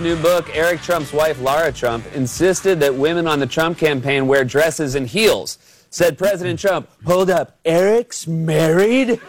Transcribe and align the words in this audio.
Ivanka's 0.00 0.16
new 0.16 0.22
book, 0.22 0.56
Eric 0.56 0.80
Trump's 0.80 1.12
wife, 1.12 1.40
Lara 1.40 1.72
Trump, 1.72 2.04
insisted 2.14 2.80
that 2.80 2.94
women 2.94 3.26
on 3.26 3.38
the 3.38 3.46
Trump 3.46 3.78
campaign 3.78 4.26
wear 4.26 4.44
dresses 4.44 4.94
and 4.94 5.06
heels. 5.06 5.58
Said 5.90 6.16
President 6.16 6.58
Trump, 6.58 6.88
Hold 7.04 7.30
up, 7.30 7.58
Eric's 7.64 8.26
married? 8.26 9.20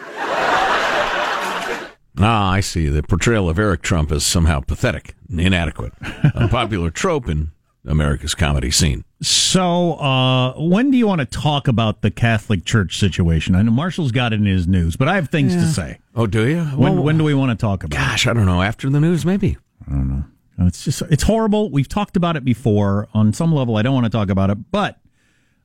Ah, 2.18 2.52
I 2.52 2.60
see. 2.60 2.88
The 2.88 3.02
portrayal 3.02 3.48
of 3.48 3.58
Eric 3.58 3.82
Trump 3.82 4.12
is 4.12 4.24
somehow 4.24 4.60
pathetic, 4.60 5.14
inadequate, 5.30 5.92
a 6.34 6.48
popular 6.50 6.90
trope 6.90 7.28
in 7.28 7.50
America's 7.86 8.34
comedy 8.34 8.70
scene. 8.70 9.04
So, 9.22 9.94
uh, 9.94 10.52
when 10.56 10.90
do 10.90 10.96
you 10.96 11.06
want 11.06 11.20
to 11.20 11.26
talk 11.26 11.68
about 11.68 12.02
the 12.02 12.10
Catholic 12.10 12.64
Church 12.64 12.98
situation? 12.98 13.54
I 13.54 13.62
know 13.62 13.72
Marshall's 13.72 14.12
got 14.12 14.32
it 14.32 14.36
in 14.40 14.46
his 14.46 14.68
news, 14.68 14.96
but 14.96 15.08
I 15.08 15.16
have 15.16 15.30
things 15.30 15.54
to 15.54 15.66
say. 15.66 15.98
Oh, 16.14 16.26
do 16.26 16.46
you? 16.46 16.62
When, 16.64 16.94
Well, 16.94 17.02
when 17.02 17.18
do 17.18 17.24
we 17.24 17.34
want 17.34 17.58
to 17.58 17.60
talk 17.60 17.82
about 17.82 17.96
Gosh, 17.96 18.26
I 18.26 18.32
don't 18.32 18.46
know. 18.46 18.62
After 18.62 18.88
the 18.88 19.00
news, 19.00 19.26
maybe. 19.26 19.56
it? 19.86 20.31
It's 20.58 20.84
just, 20.84 21.02
it's 21.02 21.22
horrible. 21.22 21.70
We've 21.70 21.88
talked 21.88 22.16
about 22.16 22.36
it 22.36 22.44
before. 22.44 23.08
On 23.14 23.32
some 23.32 23.52
level, 23.54 23.76
I 23.76 23.82
don't 23.82 23.94
want 23.94 24.04
to 24.04 24.10
talk 24.10 24.30
about 24.30 24.50
it, 24.50 24.70
but 24.70 24.98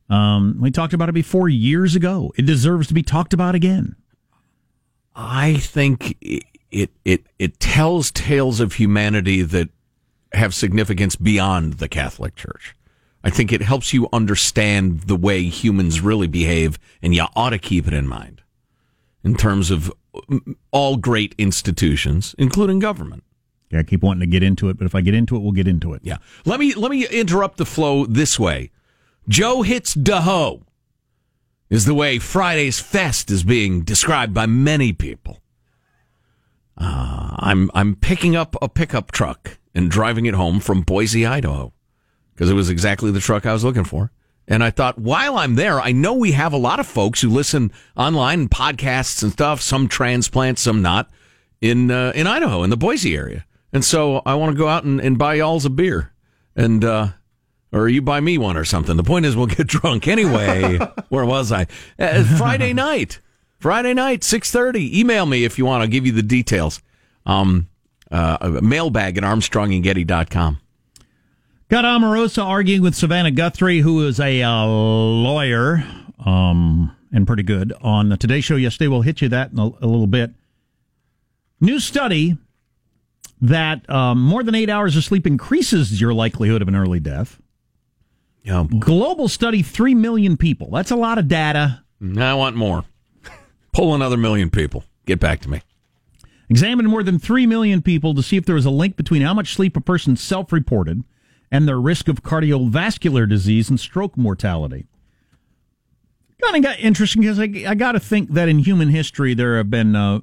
um, 0.09 0.57
we 0.59 0.71
talked 0.71 0.93
about 0.93 1.09
it 1.09 1.13
before 1.13 1.49
years 1.49 1.95
ago. 1.95 2.31
It 2.37 2.45
deserves 2.45 2.87
to 2.87 2.93
be 2.93 3.03
talked 3.03 3.33
about 3.33 3.55
again. 3.55 3.95
I 5.15 5.55
think 5.55 6.15
it, 6.21 6.43
it 6.71 6.91
it 7.03 7.25
it 7.39 7.59
tells 7.59 8.11
tales 8.11 8.59
of 8.59 8.73
humanity 8.73 9.41
that 9.41 9.69
have 10.33 10.53
significance 10.53 11.15
beyond 11.15 11.73
the 11.73 11.87
Catholic 11.87 12.35
Church. 12.35 12.75
I 13.23 13.29
think 13.29 13.51
it 13.51 13.61
helps 13.61 13.93
you 13.93 14.07
understand 14.13 15.01
the 15.01 15.15
way 15.15 15.43
humans 15.43 16.01
really 16.01 16.27
behave, 16.27 16.77
and 17.01 17.15
you 17.15 17.25
ought 17.35 17.49
to 17.49 17.57
keep 17.57 17.87
it 17.87 17.93
in 17.93 18.07
mind 18.07 18.43
in 19.23 19.35
terms 19.35 19.71
of 19.71 19.91
mm, 20.29 20.55
all 20.71 20.97
great 20.97 21.33
institutions, 21.37 22.35
including 22.37 22.79
government. 22.79 23.23
Yeah, 23.69 23.79
I 23.79 23.83
keep 23.83 24.01
wanting 24.01 24.21
to 24.21 24.27
get 24.27 24.43
into 24.43 24.69
it, 24.69 24.77
but 24.77 24.85
if 24.85 24.95
I 24.95 25.01
get 25.01 25.13
into 25.13 25.35
it, 25.35 25.39
we'll 25.39 25.51
get 25.51 25.67
into 25.67 25.93
it. 25.93 26.01
Yeah. 26.03 26.17
Let 26.45 26.59
me 26.59 26.73
let 26.73 26.89
me 26.89 27.05
interrupt 27.07 27.57
the 27.57 27.65
flow 27.65 28.05
this 28.05 28.39
way. 28.39 28.71
Joe 29.27 29.61
hits 29.61 29.93
Daho 29.93 30.61
is 31.69 31.85
the 31.85 31.93
way 31.93 32.17
Friday's 32.17 32.79
fest 32.79 33.29
is 33.29 33.43
being 33.43 33.81
described 33.81 34.33
by 34.33 34.45
many 34.45 34.93
people. 34.93 35.39
Uh, 36.77 37.35
I'm 37.39 37.69
I'm 37.73 37.95
picking 37.95 38.35
up 38.35 38.55
a 38.61 38.69
pickup 38.69 39.11
truck 39.11 39.57
and 39.75 39.91
driving 39.91 40.25
it 40.25 40.33
home 40.33 40.59
from 40.59 40.81
Boise, 40.81 41.25
Idaho, 41.25 41.73
because 42.33 42.49
it 42.49 42.53
was 42.53 42.69
exactly 42.69 43.11
the 43.11 43.19
truck 43.19 43.45
I 43.45 43.53
was 43.53 43.63
looking 43.63 43.83
for. 43.83 44.11
And 44.47 44.63
I 44.63 44.69
thought, 44.71 44.97
while 44.97 45.37
I'm 45.37 45.55
there, 45.55 45.81
I 45.81 45.91
know 45.91 46.13
we 46.13 46.31
have 46.31 46.53
a 46.53 46.57
lot 46.57 46.79
of 46.79 46.87
folks 46.87 47.19
who 47.19 47.29
listen 47.29 47.71
online 47.97 48.41
and 48.41 48.49
podcasts 48.49 49.21
and 49.21 49.33
stuff. 49.33 49.59
Some 49.59 49.89
transplants, 49.89 50.61
some 50.61 50.81
not 50.81 51.09
in 51.59 51.91
uh, 51.91 52.13
in 52.15 52.27
Idaho, 52.27 52.63
in 52.63 52.69
the 52.69 52.77
Boise 52.77 53.15
area. 53.15 53.45
And 53.73 53.83
so 53.83 54.21
I 54.25 54.35
want 54.35 54.53
to 54.53 54.57
go 54.57 54.67
out 54.67 54.83
and, 54.83 54.99
and 54.99 55.17
buy 55.17 55.35
y'all's 55.35 55.65
a 55.65 55.69
beer, 55.69 56.13
and 56.55 56.83
uh, 56.83 57.09
or 57.71 57.89
you 57.89 58.01
buy 58.01 58.19
me 58.19 58.37
one 58.37 58.57
or 58.57 58.65
something. 58.65 58.95
The 58.95 59.03
point 59.03 59.25
is, 59.25 59.35
we'll 59.35 59.47
get 59.47 59.67
drunk 59.67 60.07
anyway. 60.07 60.79
Where 61.09 61.25
was 61.25 61.51
I? 61.51 61.67
Uh, 61.99 62.23
Friday 62.37 62.73
night. 62.73 63.19
Friday 63.59 63.93
night, 63.93 64.23
six 64.23 64.51
thirty. 64.51 64.99
Email 64.99 65.25
me 65.25 65.43
if 65.43 65.57
you 65.57 65.65
want. 65.65 65.81
I'll 65.81 65.89
give 65.89 66.05
you 66.05 66.11
the 66.11 66.23
details. 66.23 66.81
Um, 67.25 67.67
uh, 68.09 68.59
mailbag 68.61 69.17
at 69.17 69.23
ArmstrongandGetty.com. 69.23 70.59
Got 71.69 71.83
Omarosa 71.83 72.45
arguing 72.45 72.81
with 72.81 72.95
Savannah 72.95 73.31
Guthrie, 73.31 73.79
who 73.79 74.07
is 74.07 74.21
a 74.21 74.41
uh, 74.41 74.65
lawyer 74.65 75.83
um, 76.25 76.95
and 77.11 77.27
pretty 77.27 77.43
good, 77.43 77.73
on 77.81 78.07
the 78.07 78.15
Today 78.15 78.39
Show 78.39 78.55
yesterday. 78.55 78.87
We'll 78.87 79.01
hit 79.01 79.21
you 79.21 79.27
that 79.29 79.51
in 79.51 79.59
a, 79.59 79.63
a 79.63 79.87
little 79.87 80.07
bit. 80.07 80.31
New 81.59 81.81
study 81.81 82.37
that 83.41 83.87
um, 83.89 84.21
more 84.21 84.43
than 84.43 84.55
eight 84.55 84.69
hours 84.69 84.95
of 84.95 85.03
sleep 85.03 85.27
increases 85.27 85.99
your 85.99 86.13
likelihood 86.13 86.61
of 86.61 86.67
an 86.67 86.75
early 86.75 86.99
death. 86.99 87.39
Yeah, 88.43 88.65
Global 88.79 89.27
study, 89.27 89.61
3 89.61 89.93
million 89.95 90.37
people. 90.37 90.69
That's 90.71 90.91
a 90.91 90.95
lot 90.95 91.17
of 91.17 91.27
data. 91.27 91.83
I 92.17 92.33
want 92.33 92.55
more. 92.55 92.85
Pull 93.73 93.93
another 93.93 94.17
million 94.17 94.49
people. 94.49 94.85
Get 95.05 95.19
back 95.19 95.41
to 95.41 95.49
me. 95.49 95.61
Examined 96.49 96.87
more 96.87 97.03
than 97.03 97.19
3 97.19 97.45
million 97.45 97.81
people 97.81 98.13
to 98.15 98.23
see 98.23 98.37
if 98.37 98.45
there 98.45 98.55
was 98.55 98.65
a 98.65 98.69
link 98.69 98.95
between 98.95 99.21
how 99.21 99.33
much 99.33 99.53
sleep 99.53 99.75
a 99.75 99.81
person 99.81 100.15
self 100.15 100.53
reported 100.53 101.03
and 101.51 101.67
their 101.67 101.79
risk 101.79 102.07
of 102.07 102.23
cardiovascular 102.23 103.27
disease 103.27 103.69
and 103.69 103.79
stroke 103.79 104.17
mortality. 104.17 104.87
Kind 106.41 106.55
of 106.55 106.63
got 106.63 106.79
interesting 106.79 107.21
because 107.23 107.39
I, 107.39 107.49
I 107.67 107.75
got 107.75 107.93
to 107.93 107.99
think 107.99 108.31
that 108.33 108.47
in 108.47 108.59
human 108.59 108.89
history 108.89 109.33
there 109.33 109.57
have 109.57 109.69
been 109.69 109.95
uh, 109.95 110.21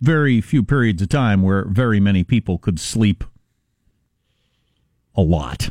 very 0.00 0.40
few 0.40 0.62
periods 0.62 1.02
of 1.02 1.08
time 1.08 1.42
where 1.42 1.64
very 1.66 2.00
many 2.00 2.24
people 2.24 2.58
could 2.58 2.78
sleep 2.80 3.24
a 5.14 5.22
lot. 5.22 5.70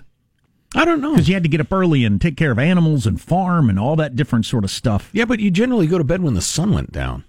I 0.75 0.85
don't 0.85 1.01
know. 1.01 1.13
Because 1.13 1.27
you 1.27 1.33
had 1.33 1.43
to 1.43 1.49
get 1.49 1.61
up 1.61 1.71
early 1.73 2.05
and 2.05 2.21
take 2.21 2.37
care 2.37 2.51
of 2.51 2.59
animals 2.59 3.07
and 3.07 3.19
farm 3.19 3.69
and 3.69 3.79
all 3.79 3.95
that 3.95 4.15
different 4.15 4.45
sort 4.45 4.63
of 4.63 4.69
stuff. 4.69 5.09
Yeah, 5.13 5.25
but 5.25 5.39
you 5.39 5.49
generally 5.49 5.87
go 5.87 5.97
to 5.97 6.03
bed 6.03 6.21
when 6.21 6.35
the 6.35 6.41
sun 6.41 6.71
went 6.73 6.91
down. 6.91 7.23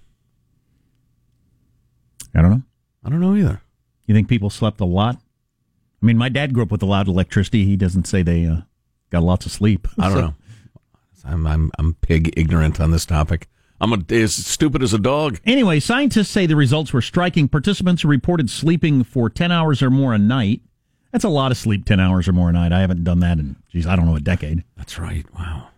I 2.34 2.42
don't 2.42 2.50
know. 2.50 2.62
I 3.04 3.08
don't 3.10 3.20
know 3.20 3.34
either. 3.34 3.62
You 4.06 4.14
think 4.14 4.28
people 4.28 4.50
slept 4.50 4.80
a 4.80 4.84
lot? 4.84 5.16
I 6.02 6.06
mean, 6.06 6.18
my 6.18 6.28
dad 6.28 6.52
grew 6.54 6.62
up 6.64 6.70
with 6.70 6.82
a 6.82 6.86
lot 6.86 7.02
of 7.02 7.08
electricity. 7.08 7.64
He 7.64 7.76
doesn't 7.76 8.06
say 8.06 8.22
they 8.22 8.44
uh, 8.46 8.62
got 9.10 9.22
lots 9.22 9.46
of 9.46 9.52
sleep. 9.52 9.88
I 9.98 10.08
don't 10.08 10.12
So- 10.16 10.20
know. 10.26 10.34
I'm 11.22 11.46
I'm 11.46 11.70
I'm 11.78 11.94
pig 12.00 12.32
ignorant 12.34 12.80
on 12.80 12.92
this 12.92 13.04
topic. 13.04 13.46
I'm 13.80 13.92
a, 13.92 13.98
as 14.10 14.34
stupid 14.34 14.82
as 14.82 14.92
a 14.92 14.98
dog. 14.98 15.40
Anyway, 15.46 15.80
scientists 15.80 16.28
say 16.28 16.46
the 16.46 16.56
results 16.56 16.92
were 16.92 17.00
striking. 17.00 17.48
Participants 17.48 18.02
who 18.02 18.08
reported 18.08 18.50
sleeping 18.50 19.04
for 19.04 19.30
10 19.30 19.50
hours 19.50 19.82
or 19.82 19.90
more 19.90 20.12
a 20.12 20.18
night. 20.18 20.60
That's 21.12 21.24
a 21.24 21.30
lot 21.30 21.50
of 21.50 21.56
sleep, 21.56 21.86
10 21.86 21.98
hours 21.98 22.28
or 22.28 22.32
more 22.32 22.50
a 22.50 22.52
night. 22.52 22.72
I 22.72 22.80
haven't 22.80 23.04
done 23.04 23.20
that 23.20 23.38
in, 23.38 23.56
geez, 23.70 23.86
I 23.86 23.96
don't 23.96 24.06
know, 24.06 24.16
a 24.16 24.20
decade. 24.20 24.64
That's 24.76 24.98
right. 24.98 25.24
Wow. 25.34 25.68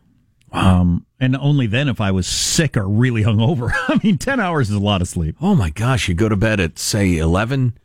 Um, 0.51 1.07
and 1.19 1.37
only 1.37 1.67
then 1.67 1.89
if 1.89 2.01
I 2.01 2.11
was 2.11 2.27
sick 2.27 2.77
or 2.77 2.87
really 2.89 3.23
hungover. 3.23 3.71
I 3.89 3.99
mean, 4.03 4.19
10 4.19 4.41
hours 4.41 4.69
is 4.69 4.77
a 4.77 4.81
lot 4.81 5.01
of 5.01 5.09
sleep. 5.09 5.37
Oh 5.41 5.55
my 5.55 5.71
gosh, 5.71 6.09
you 6.09 6.15
go 6.15 6.29
to 6.29 6.37
bed 6.37 6.61
at 6.61 6.79
say 6.79 7.17
11. 7.17 7.79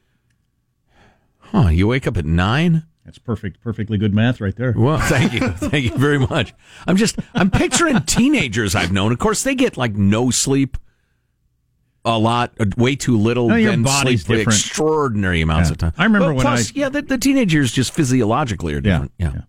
Huh, 1.39 1.69
you 1.69 1.87
wake 1.87 2.07
up 2.07 2.17
at 2.17 2.25
9? 2.25 2.83
That's 3.07 3.17
perfect, 3.19 3.61
perfectly 3.61 3.97
good 3.97 4.13
math 4.13 4.41
right 4.41 4.53
there. 4.55 4.73
Well, 4.75 4.97
thank 4.99 5.31
you. 5.31 5.39
thank 5.69 5.85
you 5.85 5.97
very 5.97 6.19
much. 6.19 6.53
I'm 6.85 6.97
just 6.97 7.17
I'm 7.33 7.49
picturing 7.49 8.01
teenagers 8.01 8.75
I've 8.75 8.91
known. 8.91 9.13
Of 9.13 9.17
course, 9.19 9.43
they 9.43 9.55
get 9.55 9.77
like 9.77 9.95
no 9.95 10.29
sleep 10.29 10.77
a 12.03 12.19
lot, 12.19 12.51
uh, 12.59 12.65
way 12.75 12.97
too 12.97 13.17
little, 13.17 13.47
No, 13.47 13.55
then 13.55 13.85
sleep 13.87 14.19
different. 14.19 14.47
extraordinary 14.47 15.39
amounts 15.41 15.69
Yeah. 15.69 15.71
of 15.73 15.77
time. 15.77 15.93
I 15.97 16.03
remember 16.03 16.27
But 16.27 16.35
when 16.35 16.41
plus, 16.45 16.69
I- 16.69 16.71
yeah, 16.75 16.89
the, 16.89 17.01
the 17.01 17.17
teenagers 17.17 17.71
just 17.71 17.93
physiologically 17.93 18.73
are 18.73 18.81
different. 18.81 19.13
Yeah. 19.17 19.41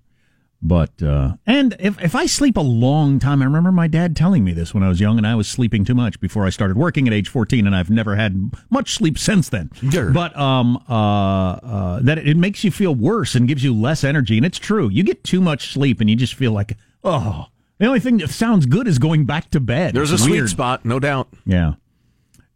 But 0.60 1.00
uh, 1.02 1.34
and 1.46 1.76
if 1.78 2.02
if 2.02 2.16
I 2.16 2.26
sleep 2.26 2.56
a 2.56 2.60
long 2.60 3.20
time, 3.20 3.42
I 3.42 3.44
remember 3.44 3.70
my 3.70 3.86
dad 3.86 4.16
telling 4.16 4.42
me 4.42 4.52
this 4.52 4.74
when 4.74 4.82
I 4.82 4.88
was 4.88 5.00
young, 5.00 5.16
and 5.16 5.26
I 5.26 5.36
was 5.36 5.46
sleeping 5.46 5.84
too 5.84 5.94
much 5.94 6.19
before 6.19 6.44
I 6.44 6.50
started 6.50 6.76
working 6.76 7.06
at 7.06 7.14
age 7.14 7.28
fourteen, 7.28 7.64
and 7.64 7.76
I've 7.76 7.91
never 7.91 8.16
had 8.16 8.50
much 8.69 8.94
sleep 8.94 9.19
since 9.19 9.48
then. 9.48 9.70
Sure. 9.91 10.10
But 10.10 10.36
um 10.36 10.76
uh, 10.88 11.52
uh 11.52 12.00
that 12.02 12.19
it 12.19 12.36
makes 12.36 12.64
you 12.64 12.72
feel 12.72 12.94
worse 12.94 13.36
and 13.36 13.46
gives 13.46 13.62
you 13.62 13.72
less 13.72 14.02
energy, 14.02 14.36
and 14.36 14.44
it's 14.44 14.58
true. 14.58 14.88
You 14.88 15.04
get 15.04 15.22
too 15.22 15.41
much 15.41 15.72
sleep, 15.72 16.00
and 16.00 16.10
you 16.10 16.16
just 16.16 16.34
feel 16.34 16.52
like 16.52 16.76
oh. 17.04 17.46
The 17.78 17.86
only 17.86 18.00
thing 18.00 18.16
that 18.16 18.30
sounds 18.30 18.66
good 18.66 18.88
is 18.88 18.98
going 18.98 19.25
back 19.25 19.52
to 19.52 19.60
bed. 19.60 19.94
There's 19.94 20.10
a 20.10 20.14
It's 20.14 20.25
sweet 20.25 20.48
spot, 20.48 20.84
no 20.84 20.98
doubt. 20.98 21.28
Yeah. 21.46 21.75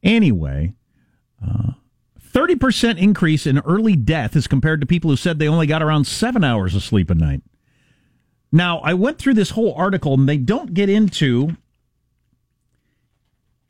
Anyway, 0.02 0.74
uh, 1.40 1.74
thirty 2.18 2.56
percent 2.56 2.98
increase 2.98 3.46
in 3.46 3.60
early 3.60 3.94
death 3.94 4.34
as 4.34 4.48
compared 4.48 4.80
to 4.80 4.86
people 4.88 5.10
who 5.10 5.16
said 5.16 5.38
they 5.38 5.46
only 5.46 5.68
got 5.68 5.80
around 5.80 6.08
seven 6.08 6.42
hours 6.42 6.74
of 6.74 6.82
sleep 6.82 7.08
a 7.08 7.14
night. 7.14 7.42
Now, 8.52 8.78
I 8.80 8.92
went 8.94 9.18
through 9.18 9.34
this 9.34 9.50
whole 9.50 9.72
article, 9.74 10.14
and 10.14 10.28
they 10.28 10.36
don't 10.36 10.74
get 10.74 10.88
into 10.90 11.56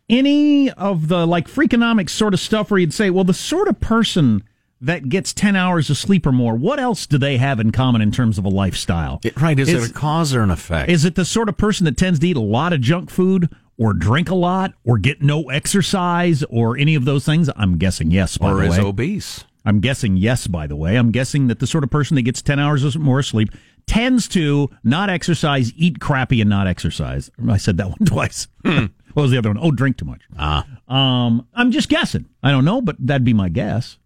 any 0.09 0.71
of 0.73 1.09
the 1.09 1.27
like 1.27 1.49
freakonomics 1.49 2.11
sort 2.11 2.35
of 2.35 2.41
stuff 2.41 2.71
where 2.71 2.79
you'd 2.81 2.93
say, 2.93 3.09
well, 3.11 3.25
the 3.25 3.33
sort 3.35 3.69
of 3.69 3.81
person 3.81 4.43
that 4.81 5.09
gets 5.09 5.33
10 5.33 5.55
hours 5.55 5.89
of 5.89 5.97
sleep 5.97 6.27
or 6.27 6.33
more, 6.33 6.57
what 6.57 6.81
else 6.81 7.07
do 7.07 7.17
they 7.17 7.37
have 7.37 7.61
in 7.61 7.71
common 7.71 8.03
in 8.03 8.11
terms 8.11 8.37
of 8.37 8.45
a 8.45 8.49
lifestyle? 8.49 9.21
It- 9.23 9.41
right. 9.41 9.59
Is, 9.59 9.69
Is- 9.69 9.85
it 9.85 9.91
a 9.93 9.95
cause 9.95 10.35
or 10.35 10.43
an 10.43 10.51
effect? 10.51 10.91
Is 10.91 11.05
it 11.05 11.15
the 11.15 11.25
sort 11.25 11.49
of 11.49 11.57
person 11.57 11.85
that 11.85 11.97
tends 11.97 12.19
to 12.19 12.29
eat 12.29 12.37
a 12.37 12.41
lot 12.41 12.73
of 12.73 12.81
junk 12.81 13.09
food 13.09 13.49
or 13.79 13.93
drink 13.95 14.29
a 14.29 14.35
lot 14.35 14.75
or 14.85 14.99
get 14.99 15.23
no 15.23 15.49
exercise 15.51 16.43
or 16.51 16.77
any 16.77 16.97
of 16.97 17.05
those 17.05 17.25
things? 17.25 17.49
I'm 17.57 17.79
guessing 17.79 18.11
yes, 18.11 18.37
by 18.37 18.51
or 18.51 18.57
the 18.57 18.63
is 18.67 18.79
way. 18.79 18.85
obese? 18.85 19.45
I'm 19.65 19.79
guessing 19.79 20.17
yes, 20.17 20.49
by 20.49 20.67
the 20.67 20.75
way. 20.75 20.97
I'm 20.97 21.13
guessing 21.13 21.47
that 21.47 21.61
the 21.61 21.69
sort 21.69 21.85
of 21.85 21.91
person 21.91 22.17
that 22.17 22.23
gets 22.23 22.43
10 22.43 22.59
hours 22.59 22.97
or 22.97 22.99
more 22.99 23.23
sleep 23.23 23.51
tends 23.87 24.29
to 24.29 24.69
not 24.85 25.11
exercise, 25.11 25.73
eat 25.77 26.01
crappy, 26.01 26.41
and 26.41 26.51
not 26.51 26.67
exercise. 26.67 27.31
I 27.49 27.57
said 27.57 27.77
that 27.79 27.89
one 27.89 27.99
twice. 28.07 28.49
what 28.63 28.91
was 29.15 29.31
the 29.31 29.39
other 29.39 29.51
one? 29.51 29.59
Oh, 29.61 29.71
drink 29.71 29.99
too 29.99 30.05
much. 30.05 30.23
Ah. 30.39 30.67
Um, 30.89 31.47
I'm 31.55 31.71
just 31.71 31.89
guessing. 31.89 32.27
I 32.43 32.51
don't 32.51 32.65
know, 32.65 32.81
but 32.81 32.97
that'd 32.99 33.25
be 33.25 33.35
my 33.35 33.49
guess. 33.49 33.99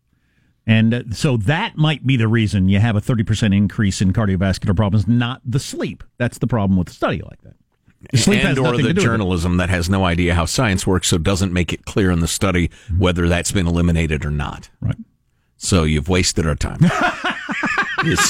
And 0.67 0.95
uh, 0.95 1.03
so 1.13 1.37
that 1.39 1.77
might 1.77 2.05
be 2.07 2.17
the 2.17 2.27
reason 2.29 2.69
you 2.69 2.81
have 2.81 2.97
a 2.97 3.01
30% 3.01 3.55
increase 3.57 4.01
in 4.01 4.13
cardiovascular 4.13 4.75
problems, 4.75 5.07
not 5.07 5.41
the 5.45 5.61
sleep. 5.61 6.03
That's 6.19 6.39
the 6.39 6.47
problem 6.49 6.77
with 6.77 6.89
a 6.89 6.93
study 6.93 7.23
like 7.23 7.41
that. 7.43 7.55
The 8.11 8.19
sleep 8.19 8.45
and 8.45 8.59
or 8.59 8.73
the 8.73 8.79
to 8.79 8.83
do 8.83 8.89
with 8.89 8.99
it. 8.99 9.01
journalism 9.01 9.57
that 9.57 9.69
has 9.71 9.89
no 9.89 10.05
idea 10.05 10.35
how 10.35 10.45
science 10.45 10.87
works, 10.87 11.09
so 11.09 11.19
doesn't 11.19 11.53
make 11.53 11.73
it 11.73 11.85
clear 11.87 12.11
in 12.11 12.21
the 12.21 12.29
study 12.29 12.71
whether 12.99 13.29
that's 13.29 13.53
been 13.53 13.67
eliminated 13.67 14.25
or 14.25 14.31
not. 14.31 14.69
Right. 14.81 14.97
So 15.57 15.85
you've 15.85 16.09
wasted 16.09 16.47
our 16.47 16.55
time. 16.55 16.79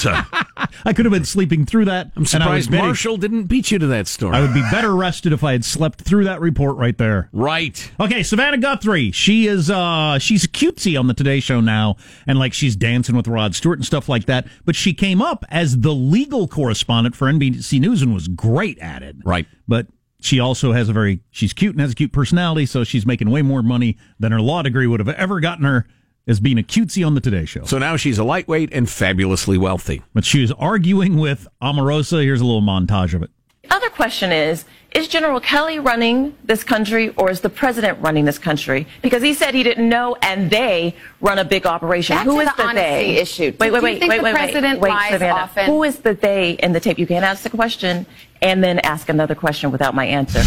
Uh, 0.06 0.22
I 0.84 0.92
could 0.92 1.04
have 1.04 1.12
been 1.12 1.24
sleeping 1.24 1.66
through 1.66 1.86
that. 1.86 2.12
I'm 2.16 2.24
and 2.32 2.42
I 2.42 2.54
was 2.54 2.64
surprised 2.64 2.70
Marshall 2.70 3.16
didn't 3.16 3.44
beat 3.44 3.70
you 3.70 3.78
to 3.78 3.86
that 3.88 4.06
story. 4.06 4.36
I 4.36 4.40
would 4.40 4.54
be 4.54 4.62
better 4.70 4.94
rested 4.94 5.32
if 5.32 5.44
I 5.44 5.52
had 5.52 5.64
slept 5.64 6.02
through 6.02 6.24
that 6.24 6.40
report 6.40 6.76
right 6.76 6.96
there. 6.96 7.28
right. 7.32 7.90
Okay, 8.00 8.22
Savannah 8.22 8.58
Guthrie. 8.58 9.10
She 9.10 9.46
is 9.46 9.70
uh 9.70 10.18
she's 10.18 10.44
a 10.44 10.48
cutesy 10.48 10.98
on 10.98 11.06
the 11.06 11.14
Today 11.14 11.40
Show 11.40 11.60
now, 11.60 11.96
and 12.26 12.38
like 12.38 12.52
she's 12.52 12.76
dancing 12.76 13.16
with 13.16 13.28
Rod 13.28 13.54
Stewart 13.54 13.78
and 13.78 13.86
stuff 13.86 14.08
like 14.08 14.26
that. 14.26 14.46
But 14.64 14.76
she 14.76 14.94
came 14.94 15.20
up 15.22 15.44
as 15.50 15.80
the 15.80 15.92
legal 15.92 16.48
correspondent 16.48 17.16
for 17.16 17.26
NBC 17.26 17.80
News 17.80 18.02
and 18.02 18.14
was 18.14 18.28
great 18.28 18.78
at 18.78 19.02
it. 19.02 19.16
Right. 19.24 19.46
But 19.68 19.86
she 20.20 20.40
also 20.40 20.72
has 20.72 20.88
a 20.88 20.92
very 20.92 21.20
she's 21.30 21.52
cute 21.52 21.72
and 21.74 21.80
has 21.80 21.92
a 21.92 21.94
cute 21.94 22.12
personality, 22.12 22.66
so 22.66 22.84
she's 22.84 23.06
making 23.06 23.30
way 23.30 23.42
more 23.42 23.62
money 23.62 23.96
than 24.18 24.32
her 24.32 24.40
law 24.40 24.62
degree 24.62 24.86
would 24.86 25.00
have 25.00 25.08
ever 25.10 25.40
gotten 25.40 25.64
her 25.64 25.86
as 26.26 26.40
being 26.40 26.58
a 26.58 26.62
cutesy 26.62 27.06
on 27.06 27.14
the 27.14 27.20
Today 27.20 27.44
Show. 27.44 27.64
So 27.64 27.78
now 27.78 27.96
she's 27.96 28.18
a 28.18 28.24
lightweight 28.24 28.70
and 28.72 28.88
fabulously 28.90 29.58
wealthy. 29.58 30.02
But 30.12 30.24
she 30.24 30.40
was 30.40 30.52
arguing 30.52 31.16
with 31.18 31.46
Omarosa. 31.62 32.22
Here's 32.22 32.40
a 32.40 32.44
little 32.44 32.62
montage 32.62 33.14
of 33.14 33.22
it. 33.22 33.30
The 33.62 33.74
other 33.74 33.90
question 33.90 34.32
is, 34.32 34.64
is 34.92 35.08
General 35.08 35.40
Kelly 35.40 35.78
running 35.78 36.34
this 36.44 36.64
country 36.64 37.10
or 37.10 37.30
is 37.30 37.40
the 37.40 37.48
president 37.50 37.98
running 38.00 38.24
this 38.24 38.38
country? 38.38 38.86
Because 39.02 39.22
he 39.22 39.34
said 39.34 39.54
he 39.54 39.62
didn't 39.62 39.88
know 39.88 40.16
and 40.22 40.50
they 40.50 40.94
run 41.20 41.38
a 41.38 41.44
big 41.44 41.66
operation. 41.66 42.16
Back 42.16 42.24
Who 42.26 42.34
to 42.36 42.40
is 42.40 42.48
the 42.50 42.56
the, 42.56 42.62
honesty 42.62 42.82
they? 42.84 43.16
issue. 43.16 43.52
Wait, 43.58 43.66
Do 43.68 43.72
wait, 43.72 43.78
you 43.78 43.82
wait, 43.82 43.98
think 43.98 44.10
wait, 44.10 44.18
the 44.18 44.24
wait, 44.24 44.34
president 44.34 44.80
wait, 44.80 44.88
lies 44.90 45.10
Savannah. 45.12 45.34
often? 45.42 45.66
Who 45.66 45.82
is 45.82 45.98
the 45.98 46.14
they 46.14 46.52
in 46.52 46.72
the 46.72 46.80
tape? 46.80 46.98
You 46.98 47.06
can't 47.06 47.24
ask 47.24 47.42
the 47.42 47.50
question 47.50 48.06
and 48.40 48.62
then 48.64 48.78
ask 48.80 49.08
another 49.08 49.34
question 49.34 49.70
without 49.70 49.94
my 49.94 50.06
answer. 50.06 50.42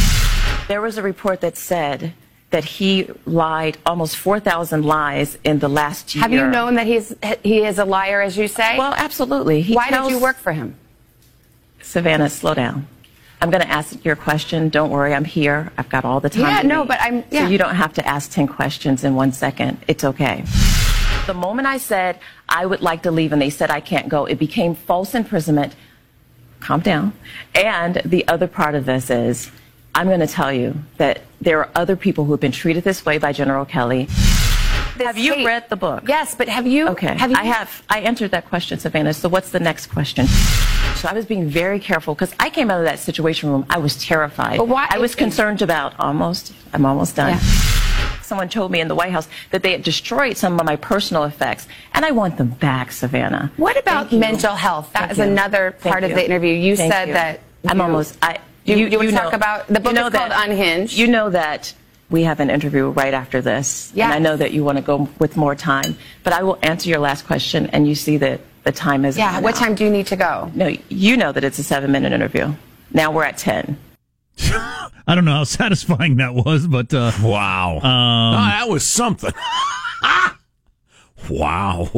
There 0.68 0.81
was 0.81 0.98
a 0.98 1.04
report 1.04 1.42
that 1.42 1.58
said 1.58 2.14
that 2.51 2.66
he 2.66 3.07
lied 3.25 3.78
almost 3.86 4.18
4,000 4.18 4.84
lies 4.84 5.38
in 5.44 5.60
the 5.60 5.68
last 5.69 6.16
year. 6.16 6.24
Have 6.24 6.34
you 6.34 6.48
known 6.48 6.75
that 6.75 6.88
he's 6.88 7.13
he 7.44 7.63
is 7.63 7.78
a 7.78 7.86
liar, 7.86 8.22
as 8.22 8.38
you 8.38 8.48
say? 8.48 8.78
Well, 8.78 8.94
absolutely. 8.96 9.62
He 9.62 9.75
Why 9.75 9.90
tells- 9.90 10.10
did 10.10 10.16
you 10.18 10.22
work 10.22 10.38
for 10.38 10.51
him? 10.51 10.75
Savannah, 11.81 12.30
slow 12.30 12.54
down. 12.54 12.88
I'm 13.42 13.50
going 13.50 13.62
to 13.62 13.69
ask 13.69 14.04
your 14.04 14.18
question. 14.18 14.68
Don't 14.69 14.90
worry, 14.90 15.13
I'm 15.13 15.24
here. 15.24 15.72
I've 15.78 15.88
got 15.88 16.04
all 16.04 16.19
the 16.19 16.30
time. 16.30 16.42
Yeah, 16.42 16.62
no, 16.63 16.84
be. 16.84 16.90
but 16.90 17.01
I'm- 17.01 17.24
yeah. 17.31 17.46
So 17.46 17.51
you 17.51 17.57
don't 17.57 17.75
have 17.75 17.94
to 17.94 18.06
ask 18.06 18.31
10 18.31 18.48
questions 18.48 19.04
in 19.04 19.16
one 19.16 19.31
second. 19.31 19.78
It's 19.88 20.04
okay. 20.04 20.44
The 21.25 21.34
moment 21.34 21.68
I 21.68 21.78
said 21.78 22.19
I 22.50 22.66
would 22.66 22.81
like 22.81 23.04
to 23.04 23.12
leave 23.12 23.31
and 23.31 23.42
they 23.42 23.50
said 23.52 23.69
I 23.69 23.80
can't 23.80 24.10
go, 24.10 24.25
it 24.25 24.40
became 24.40 24.75
false 24.75 25.13
imprisonment. 25.16 25.75
Calm 26.60 26.81
down. 26.81 27.13
And 27.56 28.02
the 28.04 28.28
other 28.28 28.48
part 28.48 28.75
of 28.75 28.86
this 28.86 29.10
is 29.10 29.52
I'm 30.00 30.07
going 30.07 30.22
to 30.22 30.28
tell 30.28 30.54
you 30.54 30.75
that 30.96 31.24
there 31.42 31.60
are 31.60 31.69
other 31.75 31.98
people 31.98 32.24
who 32.24 32.31
have 32.31 32.40
been 32.40 32.54
treated 32.54 32.86
this 32.86 33.06
way 33.06 33.18
by 33.18 33.34
General 33.34 33.66
Kelly. 33.66 34.06
have 34.98 35.18
you 35.18 35.36
tape- 35.36 35.46
read 35.46 35.68
the 35.68 35.75
book? 35.75 36.06
Yes, 36.07 36.36
but 36.36 36.48
have 36.48 36.66
you? 36.66 36.88
Okay. 36.88 37.18
Have 37.18 37.31
you? 37.31 37.36
I 37.36 37.44
have. 37.44 37.84
I 37.90 38.00
answered 38.00 38.31
that 38.31 38.48
question, 38.48 38.80
Savannah. 38.80 39.13
So 39.13 39.28
what's 39.28 39.50
the 39.50 39.60
next 39.60 39.88
question? 39.88 40.25
So 40.96 41.10
I 41.10 41.13
was 41.13 41.25
being 41.25 41.50
very 41.50 41.81
careful 41.81 42.16
because 42.16 42.34
I 42.40 42.50
came 42.50 42.72
out 42.72 42.80
of 42.80 42.86
that 42.86 43.00
situation 43.00 43.50
room. 43.50 43.66
I 43.69 43.78
was 43.78 44.01
terrified. 44.01 44.57
But 44.60 44.69
why- 44.69 44.88
I 44.90 45.00
was 45.00 45.16
concerned 45.16 45.62
about 45.62 46.00
almost. 46.00 46.54
I'm 46.72 46.86
almost 46.86 47.18
done. 47.18 47.31
Yeah. 47.34 47.40
Someone 48.22 48.48
told 48.48 48.72
me 48.72 48.80
in 48.80 48.88
the 48.88 48.95
White 48.95 49.12
House 49.12 49.28
that 49.52 49.63
they 49.63 49.74
had 49.74 49.84
destroyed 49.84 50.38
some 50.38 50.57
of 50.62 50.66
my 50.66 50.78
personal 50.78 51.25
effects, 51.25 51.68
and 51.94 52.06
I 52.06 52.12
want 52.12 52.38
them 52.38 52.52
back, 52.52 52.94
Savannah. 52.94 53.52
What 53.57 53.78
about 53.78 54.13
mental 54.13 54.56
health? 54.56 54.94
That 54.94 55.00
Thank 55.00 55.12
is 55.12 55.18
you. 55.18 55.24
another 55.25 55.75
Thank 55.78 55.92
part 55.92 56.04
of 56.06 56.12
you. 56.12 56.16
the 56.16 56.24
interview. 56.25 56.54
You 56.54 56.78
Thank 56.78 56.94
said 56.94 57.07
you. 57.10 57.13
that 57.16 57.42
I'm 57.68 57.81
almost. 57.81 58.18
I, 58.22 58.38
You- 58.77 58.88
you 58.88 58.98
would 59.00 59.13
know- 59.13 59.21
talk 59.21 59.33
about- 59.33 59.68
the 59.68 59.80
book 59.80 59.94
you 59.94 60.00
know 60.00 60.07
is 60.07 60.13
called 60.13 60.31
that- 60.31 60.50
Unhinged. 60.50 60.98
You 60.98 61.07
know 61.07 61.30
that 61.30 61.74
we 62.10 62.24
have 62.24 62.39
an 62.39 62.50
interview 62.50 62.89
right 62.89 63.13
after 63.13 63.42
this, 63.42 63.92
Yes. 63.94 64.06
and 64.06 64.13
I 64.13 64.19
know 64.19 64.36
that 64.38 64.51
you 64.51 64.63
want 64.63 64.77
to 64.77 64.81
go 64.83 65.07
with 65.19 65.38
more 65.38 65.56
time. 65.56 65.95
But 66.24 66.33
I 66.33 66.44
will 66.44 66.57
answer 66.63 66.89
your 66.89 67.00
last 67.00 67.25
question, 67.27 67.68
and 67.74 67.88
you 67.88 67.95
see 67.95 68.18
that 68.18 68.42
the 68.63 68.71
time 68.71 69.06
is. 69.06 69.18
Yeah. 69.18 69.39
What 69.39 69.56
out. 69.56 69.60
time 69.60 69.75
do 69.75 69.83
you 69.83 69.89
need 69.89 70.07
to 70.07 70.16
go? 70.16 70.51
No, 70.56 70.71
you 70.89 71.18
know 71.18 71.31
that 71.31 71.44
it's 71.44 71.60
a 71.60 71.63
seven-minute 71.63 72.12
interview. 72.12 72.54
Now 72.94 73.12
we're 73.12 73.24
at 73.25 73.38
ten. 73.38 73.77
I 75.07 75.16
don't 75.16 75.25
know 75.25 75.33
how 75.33 75.44
satisfying 75.44 76.18
that 76.18 76.33
was, 76.36 76.68
but 76.68 76.94
uh, 76.94 77.12
Wow. 77.21 77.80
Ah, 77.83 78.57
that 78.60 78.69
was 78.69 78.86
something. 78.86 79.33
wow. 81.30 81.89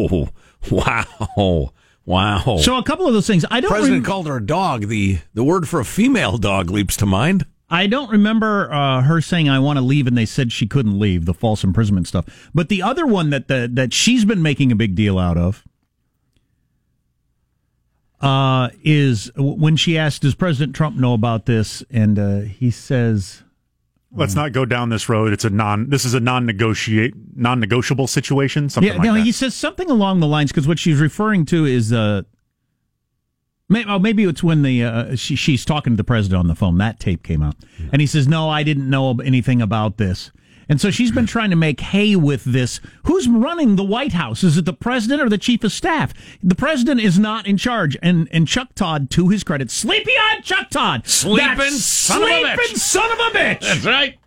Wow. 0.69 1.73
Wow. 2.05 2.57
so 2.61 2.77
a 2.77 2.83
couple 2.83 3.07
of 3.07 3.13
those 3.13 3.27
things 3.27 3.45
I 3.51 3.61
don't. 3.61 3.69
President 3.69 4.03
rem- 4.03 4.03
called 4.03 4.27
her 4.27 4.37
a 4.37 4.45
dog. 4.45 4.87
The 4.87 5.19
the 5.33 5.43
word 5.43 5.67
for 5.69 5.79
a 5.79 5.85
female 5.85 6.37
dog 6.37 6.69
leaps 6.69 6.97
to 6.97 7.05
mind. 7.05 7.45
I 7.69 7.87
don't 7.87 8.09
remember 8.09 8.71
uh, 8.71 9.01
her 9.03 9.21
saying 9.21 9.47
I 9.47 9.59
want 9.59 9.77
to 9.77 9.81
leave, 9.85 10.05
and 10.05 10.17
they 10.17 10.25
said 10.25 10.51
she 10.51 10.67
couldn't 10.67 10.99
leave. 10.99 11.25
The 11.25 11.33
false 11.33 11.63
imprisonment 11.63 12.07
stuff. 12.07 12.49
But 12.53 12.67
the 12.67 12.81
other 12.81 13.05
one 13.05 13.29
that 13.29 13.47
the, 13.47 13.69
that 13.73 13.93
she's 13.93 14.25
been 14.25 14.41
making 14.41 14.73
a 14.73 14.75
big 14.75 14.93
deal 14.93 15.17
out 15.17 15.37
of 15.37 15.63
uh, 18.19 18.69
is 18.83 19.31
when 19.37 19.77
she 19.77 19.97
asked, 19.97 20.23
"Does 20.23 20.35
President 20.35 20.75
Trump 20.75 20.97
know 20.97 21.13
about 21.13 21.45
this?" 21.45 21.83
And 21.89 22.19
uh, 22.19 22.39
he 22.41 22.71
says, 22.71 23.43
Let's 24.13 24.35
not 24.35 24.51
go 24.51 24.65
down 24.65 24.89
this 24.89 25.07
road. 25.07 25.31
It's 25.31 25.45
a 25.45 25.49
non. 25.49 25.89
This 25.89 26.03
is 26.03 26.13
a 26.13 26.19
non-negotiate, 26.19 27.13
non-negotiable 27.35 28.07
situation. 28.07 28.69
Something 28.69 28.91
"Yeah." 28.91 28.97
like 28.97 29.05
no, 29.05 29.13
that. 29.13 29.21
he 29.21 29.31
says 29.31 29.55
something 29.55 29.89
along 29.89 30.19
the 30.19 30.27
lines 30.27 30.51
because 30.51 30.67
what 30.67 30.79
she's 30.79 30.99
referring 30.99 31.45
to 31.45 31.65
is. 31.65 31.93
Uh, 31.93 32.23
May- 33.69 33.85
oh, 33.85 33.99
maybe 33.99 34.25
it's 34.25 34.43
when 34.43 34.63
the 34.63 34.83
uh, 34.83 35.15
she, 35.15 35.37
she's 35.37 35.63
talking 35.63 35.93
to 35.93 35.97
the 35.97 36.03
president 36.03 36.39
on 36.39 36.47
the 36.47 36.55
phone. 36.55 36.77
That 36.79 36.99
tape 36.99 37.23
came 37.23 37.41
out, 37.41 37.55
and 37.93 38.01
he 38.01 38.07
says, 38.07 38.27
"No, 38.27 38.49
I 38.49 38.63
didn't 38.63 38.89
know 38.89 39.17
anything 39.23 39.61
about 39.61 39.95
this." 39.97 40.29
And 40.71 40.79
so 40.79 40.89
she's 40.89 41.11
been 41.11 41.25
trying 41.25 41.49
to 41.49 41.57
make 41.57 41.81
hay 41.81 42.15
with 42.15 42.45
this. 42.45 42.79
Who's 43.03 43.27
running 43.27 43.75
the 43.75 43.83
White 43.83 44.13
House? 44.13 44.41
Is 44.41 44.57
it 44.57 44.63
the 44.63 44.71
president 44.71 45.21
or 45.21 45.27
the 45.27 45.37
chief 45.37 45.65
of 45.65 45.73
staff? 45.73 46.13
The 46.41 46.55
president 46.55 47.01
is 47.01 47.19
not 47.19 47.45
in 47.45 47.57
charge. 47.57 47.97
And 48.01 48.29
and 48.31 48.47
Chuck 48.47 48.69
Todd, 48.73 49.09
to 49.09 49.27
his 49.27 49.43
credit, 49.43 49.69
sleepy 49.69 50.13
eyed 50.31 50.45
Chuck 50.45 50.69
Todd, 50.69 51.05
Sleeping 51.05 51.57
That 51.57 51.71
son 51.73 52.23
of 52.23 52.29
a 52.29 52.31
bitch. 52.31 52.55
sleeping 52.55 52.77
son 52.77 53.11
of 53.11 53.19
a 53.19 53.37
bitch. 53.37 53.59
That's 53.59 53.85
right. 53.85 54.17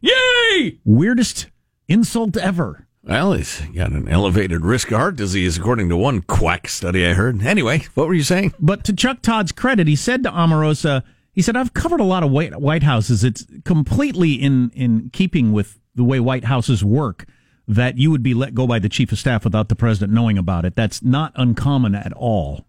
Yay! 0.00 0.78
Weirdest 0.86 1.48
insult 1.86 2.38
ever. 2.38 2.86
Well, 3.02 3.34
he's 3.34 3.60
got 3.74 3.92
an 3.92 4.08
elevated 4.08 4.64
risk 4.64 4.90
of 4.90 4.96
heart 4.96 5.16
disease, 5.16 5.58
according 5.58 5.90
to 5.90 5.98
one 5.98 6.22
quack 6.22 6.66
study 6.66 7.04
I 7.06 7.12
heard. 7.12 7.42
Anyway, 7.42 7.84
what 7.92 8.06
were 8.08 8.14
you 8.14 8.22
saying? 8.22 8.54
But 8.58 8.84
to 8.84 8.94
Chuck 8.94 9.20
Todd's 9.20 9.52
credit, 9.52 9.86
he 9.86 9.96
said 9.96 10.22
to 10.22 10.30
Omarosa, 10.30 11.02
he 11.34 11.42
said, 11.42 11.56
I've 11.56 11.74
covered 11.74 12.00
a 12.00 12.04
lot 12.04 12.22
of 12.22 12.30
White, 12.30 12.60
White 12.60 12.84
Houses. 12.84 13.24
It's 13.24 13.44
completely 13.64 14.32
in, 14.32 14.70
in 14.70 15.10
keeping 15.12 15.52
with 15.52 15.80
the 15.94 16.04
way 16.04 16.20
White 16.20 16.44
Houses 16.44 16.84
work 16.84 17.26
that 17.66 17.98
you 17.98 18.10
would 18.10 18.22
be 18.22 18.34
let 18.34 18.54
go 18.54 18.66
by 18.66 18.78
the 18.78 18.88
chief 18.88 19.10
of 19.10 19.18
staff 19.18 19.44
without 19.44 19.68
the 19.68 19.74
president 19.74 20.12
knowing 20.12 20.38
about 20.38 20.64
it. 20.64 20.76
That's 20.76 21.02
not 21.02 21.32
uncommon 21.34 21.94
at 21.94 22.12
all. 22.12 22.66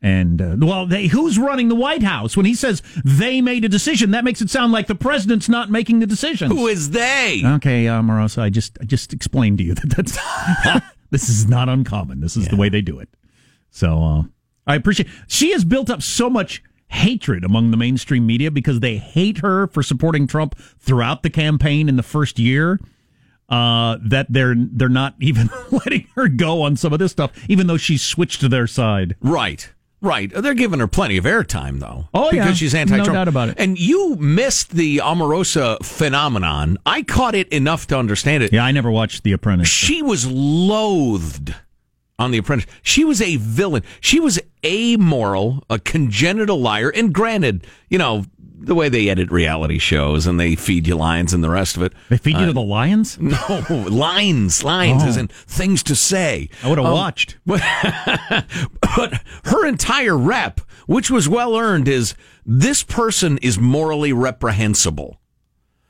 And, 0.00 0.40
uh, 0.40 0.56
well, 0.58 0.86
they, 0.86 1.08
who's 1.08 1.38
running 1.38 1.68
the 1.68 1.74
White 1.74 2.04
House? 2.04 2.36
When 2.36 2.46
he 2.46 2.54
says 2.54 2.82
they 3.04 3.40
made 3.40 3.64
a 3.64 3.68
decision, 3.68 4.12
that 4.12 4.22
makes 4.22 4.40
it 4.40 4.48
sound 4.48 4.72
like 4.72 4.86
the 4.86 4.94
president's 4.94 5.48
not 5.48 5.70
making 5.70 5.98
the 5.98 6.06
decision. 6.06 6.52
Who 6.52 6.68
is 6.68 6.90
they? 6.90 7.42
Okay, 7.44 7.86
Omarosa, 7.86 8.42
I 8.42 8.50
just, 8.50 8.78
I 8.80 8.84
just 8.84 9.12
explained 9.12 9.58
to 9.58 9.64
you 9.64 9.74
that 9.74 9.90
that's, 9.90 10.16
this 11.10 11.28
is 11.28 11.48
not 11.48 11.68
uncommon. 11.68 12.20
This 12.20 12.36
is 12.36 12.46
the 12.46 12.56
way 12.56 12.68
they 12.68 12.80
do 12.80 13.00
it. 13.00 13.08
So 13.70 14.02
uh, 14.04 14.22
I 14.68 14.76
appreciate. 14.76 15.08
She 15.26 15.50
has 15.52 15.64
built 15.64 15.90
up 15.90 16.02
so 16.02 16.30
much 16.30 16.62
hatred 16.88 17.44
among 17.44 17.70
the 17.70 17.76
mainstream 17.76 18.26
media 18.26 18.50
because 18.50 18.80
they 18.80 18.96
hate 18.96 19.38
her 19.38 19.66
for 19.68 19.82
supporting 19.82 20.26
Trump 20.26 20.58
throughout 20.78 21.22
the 21.22 21.30
campaign 21.30 21.88
in 21.88 21.96
the 21.96 22.02
first 22.02 22.38
year. 22.38 22.78
Uh, 23.48 23.96
that 24.02 24.26
they're 24.28 24.54
they're 24.56 24.90
not 24.90 25.14
even 25.20 25.48
letting 25.70 26.06
her 26.14 26.28
go 26.28 26.62
on 26.62 26.76
some 26.76 26.92
of 26.92 26.98
this 26.98 27.12
stuff, 27.12 27.32
even 27.48 27.66
though 27.66 27.78
she's 27.78 28.02
switched 28.02 28.40
to 28.40 28.48
their 28.48 28.66
side. 28.66 29.16
Right. 29.20 29.72
Right. 30.00 30.30
They're 30.32 30.54
giving 30.54 30.78
her 30.78 30.86
plenty 30.86 31.16
of 31.16 31.24
airtime, 31.24 31.80
though. 31.80 32.08
Oh, 32.14 32.30
yeah. 32.32 32.44
Because 32.44 32.58
she's 32.58 32.72
anti-Trump. 32.74 33.08
No 33.08 33.14
doubt 33.14 33.26
about 33.26 33.48
it. 33.48 33.56
And 33.58 33.76
you 33.78 34.14
missed 34.16 34.70
the 34.70 34.98
Omarosa 34.98 35.84
phenomenon. 35.84 36.78
I 36.86 37.02
caught 37.02 37.34
it 37.34 37.48
enough 37.48 37.88
to 37.88 37.98
understand 37.98 38.44
it. 38.44 38.52
Yeah, 38.52 38.64
I 38.64 38.70
never 38.70 38.92
watched 38.92 39.24
The 39.24 39.32
Apprentice. 39.32 39.66
She 39.66 40.02
was 40.02 40.24
loathed 40.24 41.52
on 42.18 42.30
The 42.32 42.38
Apprentice. 42.38 42.66
She 42.82 43.04
was 43.04 43.20
a 43.22 43.36
villain. 43.36 43.82
She 44.00 44.18
was 44.20 44.38
amoral, 44.64 45.62
a 45.70 45.78
congenital 45.78 46.60
liar. 46.60 46.90
And 46.90 47.12
granted, 47.12 47.66
you 47.88 47.98
know, 47.98 48.24
the 48.60 48.74
way 48.74 48.88
they 48.88 49.08
edit 49.08 49.30
reality 49.30 49.78
shows 49.78 50.26
and 50.26 50.38
they 50.40 50.56
feed 50.56 50.88
you 50.88 50.96
lines 50.96 51.32
and 51.32 51.44
the 51.44 51.48
rest 51.48 51.76
of 51.76 51.82
it. 51.84 51.92
they 52.08 52.16
feed 52.18 52.36
you 52.38 52.46
to 52.46 52.52
the 52.52 52.60
lions. 52.60 53.16
No, 53.20 53.64
lines, 53.88 54.64
lines, 54.64 55.02
Oh. 55.04 55.08
as 55.08 55.16
in 55.16 55.28
things 55.28 55.82
to 55.84 55.94
say. 55.94 56.48
I 56.64 56.68
would 56.68 56.78
have 56.78 56.86
Um, 56.88 56.92
watched. 56.92 57.36
but 57.46 59.22
her 59.44 59.66
entire 59.66 60.18
rep, 60.18 60.60
which 60.86 61.10
was 61.10 61.28
well 61.28 61.56
earned, 61.56 61.86
is 61.86 62.14
this 62.44 62.82
person 62.82 63.38
is 63.42 63.58
morally 63.60 64.12
reprehensible. 64.12 65.20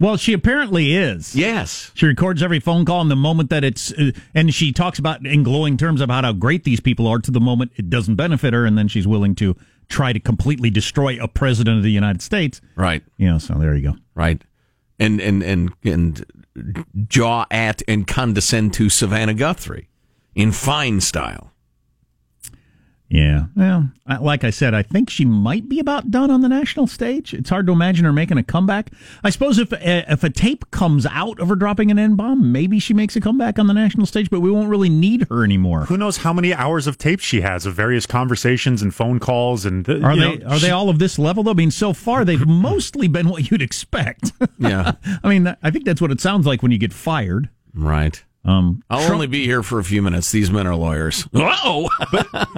Well, 0.00 0.16
she 0.16 0.32
apparently 0.32 0.94
is. 0.94 1.34
Yes. 1.34 1.90
She 1.94 2.06
records 2.06 2.42
every 2.42 2.60
phone 2.60 2.84
call 2.84 3.00
and 3.00 3.10
the 3.10 3.16
moment 3.16 3.50
that 3.50 3.64
it's, 3.64 3.92
uh, 3.92 4.12
and 4.32 4.54
she 4.54 4.72
talks 4.72 4.98
about 4.98 5.26
in 5.26 5.42
glowing 5.42 5.76
terms 5.76 6.00
about 6.00 6.24
how 6.24 6.32
great 6.32 6.62
these 6.64 6.78
people 6.78 7.06
are 7.08 7.18
to 7.18 7.30
the 7.32 7.40
moment 7.40 7.72
it 7.76 7.90
doesn't 7.90 8.14
benefit 8.14 8.54
her, 8.54 8.64
and 8.64 8.78
then 8.78 8.86
she's 8.86 9.08
willing 9.08 9.34
to 9.36 9.56
try 9.88 10.12
to 10.12 10.20
completely 10.20 10.70
destroy 10.70 11.20
a 11.22 11.26
president 11.26 11.78
of 11.78 11.82
the 11.82 11.90
United 11.90 12.22
States. 12.22 12.60
Right. 12.76 13.02
You 13.16 13.28
know, 13.28 13.38
so 13.38 13.54
there 13.54 13.74
you 13.74 13.90
go. 13.90 13.96
Right. 14.14 14.42
And 15.00 15.20
and 15.20 15.42
and 15.42 15.72
and 15.84 16.24
jaw 17.08 17.46
at 17.50 17.82
and 17.88 18.06
condescend 18.06 18.74
to 18.74 18.88
Savannah 18.88 19.34
Guthrie 19.34 19.88
in 20.34 20.52
fine 20.52 21.00
style. 21.00 21.52
Yeah. 23.10 23.44
Well, 23.56 23.90
I- 24.06 24.18
like 24.18 24.44
I 24.44 24.50
said, 24.50 24.74
I 24.74 24.82
think 24.82 25.08
she 25.08 25.24
might 25.24 25.66
be 25.68 25.80
about 25.80 26.10
done 26.10 26.30
on 26.30 26.42
the 26.42 26.48
national 26.48 26.86
stage. 26.86 27.32
It's 27.32 27.48
hard 27.48 27.66
to 27.66 27.72
imagine 27.72 28.04
her 28.04 28.12
making 28.12 28.36
a 28.36 28.42
comeback. 28.42 28.90
I 29.24 29.30
suppose 29.30 29.58
if 29.58 29.72
a, 29.72 30.12
if 30.12 30.22
a 30.24 30.28
tape 30.30 30.70
comes 30.70 31.06
out 31.06 31.40
of 31.40 31.48
her 31.48 31.56
dropping 31.56 31.90
an 31.90 31.98
N 31.98 32.16
bomb, 32.16 32.52
maybe 32.52 32.78
she 32.78 32.92
makes 32.92 33.16
a 33.16 33.20
comeback 33.20 33.58
on 33.58 33.66
the 33.66 33.72
national 33.72 34.04
stage, 34.04 34.28
but 34.28 34.40
we 34.40 34.50
won't 34.50 34.68
really 34.68 34.90
need 34.90 35.26
her 35.30 35.42
anymore. 35.42 35.86
Who 35.86 35.96
knows 35.96 36.18
how 36.18 36.34
many 36.34 36.52
hours 36.52 36.86
of 36.86 36.98
tape 36.98 37.20
she 37.20 37.40
has 37.40 37.64
of 37.64 37.74
various 37.74 38.04
conversations 38.04 38.82
and 38.82 38.94
phone 38.94 39.18
calls 39.20 39.64
and 39.64 39.86
the, 39.86 40.02
Are 40.04 40.14
they 40.14 40.36
know, 40.36 40.46
are 40.46 40.58
they 40.58 40.70
all 40.70 40.90
of 40.90 40.98
this 40.98 41.18
level 41.18 41.42
though? 41.42 41.52
I 41.52 41.54
mean, 41.54 41.70
so 41.70 41.94
far 41.94 42.26
they've 42.26 42.46
mostly 42.46 43.08
been 43.08 43.28
what 43.30 43.50
you'd 43.50 43.62
expect. 43.62 44.32
Yeah. 44.58 44.92
I 45.24 45.28
mean, 45.30 45.56
I 45.62 45.70
think 45.70 45.86
that's 45.86 46.02
what 46.02 46.10
it 46.10 46.20
sounds 46.20 46.46
like 46.46 46.62
when 46.62 46.72
you 46.72 46.78
get 46.78 46.92
fired. 46.92 47.48
Right. 47.72 48.22
Um, 48.48 48.82
I'll 48.88 49.00
Trump- 49.00 49.14
only 49.14 49.26
be 49.26 49.44
here 49.44 49.62
for 49.62 49.78
a 49.78 49.84
few 49.84 50.00
minutes. 50.02 50.30
These 50.32 50.50
men 50.50 50.66
are 50.66 50.74
lawyers. 50.74 51.28
Oh, 51.34 51.88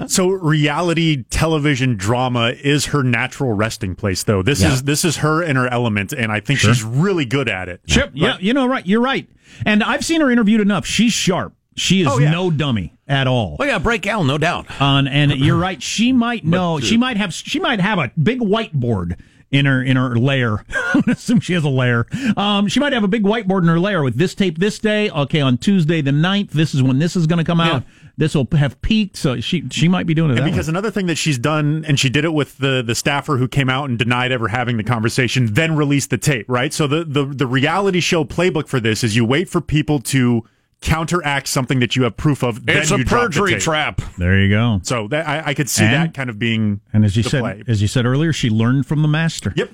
So 0.07 0.29
reality 0.29 1.23
television 1.29 1.97
drama 1.97 2.53
is 2.63 2.87
her 2.87 3.03
natural 3.03 3.53
resting 3.53 3.95
place 3.95 4.23
though. 4.23 4.41
This 4.41 4.61
Yeah. 4.61 4.73
is 4.73 4.83
this 4.83 5.03
is 5.05 5.17
her 5.17 5.43
inner 5.43 5.67
element 5.67 6.13
and 6.13 6.31
I 6.31 6.39
think 6.39 6.59
she's 6.59 6.83
really 6.83 7.25
good 7.25 7.49
at 7.49 7.69
it. 7.69 7.81
Sure. 7.87 8.07
Yeah, 8.13 8.37
you 8.39 8.53
know, 8.53 8.67
right. 8.67 8.85
You're 8.85 9.01
right. 9.01 9.27
And 9.65 9.83
I've 9.83 10.05
seen 10.05 10.21
her 10.21 10.31
interviewed 10.31 10.61
enough. 10.61 10.85
She's 10.85 11.13
sharp. 11.13 11.53
She 11.75 12.01
is 12.01 12.07
Oh, 12.09 12.19
yeah. 12.19 12.31
no 12.31 12.51
dummy 12.51 12.93
at 13.07 13.27
all. 13.27 13.57
oh 13.59 13.63
yeah, 13.63 13.79
break 13.79 14.05
Al, 14.07 14.23
no 14.23 14.37
doubt. 14.37 14.67
On 14.81 15.07
and 15.07 15.31
you're 15.31 15.57
right. 15.57 15.81
She 15.81 16.11
might 16.11 16.45
know. 16.45 16.79
she 16.79 16.97
might 16.97 17.17
have. 17.17 17.33
She 17.33 17.59
might 17.59 17.79
have 17.79 17.97
a 17.97 18.11
big 18.21 18.39
whiteboard 18.39 19.19
in 19.51 19.65
her 19.65 19.83
in 19.83 19.97
her 19.97 20.15
lair. 20.15 20.63
I 20.69 21.03
assume 21.07 21.39
she 21.41 21.53
has 21.53 21.63
a 21.63 21.69
lair. 21.69 22.07
Um, 22.37 22.67
she 22.67 22.79
might 22.79 22.93
have 22.93 23.03
a 23.03 23.07
big 23.07 23.23
whiteboard 23.23 23.61
in 23.61 23.67
her 23.67 23.79
lair 23.79 24.03
with 24.03 24.15
this 24.15 24.33
tape 24.33 24.57
this 24.57 24.79
day. 24.79 25.09
Okay, 25.09 25.41
on 25.41 25.57
Tuesday 25.57 26.01
the 26.01 26.11
9th, 26.11 26.51
this 26.51 26.73
is 26.73 26.81
when 26.81 26.99
this 26.99 27.15
is 27.15 27.27
going 27.27 27.37
to 27.37 27.43
come 27.43 27.59
out. 27.59 27.83
This 28.17 28.35
will 28.35 28.47
have 28.53 28.81
peaked. 28.81 29.17
So 29.17 29.39
she 29.41 29.67
she 29.69 29.87
might 29.87 30.07
be 30.07 30.13
doing 30.13 30.31
it. 30.31 30.37
And 30.37 30.45
because 30.45 30.67
way. 30.67 30.71
another 30.71 30.91
thing 30.91 31.07
that 31.07 31.17
she's 31.17 31.37
done, 31.37 31.85
and 31.87 31.99
she 31.99 32.09
did 32.09 32.25
it 32.25 32.33
with 32.33 32.57
the 32.57 32.81
the 32.85 32.95
staffer 32.95 33.37
who 33.37 33.47
came 33.47 33.69
out 33.69 33.89
and 33.89 33.99
denied 33.99 34.31
ever 34.31 34.47
having 34.47 34.77
the 34.77 34.83
conversation, 34.83 35.53
then 35.53 35.75
released 35.75 36.09
the 36.09 36.17
tape, 36.17 36.45
right? 36.47 36.73
So 36.73 36.87
the 36.87 37.03
the, 37.03 37.25
the 37.25 37.47
reality 37.47 37.99
show 37.99 38.23
playbook 38.23 38.67
for 38.67 38.79
this 38.79 39.03
is 39.03 39.15
you 39.15 39.25
wait 39.25 39.49
for 39.49 39.59
people 39.59 39.99
to 39.99 40.45
counteract 40.81 41.47
something 41.47 41.79
that 41.79 41.95
you 41.95 42.03
have 42.03 42.17
proof 42.17 42.43
of. 42.43 42.57
It's 42.67 42.89
then 42.89 43.01
a 43.01 43.03
drop 43.03 43.23
perjury 43.25 43.51
tape. 43.53 43.61
trap. 43.61 44.01
there 44.17 44.39
you 44.39 44.49
go. 44.49 44.79
So 44.83 45.07
that 45.09 45.27
I, 45.27 45.49
I 45.51 45.53
could 45.53 45.69
see 45.69 45.83
And- 45.85 45.93
that 45.93 46.13
kind 46.13 46.29
of 46.29 46.37
being 46.39 46.81
And 46.93 47.05
as 47.05 47.15
you 47.15 47.23
the 47.23 47.29
said, 47.29 47.41
play. 47.41 47.63
as 47.67 47.81
you 47.81 47.87
said 47.87 48.05
earlier, 48.05 48.33
she 48.33 48.49
learned 48.49 48.85
from 48.87 49.01
the 49.01 49.07
master. 49.07 49.53
Yep. 49.55 49.71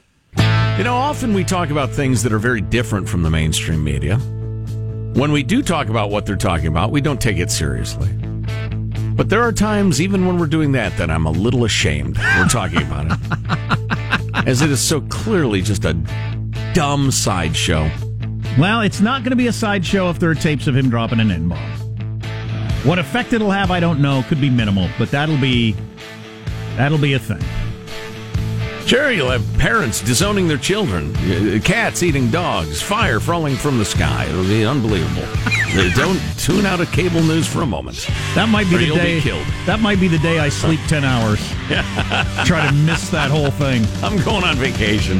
You 0.77 0.83
know, 0.83 0.95
often 0.95 1.33
we 1.33 1.43
talk 1.43 1.69
about 1.71 1.89
things 1.91 2.21
that 2.23 2.31
are 2.31 2.37
very 2.39 2.61
different 2.61 3.09
from 3.09 3.23
the 3.23 3.29
mainstream 3.31 3.83
media. 3.83 4.17
When 4.17 5.31
we 5.31 5.41
do 5.41 5.63
talk 5.63 5.87
about 5.89 6.11
what 6.11 6.27
they're 6.27 6.35
talking 6.35 6.67
about, 6.67 6.91
we 6.91 7.01
don't 7.01 7.19
take 7.19 7.37
it 7.37 7.49
seriously. 7.49 8.09
But 9.15 9.29
there 9.29 9.41
are 9.41 9.51
times, 9.51 9.99
even 9.99 10.27
when 10.27 10.37
we're 10.37 10.45
doing 10.45 10.73
that, 10.73 10.95
that 10.97 11.09
I'm 11.09 11.25
a 11.25 11.31
little 11.31 11.63
ashamed 11.65 12.17
we're 12.17 12.47
talking 12.47 12.83
about 12.83 13.07
it. 13.09 13.17
As 14.47 14.61
it 14.61 14.69
is 14.69 14.79
so 14.79 15.01
clearly 15.01 15.63
just 15.63 15.83
a 15.85 15.93
dumb 16.73 17.09
sideshow. 17.09 17.89
Well, 18.57 18.81
it's 18.81 19.01
not 19.01 19.21
going 19.21 19.29
to 19.31 19.35
be 19.35 19.47
a 19.47 19.53
sideshow 19.53 20.09
if 20.09 20.19
there 20.19 20.31
are 20.31 20.35
tapes 20.35 20.65
of 20.67 20.75
him 20.75 20.89
dropping 20.89 21.19
an 21.19 21.29
N 21.31 21.49
bomb. 21.49 21.59
What 22.83 22.97
effect 22.99 23.33
it'll 23.33 23.51
have, 23.51 23.69
I 23.69 23.79
don't 23.79 24.01
know. 24.01 24.23
Could 24.27 24.41
be 24.41 24.49
minimal, 24.49 24.89
but 24.97 25.11
that'll 25.11 25.37
be 25.37 25.75
that'll 26.75 26.97
be 26.97 27.13
a 27.13 27.19
thing. 27.19 27.41
Sure, 28.87 29.11
you'll 29.11 29.29
have 29.29 29.45
parents 29.59 29.99
disowning 30.01 30.47
their 30.47 30.57
children, 30.57 31.13
uh, 31.17 31.59
cats 31.61 32.01
eating 32.03 32.31
dogs, 32.31 32.81
fire 32.81 33.19
falling 33.19 33.55
from 33.57 33.77
the 33.77 33.83
sky. 33.83 34.25
It'll 34.29 34.43
be 34.43 34.65
unbelievable. 34.65 35.27
Uh, 35.67 35.93
don't 35.95 36.19
tune 36.39 36.65
out 36.65 36.79
of 36.79 36.89
cable 36.93 37.21
news 37.21 37.45
for 37.45 37.61
a 37.61 37.65
moment. 37.65 38.07
That 38.33 38.47
might 38.49 38.67
be 38.69 38.77
the 38.77 38.93
be 38.93 38.95
day. 38.95 39.19
killed. 39.21 39.45
That 39.67 39.79
might 39.79 39.99
be 39.99 40.07
the 40.07 40.17
day 40.17 40.39
I 40.39 40.47
sleep 40.49 40.79
ten 40.87 41.03
hours. 41.03 41.39
Try 42.47 42.65
to 42.67 42.73
miss 42.73 43.09
that 43.09 43.29
whole 43.29 43.51
thing. 43.51 43.85
I'm 44.01 44.17
going 44.23 44.43
on 44.45 44.55
vacation. 44.55 45.19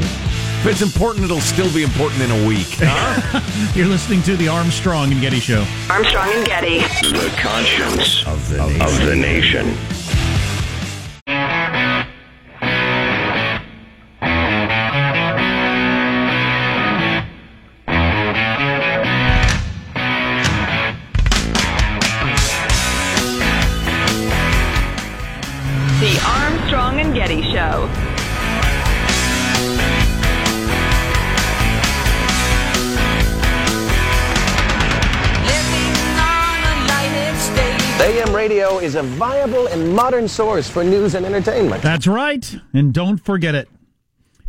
If 0.60 0.66
it's 0.66 0.82
important, 0.82 1.24
it'll 1.24 1.40
still 1.40 1.72
be 1.72 1.84
important 1.84 2.20
in 2.20 2.32
a 2.32 2.46
week. 2.48 2.80
You're 3.76 3.86
listening 3.86 4.22
to 4.24 4.36
the 4.36 4.48
Armstrong 4.48 5.12
and 5.12 5.20
Getty 5.20 5.38
Show. 5.38 5.64
Armstrong 5.88 6.30
and 6.34 6.44
Getty. 6.44 6.80
The 6.80 7.32
conscience 7.38 8.26
of 8.26 8.48
the 8.48 8.66
nation. 8.66 8.82
Of 8.82 9.06
the 9.06 9.14
nation. 9.14 9.97
Radio 38.48 38.78
is 38.78 38.94
a 38.94 39.02
viable 39.02 39.66
and 39.66 39.94
modern 39.94 40.26
source 40.26 40.70
for 40.70 40.82
news 40.82 41.14
and 41.14 41.26
entertainment. 41.26 41.82
That's 41.82 42.06
right, 42.06 42.56
and 42.72 42.94
don't 42.94 43.18
forget 43.18 43.54
it. 43.54 43.68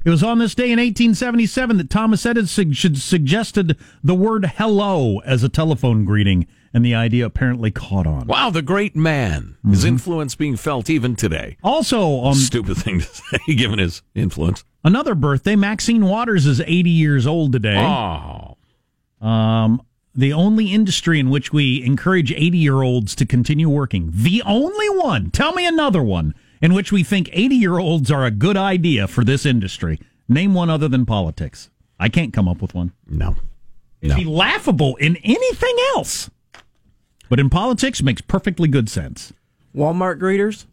It 0.05 0.09
was 0.09 0.23
on 0.23 0.39
this 0.39 0.55
day 0.55 0.71
in 0.71 0.79
1877 0.79 1.75
that 1.77 1.89
Thomas 1.89 2.25
Edison 2.25 2.73
suggested 2.73 3.75
the 4.01 4.15
word 4.15 4.53
"hello" 4.55 5.17
as 5.25 5.43
a 5.43 5.49
telephone 5.49 6.05
greeting, 6.05 6.47
and 6.73 6.85
the 6.85 6.95
idea 6.95 7.25
apparently 7.25 7.71
caught 7.71 8.07
on. 8.07 8.25
wow, 8.27 8.49
the 8.49 8.61
great 8.61 8.95
man. 8.95 9.57
His 9.69 9.83
influence 9.83 10.33
being 10.33 10.55
felt 10.55 10.89
even 10.89 11.17
today. 11.17 11.57
Also, 11.61 12.01
on 12.01 12.35
Stupid 12.35 12.77
thing 12.77 13.01
to 13.01 13.05
say, 13.47 13.53
given 13.53 13.79
his 13.79 14.01
influence. 14.15 14.63
another 14.85 15.13
birthday, 15.13 15.57
Maxine 15.57 16.05
Waters 16.05 16.45
is 16.45 16.61
80 16.61 16.89
years 16.89 17.27
old 17.27 17.51
today. 17.51 17.75
Oh. 17.77 18.55
Um, 19.27 19.81
the 20.15 20.33
only 20.33 20.73
industry 20.73 21.19
in 21.19 21.29
which 21.29 21.53
we 21.53 21.83
encourage 21.83 22.31
80 22.31 22.57
year 22.57 22.81
olds 22.81 23.15
to 23.15 23.25
continue 23.25 23.69
working. 23.69 24.09
The 24.13 24.41
only 24.45 24.89
one. 24.89 25.31
Tell 25.31 25.53
me 25.53 25.65
another 25.65 26.03
one 26.03 26.33
in 26.61 26.73
which 26.73 26.91
we 26.91 27.03
think 27.03 27.29
80 27.31 27.55
year 27.55 27.77
olds 27.77 28.11
are 28.11 28.25
a 28.25 28.31
good 28.31 28.57
idea 28.57 29.07
for 29.07 29.23
this 29.23 29.45
industry. 29.45 29.99
Name 30.27 30.53
one 30.53 30.69
other 30.69 30.87
than 30.87 31.05
politics. 31.05 31.69
I 31.99 32.09
can't 32.09 32.33
come 32.33 32.47
up 32.47 32.61
with 32.61 32.73
one. 32.73 32.91
No. 33.07 33.35
It'd 34.01 34.15
be 34.15 34.25
laughable 34.25 34.95
in 34.97 35.17
anything 35.17 35.75
else. 35.95 36.29
But 37.29 37.39
in 37.39 37.49
politics, 37.49 38.01
makes 38.01 38.21
perfectly 38.21 38.67
good 38.67 38.89
sense. 38.89 39.33
Walmart 39.75 40.17
greeters? 40.19 40.65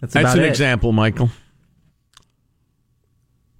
That's, 0.00 0.14
That's 0.14 0.34
an 0.34 0.44
it. 0.44 0.48
example, 0.48 0.92
Michael. 0.92 1.30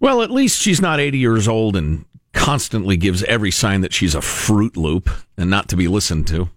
Well, 0.00 0.22
at 0.22 0.30
least 0.30 0.60
she's 0.60 0.80
not 0.80 1.00
80 1.00 1.18
years 1.18 1.48
old 1.48 1.76
and 1.76 2.04
constantly 2.36 2.96
gives 2.96 3.24
every 3.24 3.50
sign 3.50 3.80
that 3.80 3.92
she's 3.92 4.14
a 4.14 4.20
Fruit 4.20 4.76
Loop 4.76 5.10
and 5.36 5.50
not 5.50 5.68
to 5.70 5.76
be 5.76 5.88
listened 5.88 6.28
to. 6.28 6.48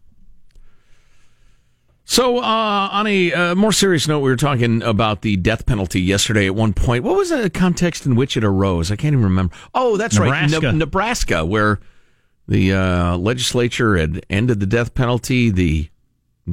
So, 2.03 2.39
uh, 2.39 2.89
on 2.91 3.07
a 3.07 3.31
uh, 3.31 3.55
more 3.55 3.71
serious 3.71 4.07
note, 4.07 4.19
we 4.19 4.31
were 4.31 4.35
talking 4.35 4.81
about 4.81 5.21
the 5.21 5.37
death 5.37 5.65
penalty 5.65 6.01
yesterday 6.01 6.47
at 6.47 6.55
one 6.55 6.73
point. 6.73 7.03
What 7.03 7.15
was 7.15 7.29
the 7.29 7.49
context 7.51 8.05
in 8.05 8.15
which 8.15 8.35
it 8.35 8.43
arose? 8.43 8.91
I 8.91 8.95
can't 8.95 9.13
even 9.13 9.23
remember. 9.23 9.55
Oh, 9.75 9.95
that's 9.95 10.15
Nebraska. 10.15 10.59
right. 10.59 10.73
Ne- 10.73 10.79
Nebraska, 10.79 11.45
where 11.45 11.79
the 12.47 12.73
uh, 12.73 13.17
legislature 13.17 13.95
had 13.95 14.25
ended 14.27 14.59
the 14.59 14.65
death 14.65 14.95
penalty. 14.95 15.51
The 15.51 15.89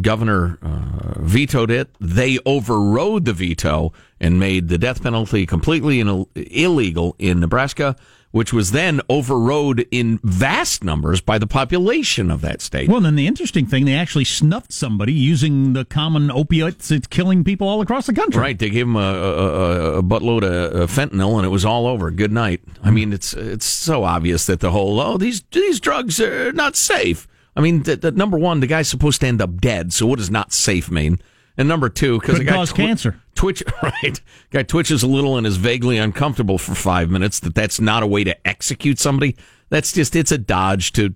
governor 0.03 0.59
uh, 0.61 1.21
vetoed 1.23 1.71
it. 1.71 1.89
They 1.99 2.39
overrode 2.45 3.25
the 3.25 3.33
veto 3.33 3.95
and 4.21 4.39
made 4.39 4.69
the 4.69 4.77
death 4.77 5.03
penalty 5.03 5.47
completely 5.47 6.01
Ill- 6.01 6.29
illegal 6.35 7.17
in 7.19 7.41
Nebraska, 7.41 7.97
which 8.37 8.53
was 8.53 8.73
then 8.73 9.01
overrode 9.09 9.89
in 9.91 10.21
vast 10.23 10.85
numbers 10.85 11.23
by 11.23 11.39
the 11.39 11.47
population 11.47 12.31
of 12.31 12.43
that 12.43 12.61
state. 12.61 12.87
Well, 12.87 12.99
and 12.99 13.07
then 13.07 13.17
the 13.17 13.27
interesting 13.27 13.65
thing, 13.65 13.87
they 13.87 13.95
actually 13.95 14.27
snuffed 14.27 14.75
somebody 14.75 15.15
using 15.15 15.73
the 15.73 15.87
common 15.87 16.31
opiates 16.31 16.91
that's 16.91 17.07
killing 17.07 17.45
people 17.45 17.67
all 17.67 17.81
across 17.81 18.07
the 18.07 18.13
country. 18.13 18.39
Right, 18.39 18.59
they 18.59 18.69
gave 18.69 18.87
him 18.87 18.97
a, 18.97 19.01
a, 19.01 19.99
a 20.01 20.03
buttload 20.03 20.45
of 20.45 20.91
fentanyl, 20.91 21.39
and 21.39 21.47
it 21.47 21.49
was 21.49 21.65
all 21.65 21.87
over. 21.87 22.11
Good 22.11 22.31
night. 22.31 22.61
I 22.83 22.91
mean, 22.91 23.15
it's 23.15 23.33
it's 23.33 23.65
so 23.65 24.05
obvious 24.05 24.45
that 24.45 24.61
the 24.61 24.71
whole 24.71 25.01
oh 25.01 25.17
these 25.17 25.41
these 25.53 25.81
drugs 25.81 26.21
are 26.21 26.53
not 26.53 26.77
safe. 26.77 27.27
I 27.57 27.63
mean, 27.63 27.85
the, 27.85 27.97
the, 27.97 28.11
number 28.11 28.37
one, 28.37 28.61
the 28.61 28.67
guy's 28.67 28.87
supposed 28.87 29.23
to 29.23 29.27
end 29.29 29.41
up 29.41 29.63
dead. 29.63 29.95
So 29.95 30.05
what 30.05 30.19
does 30.19 30.31
not 30.31 30.53
safe 30.53 30.91
mean? 30.91 31.21
And 31.59 31.69
number 31.69 31.89
two, 31.89 32.21
because 32.21 32.39
it 32.39 32.45
cause 32.45 32.73
cancer. 32.73 33.21
Twitch, 33.35 33.63
right? 33.83 34.21
Guy 34.51 34.63
twitches 34.63 35.03
a 35.03 35.07
little 35.07 35.37
and 35.37 35.47
is 35.47 35.57
vaguely 35.57 35.97
uncomfortable 35.97 36.59
for 36.59 36.75
five 36.75 37.11
minutes. 37.11 37.41
That 37.41 37.55
that's 37.55 37.81
not 37.81 38.03
a 38.03 38.07
way 38.07 38.25
to 38.25 38.47
execute 38.47 38.99
somebody. 38.99 39.37
That's 39.71 39.93
just 39.93 40.15
it's 40.15 40.33
a 40.33 40.39
dodge 40.39 40.93
to 40.93 41.15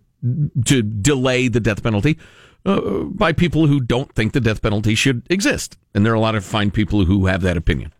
to 0.64 0.82
delay 0.82 1.48
the 1.48 1.60
death 1.60 1.82
penalty 1.82 2.18
uh, 2.64 2.80
by 3.04 3.32
people 3.32 3.66
who 3.66 3.80
don't 3.80 4.14
think 4.14 4.32
the 4.32 4.40
death 4.40 4.62
penalty 4.62 4.94
should 4.94 5.26
exist. 5.30 5.76
And 5.94 6.04
there 6.04 6.12
are 6.12 6.16
a 6.16 6.20
lot 6.20 6.34
of 6.34 6.44
fine 6.44 6.70
people 6.70 7.04
who 7.04 7.26
have 7.26 7.42
that 7.42 7.56
opinion. 7.56 7.92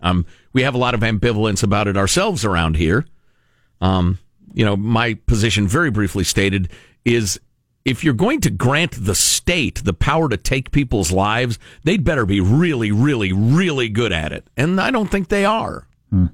Um, 0.00 0.26
we 0.52 0.62
have 0.62 0.74
a 0.74 0.78
lot 0.78 0.94
of 0.94 1.00
ambivalence 1.00 1.62
about 1.62 1.88
it 1.88 1.96
ourselves 1.96 2.44
around 2.44 2.76
here. 2.76 3.06
Um, 3.80 4.18
you 4.52 4.64
know, 4.64 4.76
my 4.76 5.14
position, 5.26 5.66
very 5.66 5.90
briefly 5.90 6.24
stated, 6.24 6.68
is 7.04 7.40
if 7.84 8.02
you're 8.02 8.14
going 8.14 8.40
to 8.40 8.50
grant 8.50 8.92
the 9.04 9.14
state 9.14 9.82
the 9.84 9.92
power 9.92 10.28
to 10.28 10.36
take 10.36 10.70
people's 10.70 11.12
lives, 11.12 11.58
they'd 11.84 12.04
better 12.04 12.24
be 12.24 12.40
really, 12.40 12.90
really, 12.90 13.32
really 13.32 13.88
good 13.88 14.12
at 14.12 14.32
it. 14.32 14.46
And 14.56 14.80
I 14.80 14.90
don't 14.90 15.10
think 15.10 15.28
they 15.28 15.44
are. 15.44 15.86
Hmm. 16.10 16.26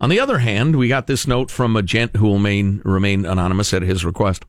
On 0.00 0.10
the 0.10 0.20
other 0.20 0.38
hand, 0.38 0.76
we 0.76 0.88
got 0.88 1.06
this 1.06 1.26
note 1.26 1.50
from 1.50 1.76
a 1.76 1.82
gent 1.82 2.16
who 2.16 2.26
will 2.26 2.34
remain, 2.34 2.80
remain 2.84 3.26
anonymous 3.26 3.74
at 3.74 3.82
his 3.82 4.04
request. 4.04 4.44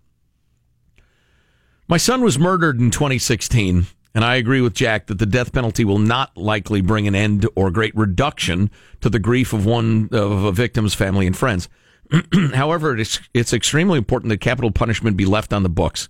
My 1.88 1.98
son 1.98 2.22
was 2.22 2.38
murdered 2.38 2.80
in 2.80 2.92
2016, 2.92 3.88
and 4.14 4.24
I 4.24 4.36
agree 4.36 4.62
with 4.62 4.76
Jack 4.76 5.08
that 5.08 5.18
the 5.18 5.26
death 5.26 5.52
penalty 5.52 5.84
will 5.84 5.98
not 5.98 6.38
likely 6.38 6.82
bring 6.82 7.08
an 7.08 7.16
end 7.16 7.48
or 7.56 7.72
great 7.72 7.96
reduction 7.96 8.70
to 9.02 9.10
the 9.10 9.20
grief 9.20 9.54
of 9.54 9.66
one 9.66 10.08
of 10.12 10.44
a 10.44 10.52
victim's 10.52 10.94
family 10.94 11.26
and 11.26 11.36
friends. 11.36 11.68
However, 12.54 12.96
it's, 12.96 13.20
it's 13.34 13.54
extremely 13.54 13.98
important 13.98 14.30
that 14.30 14.40
capital 14.40 14.72
punishment 14.72 15.18
be 15.18 15.26
left 15.26 15.52
on 15.52 15.64
the 15.64 15.70
books. 15.70 16.10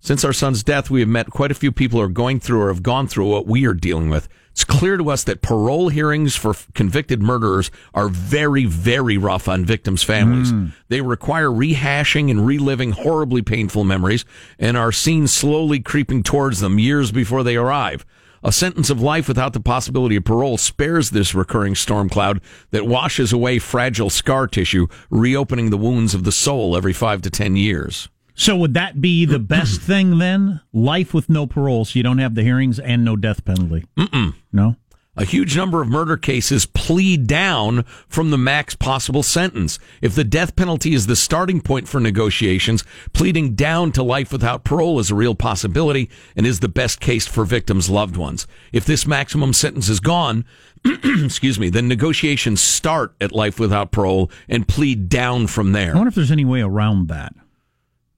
Since 0.00 0.24
our 0.24 0.32
son's 0.32 0.62
death, 0.62 0.90
we 0.90 1.00
have 1.00 1.08
met 1.08 1.30
quite 1.30 1.50
a 1.50 1.54
few 1.54 1.72
people 1.72 1.98
who 1.98 2.04
are 2.04 2.08
going 2.08 2.38
through 2.38 2.62
or 2.62 2.68
have 2.68 2.82
gone 2.82 3.08
through 3.08 3.28
what 3.28 3.46
we 3.46 3.66
are 3.66 3.74
dealing 3.74 4.08
with. 4.08 4.28
It's 4.52 4.64
clear 4.64 4.96
to 4.96 5.10
us 5.10 5.22
that 5.24 5.42
parole 5.42 5.90
hearings 5.90 6.34
for 6.34 6.54
convicted 6.74 7.20
murderers 7.20 7.70
are 7.92 8.08
very, 8.08 8.64
very 8.64 9.18
rough 9.18 9.48
on 9.48 9.66
victims' 9.66 10.02
families. 10.02 10.50
Hmm. 10.50 10.68
They 10.88 11.02
require 11.02 11.50
rehashing 11.50 12.30
and 12.30 12.46
reliving 12.46 12.92
horribly 12.92 13.42
painful 13.42 13.84
memories 13.84 14.24
and 14.58 14.76
are 14.76 14.92
seen 14.92 15.26
slowly 15.26 15.80
creeping 15.80 16.22
towards 16.22 16.60
them 16.60 16.78
years 16.78 17.12
before 17.12 17.42
they 17.42 17.56
arrive. 17.56 18.06
A 18.42 18.52
sentence 18.52 18.90
of 18.90 19.02
life 19.02 19.28
without 19.28 19.52
the 19.52 19.60
possibility 19.60 20.16
of 20.16 20.24
parole 20.24 20.56
spares 20.56 21.10
this 21.10 21.34
recurring 21.34 21.74
storm 21.74 22.08
cloud 22.08 22.40
that 22.70 22.86
washes 22.86 23.32
away 23.32 23.58
fragile 23.58 24.08
scar 24.08 24.46
tissue, 24.46 24.86
reopening 25.10 25.70
the 25.70 25.76
wounds 25.76 26.14
of 26.14 26.24
the 26.24 26.32
soul 26.32 26.76
every 26.76 26.92
five 26.92 27.20
to 27.22 27.30
ten 27.30 27.56
years. 27.56 28.08
So 28.36 28.56
would 28.56 28.74
that 28.74 29.00
be 29.00 29.24
the 29.24 29.38
best 29.38 29.80
thing 29.82 30.18
then? 30.18 30.60
Life 30.72 31.12
with 31.12 31.28
no 31.28 31.46
parole, 31.46 31.84
so 31.84 31.98
you 31.98 32.02
don't 32.02 32.18
have 32.18 32.34
the 32.34 32.42
hearings 32.42 32.78
and 32.78 33.04
no 33.04 33.16
death 33.16 33.44
penalty. 33.44 33.84
Mm-mm. 33.98 34.34
No. 34.52 34.76
A 35.18 35.24
huge 35.24 35.56
number 35.56 35.80
of 35.80 35.88
murder 35.88 36.18
cases 36.18 36.66
plead 36.66 37.26
down 37.26 37.84
from 38.06 38.30
the 38.30 38.36
max 38.36 38.76
possible 38.76 39.22
sentence. 39.22 39.78
If 40.02 40.14
the 40.14 40.24
death 40.24 40.54
penalty 40.56 40.92
is 40.92 41.06
the 41.06 41.16
starting 41.16 41.62
point 41.62 41.88
for 41.88 41.98
negotiations, 41.98 42.84
pleading 43.14 43.54
down 43.54 43.92
to 43.92 44.02
life 44.02 44.30
without 44.30 44.62
parole 44.62 44.98
is 44.98 45.10
a 45.10 45.14
real 45.14 45.34
possibility 45.34 46.10
and 46.36 46.46
is 46.46 46.60
the 46.60 46.68
best 46.68 47.00
case 47.00 47.26
for 47.26 47.46
victims' 47.46 47.88
loved 47.88 48.18
ones. 48.18 48.46
If 48.74 48.84
this 48.84 49.06
maximum 49.06 49.54
sentence 49.54 49.88
is 49.88 50.00
gone, 50.00 50.44
excuse 50.84 51.58
me, 51.58 51.70
then 51.70 51.88
negotiations 51.88 52.60
start 52.60 53.14
at 53.18 53.32
life 53.32 53.58
without 53.58 53.92
parole 53.92 54.30
and 54.50 54.68
plead 54.68 55.08
down 55.08 55.46
from 55.46 55.72
there. 55.72 55.92
I 55.92 55.96
wonder 55.96 56.08
if 56.08 56.14
there's 56.14 56.30
any 56.30 56.44
way 56.44 56.60
around 56.60 57.08
that. 57.08 57.32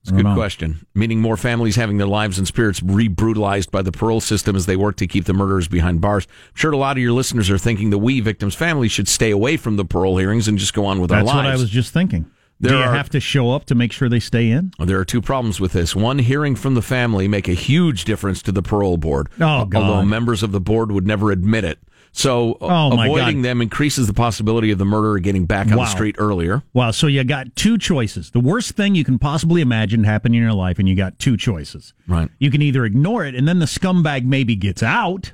It's 0.02 0.10
a 0.12 0.14
good 0.22 0.34
question. 0.34 0.86
Meaning 0.94 1.20
more 1.20 1.36
families 1.36 1.76
having 1.76 1.98
their 1.98 2.06
lives 2.06 2.38
and 2.38 2.46
spirits 2.46 2.82
re-brutalized 2.82 3.70
by 3.70 3.82
the 3.82 3.92
parole 3.92 4.20
system 4.20 4.56
as 4.56 4.66
they 4.66 4.76
work 4.76 4.96
to 4.96 5.06
keep 5.06 5.24
the 5.24 5.32
murderers 5.34 5.68
behind 5.68 6.00
bars. 6.00 6.26
I'm 6.26 6.52
sure 6.54 6.72
a 6.72 6.76
lot 6.76 6.96
of 6.96 7.02
your 7.02 7.12
listeners 7.12 7.50
are 7.50 7.58
thinking 7.58 7.90
that 7.90 7.98
we, 7.98 8.20
victims' 8.20 8.54
families, 8.54 8.92
should 8.92 9.08
stay 9.08 9.30
away 9.30 9.56
from 9.56 9.76
the 9.76 9.84
parole 9.84 10.16
hearings 10.16 10.48
and 10.48 10.56
just 10.56 10.72
go 10.72 10.86
on 10.86 11.00
with 11.00 11.10
That's 11.10 11.20
our 11.20 11.24
lives. 11.26 11.36
That's 11.36 11.46
what 11.46 11.58
I 11.58 11.60
was 11.60 11.70
just 11.70 11.92
thinking. 11.92 12.30
There 12.60 12.72
Do 12.72 12.78
you 12.78 12.84
are- 12.84 12.94
have 12.94 13.10
to 13.10 13.20
show 13.20 13.52
up 13.52 13.66
to 13.66 13.74
make 13.74 13.92
sure 13.92 14.08
they 14.08 14.18
stay 14.18 14.50
in? 14.50 14.72
There 14.80 14.98
are 14.98 15.04
two 15.04 15.20
problems 15.20 15.60
with 15.60 15.72
this. 15.72 15.94
One, 15.94 16.18
hearing 16.18 16.56
from 16.56 16.74
the 16.74 16.82
family 16.82 17.28
make 17.28 17.46
a 17.48 17.52
huge 17.52 18.04
difference 18.04 18.42
to 18.42 18.52
the 18.52 18.62
parole 18.62 18.96
board. 18.96 19.28
Oh, 19.40 19.64
God. 19.64 19.74
Although 19.74 20.04
members 20.04 20.42
of 20.42 20.50
the 20.52 20.60
board 20.60 20.90
would 20.90 21.06
never 21.06 21.30
admit 21.30 21.64
it. 21.64 21.78
So 22.12 22.52
uh, 22.60 22.88
Oh, 22.90 23.00
avoiding 23.00 23.42
them 23.42 23.60
increases 23.60 24.06
the 24.06 24.14
possibility 24.14 24.70
of 24.70 24.78
the 24.78 24.84
murderer 24.84 25.18
getting 25.20 25.46
back 25.46 25.68
on 25.68 25.76
Wow. 25.76 25.84
the 25.84 25.90
street 25.90 26.16
earlier. 26.18 26.62
Wow, 26.72 26.90
so 26.90 27.06
you 27.06 27.22
got 27.24 27.54
two 27.54 27.78
choices. 27.78 28.30
The 28.30 28.40
worst 28.40 28.72
thing 28.72 28.94
you 28.94 29.04
can 29.04 29.18
possibly 29.18 29.60
imagine 29.60 30.04
happening 30.04 30.38
in 30.38 30.42
your 30.44 30.52
life, 30.54 30.78
and 30.78 30.88
you 30.88 30.94
got 30.94 31.18
two 31.18 31.36
choices. 31.36 31.94
Right. 32.06 32.28
You 32.38 32.50
can 32.50 32.62
either 32.62 32.84
ignore 32.84 33.24
it, 33.24 33.34
and 33.34 33.46
then 33.46 33.58
the 33.58 33.66
scumbag 33.66 34.24
maybe 34.24 34.56
gets 34.56 34.82
out 34.82 35.32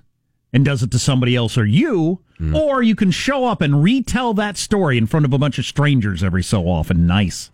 and 0.53 0.65
does 0.65 0.83
it 0.83 0.91
to 0.93 0.99
somebody 0.99 1.35
else 1.37 1.57
or 1.59 1.65
you, 1.65 2.21
Mm. 2.41 2.53
or 2.53 2.83
you 2.83 2.97
can 2.97 3.13
show 3.13 3.45
up 3.47 3.61
and 3.63 3.81
retell 3.85 4.35
that 4.35 4.57
story 4.57 4.99
in 4.99 5.07
front 5.07 5.25
of 5.25 5.33
a 5.33 5.39
bunch 5.39 5.57
of 5.61 5.65
strangers 5.65 6.25
every 6.25 6.43
so 6.43 6.65
often. 6.69 7.07
Nice. 7.07 7.53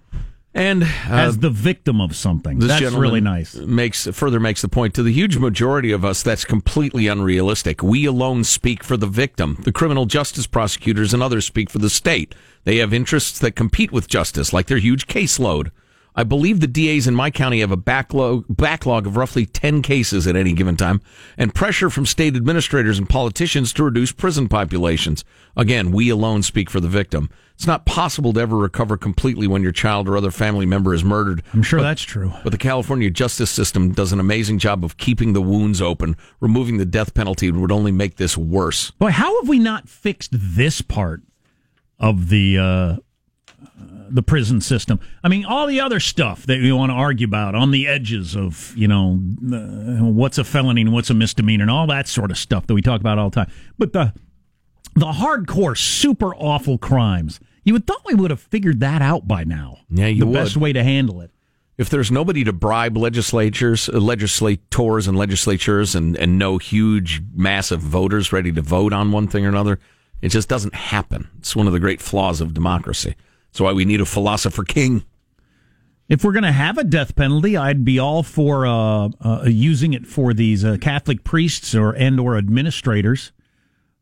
And 0.53 0.83
uh, 0.83 0.87
As 1.09 1.39
the 1.39 1.51
victim 1.51 2.01
of 2.01 2.17
something. 2.17 2.59
That's 2.59 2.93
really 2.93 3.21
nice. 3.21 3.55
Makes 3.55 4.09
further 4.09 4.41
makes 4.41 4.63
the 4.63 4.69
point 4.69 4.95
to 4.95 5.03
the 5.03 5.13
huge 5.13 5.39
majority 5.39 5.93
of 5.93 6.05
us 6.05 6.25
that's 6.25 6.45
completely 6.45 7.07
unrealistic. 7.07 7.83
We 7.83 8.05
alone 8.05 8.43
speak 8.43 8.83
for 8.83 8.97
the 8.97 9.07
victim. 9.07 9.59
The 9.61 9.73
criminal 9.73 10.07
justice 10.07 10.49
prosecutors 10.49 11.15
and 11.15 11.23
others 11.23 11.47
speak 11.47 11.71
for 11.71 11.79
the 11.79 11.91
state. 11.91 12.35
They 12.65 12.79
have 12.79 12.93
interests 12.93 13.39
that 13.39 13.53
compete 13.55 13.93
with 13.93 14.09
justice, 14.09 14.53
like 14.53 14.67
their 14.67 14.79
huge 14.79 15.07
caseload. 15.07 15.71
I 16.17 16.25
believe 16.25 16.59
the 16.59 16.67
DAs 16.67 17.07
in 17.07 17.15
my 17.15 17.31
county 17.31 17.61
have 17.61 17.71
a 17.71 17.77
backlog 17.77 18.45
backlog 18.49 19.07
of 19.07 19.17
roughly 19.17 19.47
10 19.47 19.81
cases 19.83 20.27
at 20.27 20.35
any 20.35 20.53
given 20.53 20.77
time 20.77 21.01
and 21.39 21.55
pressure 21.55 21.89
from 21.89 22.05
state 22.05 22.35
administrators 22.35 22.99
and 22.99 23.09
politicians 23.09 23.73
to 23.75 23.85
reduce 23.85 24.11
prison 24.11 24.49
populations. 24.49 25.25
Again, 25.57 25.93
we 25.93 26.09
alone 26.11 26.43
speak 26.43 26.69
for 26.69 26.81
the 26.81 26.89
victim. 26.89 27.31
It's 27.61 27.67
not 27.67 27.85
possible 27.85 28.33
to 28.33 28.41
ever 28.41 28.57
recover 28.57 28.97
completely 28.97 29.47
when 29.47 29.63
your 29.63 29.71
child 29.71 30.09
or 30.09 30.17
other 30.17 30.31
family 30.31 30.65
member 30.65 30.95
is 30.95 31.05
murdered. 31.05 31.43
I'm 31.53 31.63
sure 31.63 31.83
that's 31.83 32.01
true. 32.01 32.33
But 32.43 32.53
the 32.53 32.59
California 32.59 33.11
justice 33.11 33.51
system 33.51 33.93
does 33.93 34.15
an 34.15 34.19
amazing 34.19 34.61
job 34.61 34.83
of 34.83 34.97
keeping 34.97 35.35
the 35.35 35.43
wounds 35.43 35.83
open. 35.83 36.17
Removing 36.41 36.79
the 36.79 36.87
death 36.87 37.13
penalty 37.13 37.51
would 37.51 37.71
only 37.71 37.93
make 37.93 38.17
this 38.17 38.35
worse. 38.35 38.93
Boy, 38.93 39.11
how 39.11 39.39
have 39.43 39.47
we 39.51 39.59
not 39.59 39.91
fixed 39.91 40.31
this 40.33 40.81
part 40.81 41.21
of 41.99 42.31
the 42.31 42.57
uh, 42.57 42.97
the 44.09 44.23
prison 44.23 44.63
system? 44.63 44.99
I 45.23 45.29
mean, 45.29 45.45
all 45.45 45.67
the 45.67 45.81
other 45.81 46.01
stuff 46.01 46.47
that 46.47 46.63
we 46.63 46.73
want 46.73 46.89
to 46.89 46.95
argue 46.95 47.27
about 47.27 47.55
on 47.55 47.73
the 47.73 47.87
edges 47.87 48.35
of 48.35 48.73
you 48.75 48.89
know 48.89 49.21
uh, 49.53 50.07
what's 50.07 50.39
a 50.39 50.45
felony 50.45 50.81
and 50.81 50.95
what's 50.95 51.11
a 51.11 51.15
misdemeanor 51.15 51.65
and 51.65 51.71
all 51.71 51.87
that 51.89 52.09
sort 52.09 52.31
of 52.31 52.39
stuff 52.39 52.67
that 52.69 52.75
we 52.75 52.81
talk 52.81 53.03
about 53.03 53.19
all 53.19 53.29
the 53.29 53.35
time. 53.45 53.53
But 53.77 53.93
the 53.93 54.15
the 54.95 55.13
hardcore, 55.13 55.77
super 55.77 56.35
awful 56.35 56.79
crimes, 56.79 57.39
you 57.65 57.73
would 57.73 57.87
thought 57.87 58.03
we 58.05 58.15
would 58.15 58.31
have 58.31 58.41
figured 58.41 58.81
that 58.81 59.03
out 59.03 59.29
by 59.29 59.45
now. 59.45 59.79
Yeah, 59.91 60.07
you 60.07 60.25
the 60.25 60.33
best 60.33 60.57
way 60.57 60.73
to 60.73 60.83
handle 60.83 61.21
it. 61.21 61.31
If 61.79 61.89
there's 61.89 62.11
nobody 62.11 62.45
to 62.45 62.53
bribe 62.53 62.97
legislatures, 62.97 63.89
uh, 63.89 63.99
legislators 63.99 65.09
and 65.09 65.17
legislatures 65.17 65.95
and, 65.95 66.17
and 66.17 66.39
no 66.39 66.59
huge 66.59 67.23
mass 67.35 67.71
of 67.71 67.81
voters 67.81 68.33
ready 68.33 68.53
to 68.53 68.61
vote 68.61 68.93
on 68.93 69.13
one 69.13 69.29
thing 69.29 69.47
or 69.47 69.49
another, 69.49 69.79
it 70.21 70.29
just 70.29 70.49
doesn't 70.49 70.75
happen. 70.75 71.29
It's 71.39 71.57
one 71.57 71.67
of 71.67 71.73
the 71.73 71.81
great 71.81 72.03
flaws 72.03 72.43
of 72.43 72.53
democracy. 72.53 73.15
That's 73.51 73.61
why 73.61 73.73
we 73.73 73.87
need 73.87 74.01
a 74.01 74.07
philosopher 74.07 74.65
king. 74.65 75.05
If 76.09 76.25
we're 76.25 76.33
going 76.33 76.43
to 76.43 76.53
have 76.53 76.77
a 76.77 76.85
death 76.85 77.15
penalty, 77.15 77.57
I'd 77.57 77.85
be 77.85 77.99
all 77.99 78.23
for 78.23 78.67
uh, 78.67 79.09
uh, 79.21 79.45
using 79.47 79.95
it 79.95 80.07
for 80.07 80.35
these 80.35 80.65
uh, 80.65 80.77
Catholic 80.81 81.25
priests 81.25 81.75
or 81.75 81.93
and 81.93 82.21
or 82.21 82.37
administrators 82.37 83.33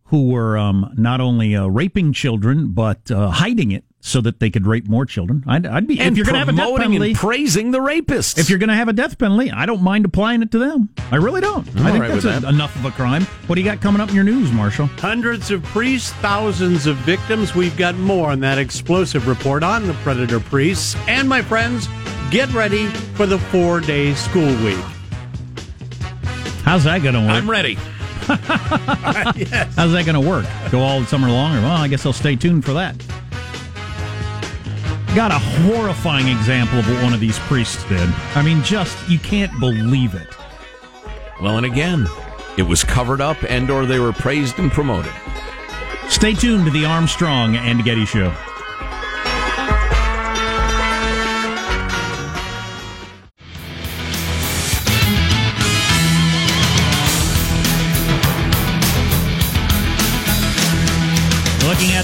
who 0.09 0.29
were 0.31 0.57
um, 0.59 0.93
not 0.97 1.21
only 1.21 1.55
uh, 1.57 1.67
raping 1.67 2.13
children 2.13 2.69
but 2.73 3.11
uh, 3.11 3.29
hiding 3.31 3.71
it 3.73 3.85
so 4.01 4.21
that 4.21 4.39
they 4.41 4.49
could 4.49 4.65
rape 4.67 4.87
more 4.89 5.05
children. 5.05 5.43
I'd, 5.47 5.67
I'd 5.67 5.87
be 5.89 5.99
And 5.99 6.13
if 6.13 6.17
you're 6.17 6.25
going 6.25 6.35
to 6.35 6.39
have 6.39 6.49
a 6.49 6.53
death 6.53 6.65
promoting 6.67 6.93
penalty. 6.93 7.11
and 7.11 7.19
praising 7.19 7.71
the 7.73 7.81
rapists. 7.81 8.39
if 8.39 8.49
you're 8.49 8.61
going 8.61 8.69
to 8.69 8.75
have 8.77 8.87
a 8.89 8.93
death 8.93 9.19
penalty, 9.19 9.51
I 9.51 9.67
don't 9.67 9.83
mind 9.83 10.05
applying 10.05 10.41
it 10.43 10.53
to 10.53 10.59
them. 10.59 10.89
I 11.11 11.17
really 11.17 11.41
don't. 11.41 11.69
I'm 11.77 11.87
I 11.87 11.91
think 11.91 12.03
right 12.03 12.13
that's 12.13 12.25
a- 12.25 12.41
that. 12.41 12.45
enough 12.45 12.75
of 12.77 12.85
a 12.85 12.91
crime. 12.93 13.25
What 13.49 13.57
do 13.57 13.61
you 13.61 13.65
got 13.67 13.81
coming 13.81 14.01
up 14.01 14.09
in 14.09 14.15
your 14.15 14.25
news, 14.25 14.53
Marshall? 14.53 14.87
Hundreds 14.87 15.51
of 15.51 15.63
priests, 15.65 16.13
thousands 16.15 16.87
of 16.87 16.97
victims. 16.99 17.55
We've 17.57 17.77
got 17.77 17.97
more 17.97 18.31
on 18.31 18.39
that 18.41 18.57
explosive 18.57 19.27
report 19.27 19.63
on 19.65 19.87
the 19.87 19.95
Predator 19.95 20.39
Priests. 20.41 20.95
And 21.09 21.29
my 21.29 21.43
friends, 21.43 21.89
get 22.31 22.51
ready 22.55 22.87
for 23.17 23.27
the 23.27 23.39
four 23.39 23.81
day 23.81 24.15
school 24.15 24.47
week. 24.65 24.79
How's 26.63 26.85
that 26.85 27.03
going 27.03 27.15
to 27.15 27.21
work? 27.21 27.31
I'm 27.31 27.51
ready. 27.51 27.77
How's 29.77 29.93
that 29.93 30.05
going 30.05 30.15
to 30.15 30.21
work? 30.21 30.47
Go 30.71 30.81
all 30.81 31.03
summer 31.05 31.29
long? 31.29 31.57
Or, 31.57 31.63
well, 31.63 31.77
I 31.79 31.89
guess 31.89 32.05
I'll 32.05 32.13
stay 32.13 32.37
tuned 32.37 32.65
for 32.65 32.75
that. 32.75 32.95
Got 35.15 35.31
a 35.31 35.39
horrifying 35.39 36.29
example 36.29 36.79
of 36.79 36.89
what 36.89 37.03
one 37.03 37.15
of 37.15 37.21
these 37.21 37.39
priests 37.41 37.83
did. 37.85 38.09
I 38.35 38.43
mean, 38.43 38.63
just, 38.63 38.97
you 39.09 39.19
can't 39.19 39.59
believe 39.59 40.15
it. 40.15 40.29
Well, 41.41 41.57
and 41.57 41.65
again, 41.65 42.07
it 42.59 42.63
was 42.65 42.85
covered 42.85 43.21
up 43.21 43.39
and 43.49 43.71
or 43.71 43.87
they 43.87 43.99
were 43.99 44.13
praised 44.13 44.59
and 44.59 44.71
promoted. 44.71 45.13
Stay 46.09 46.35
tuned 46.35 46.67
to 46.67 46.71
the 46.71 46.85
Armstrong 46.85 47.57
and 47.57 47.83
Getty 47.83 48.05
Show. 48.05 48.35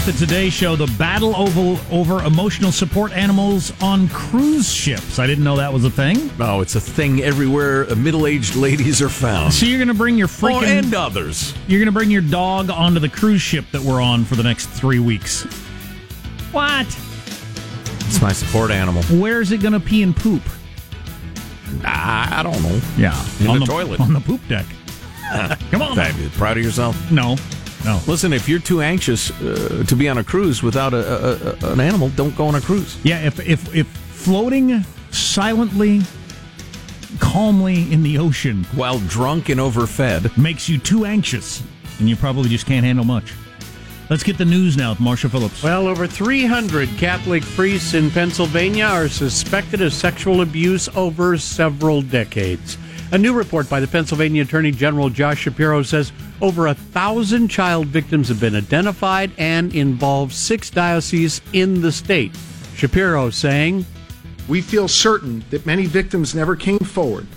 The 0.05 0.13
Today 0.13 0.51
Show, 0.51 0.77
the 0.77 0.87
battle 0.99 1.35
over, 1.35 1.81
over 1.91 2.23
emotional 2.27 2.71
support 2.71 3.13
animals 3.13 3.73
on 3.83 4.09
cruise 4.11 4.71
ships. 4.71 5.19
I 5.19 5.27
didn't 5.27 5.45
know 5.45 5.57
that 5.57 5.73
was 5.73 5.87
a 5.87 5.91
thing. 5.91 6.31
Oh, 6.39 6.61
it's 6.61 6.75
a 6.75 6.81
thing 6.81 7.23
everywhere 7.23 7.87
middle-aged 7.97 8.55
ladies 8.55 9.01
are 9.01 9.09
found. 9.09 9.55
So 9.55 9.65
you're 9.65 9.79
going 9.79 9.89
to 9.89 9.95
bring 9.95 10.19
your 10.19 10.29
freaking 10.29 10.63
Oh, 10.63 10.65
and 10.65 10.95
others. 10.95 11.55
You're 11.69 11.79
going 11.81 11.87
to 11.87 11.93
bring 11.93 12.11
your 12.11 12.21
dog 12.21 12.69
onto 12.69 13.01
the 13.01 13.09
cruise 13.09 13.41
ship 13.41 13.65
that 13.73 13.81
we're 13.81 14.03
on 14.03 14.27
for 14.27 14.35
the 14.37 14.43
next 14.43 14.67
three 14.67 14.99
weeks. 14.99 15.45
What? 16.53 16.87
It's 16.87 18.21
my 18.21 18.33
support 18.33 18.71
animal. 18.71 19.03
Where's 19.05 19.53
it 19.53 19.63
going 19.63 19.73
to 19.73 19.81
pee 19.81 20.03
and 20.03 20.15
poop? 20.15 20.43
I, 21.83 22.29
I 22.31 22.43
don't 22.43 22.63
know. 22.63 22.79
Yeah, 22.99 23.19
In 23.41 23.47
on 23.49 23.61
the 23.61 23.65
toilet. 23.65 24.01
on 24.01 24.13
the 24.13 24.21
poop 24.21 24.47
deck. 24.49 24.67
Come 25.71 25.81
on. 25.81 25.97
Proud 26.33 26.59
of 26.59 26.63
yourself? 26.63 27.11
No, 27.11 27.37
no. 27.85 28.01
Listen, 28.07 28.33
if 28.33 28.49
you're 28.49 28.59
too 28.61 28.81
anxious 28.81 29.31
uh, 29.31 29.85
to 29.87 29.97
be 29.97 30.09
on 30.09 30.19
a 30.19 30.25
cruise 30.25 30.63
without 30.63 30.95
a, 30.95 30.97
a, 30.97 31.69
a, 31.69 31.73
an 31.73 31.81
animal, 31.81 32.09
don't 32.11 32.37
go 32.37 32.47
on 32.47 32.55
a 32.55 32.61
cruise. 32.61 32.99
Yeah, 33.05 33.21
if 33.21 33.41
if 33.41 33.75
if 33.75 33.87
floating 33.87 34.85
silently, 35.11 36.01
calmly 37.21 37.93
in 37.93 38.03
the 38.03 38.19
ocean 38.19 38.65
While 38.75 38.99
drunk 39.01 39.49
and 39.49 39.61
overfed. 39.61 40.37
makes 40.37 40.69
you 40.69 40.79
too 40.79 41.05
anxious, 41.05 41.63
and 41.99 42.09
you 42.09 42.17
probably 42.17 42.49
just 42.49 42.67
can't 42.67 42.85
handle 42.85 43.05
much. 43.05 43.33
Let's 44.11 44.23
get 44.23 44.37
the 44.37 44.45
news 44.45 44.77
now 44.77 44.91
with 44.91 45.01
Marshall 45.01 45.31
Phillips. 45.31 45.63
Well, 45.63 45.87
over 45.87 46.07
300 46.07 46.91
Catholic 46.99 47.43
priests 47.43 47.95
in 47.95 48.11
Pennsylvania 48.11 48.85
are 48.85 49.09
suspected 49.09 49.81
of 49.81 49.95
sexual 49.95 50.43
abuse 50.43 50.89
over 50.95 51.39
several 51.39 52.03
decades. 52.03 52.77
A 53.15 53.19
new 53.19 53.33
report 53.33 53.71
by 53.71 53.79
the 53.79 53.87
Pennsylvania 53.87 54.43
Attorney 54.43 54.73
General 54.73 55.09
Josh 55.09 55.43
Shapiro 55.43 55.85
says 55.85 56.11
over 56.43 56.67
a 56.67 56.75
thousand 56.75 57.47
child 57.47 57.87
victims 57.87 58.27
have 58.27 58.41
been 58.41 58.57
identified 58.57 59.31
and 59.39 59.73
involve 59.73 60.33
six 60.33 60.69
dioceses 60.69 61.41
in 61.53 61.81
the 61.81 61.93
state. 61.93 62.37
Shapiro 62.75 63.31
saying, 63.31 63.87
We 64.49 64.61
feel 64.61 64.89
certain 64.89 65.45
that 65.51 65.65
many 65.65 65.87
victims 65.87 66.35
never 66.35 66.57
came 66.57 66.81
forward 66.81 67.29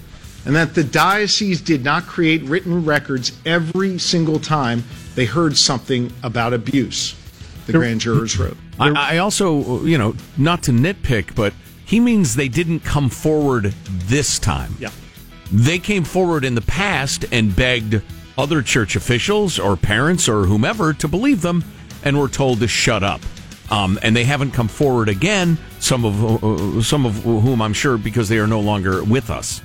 and 0.45 0.55
that 0.55 0.73
the 0.73 0.83
diocese 0.83 1.61
did 1.61 1.83
not 1.83 2.07
create 2.07 2.41
written 2.45 2.83
records 2.83 3.37
every 3.45 3.99
single 3.99 4.39
time 4.39 4.83
they 5.13 5.25
heard 5.25 5.55
something 5.55 6.11
about 6.23 6.53
abuse, 6.53 7.13
the 7.67 7.73
grand 7.73 8.01
jurors 8.01 8.39
wrote. 8.39 8.57
I, 8.79 9.13
I 9.13 9.17
also, 9.19 9.83
you 9.83 9.99
know, 9.99 10.15
not 10.39 10.63
to 10.63 10.71
nitpick, 10.71 11.35
but 11.35 11.53
he 11.85 11.99
means 11.99 12.35
they 12.35 12.49
didn't 12.49 12.79
come 12.79 13.11
forward 13.11 13.75
this 14.07 14.39
time. 14.39 14.75
Yeah. 14.79 14.89
They 15.51 15.79
came 15.79 16.03
forward 16.03 16.45
in 16.45 16.55
the 16.55 16.61
past 16.61 17.25
and 17.31 17.55
begged 17.55 18.01
other 18.37 18.61
church 18.61 18.95
officials 18.95 19.59
or 19.59 19.75
parents 19.75 20.29
or 20.29 20.45
whomever 20.45 20.93
to 20.93 21.07
believe 21.07 21.41
them 21.41 21.63
and 22.03 22.19
were 22.19 22.27
told 22.27 22.59
to 22.59 22.67
shut 22.67 23.03
up. 23.03 23.21
Um, 23.69 23.99
and 24.01 24.15
they 24.15 24.23
haven't 24.23 24.51
come 24.51 24.67
forward 24.67 25.09
again. 25.09 25.57
Some 25.79 26.05
of 26.05 26.43
uh, 26.43 26.81
some 26.81 27.05
of 27.05 27.15
whom 27.23 27.61
I'm 27.61 27.73
sure 27.73 27.97
because 27.97 28.29
they 28.29 28.39
are 28.39 28.47
no 28.47 28.61
longer 28.61 29.03
with 29.03 29.29
us. 29.29 29.61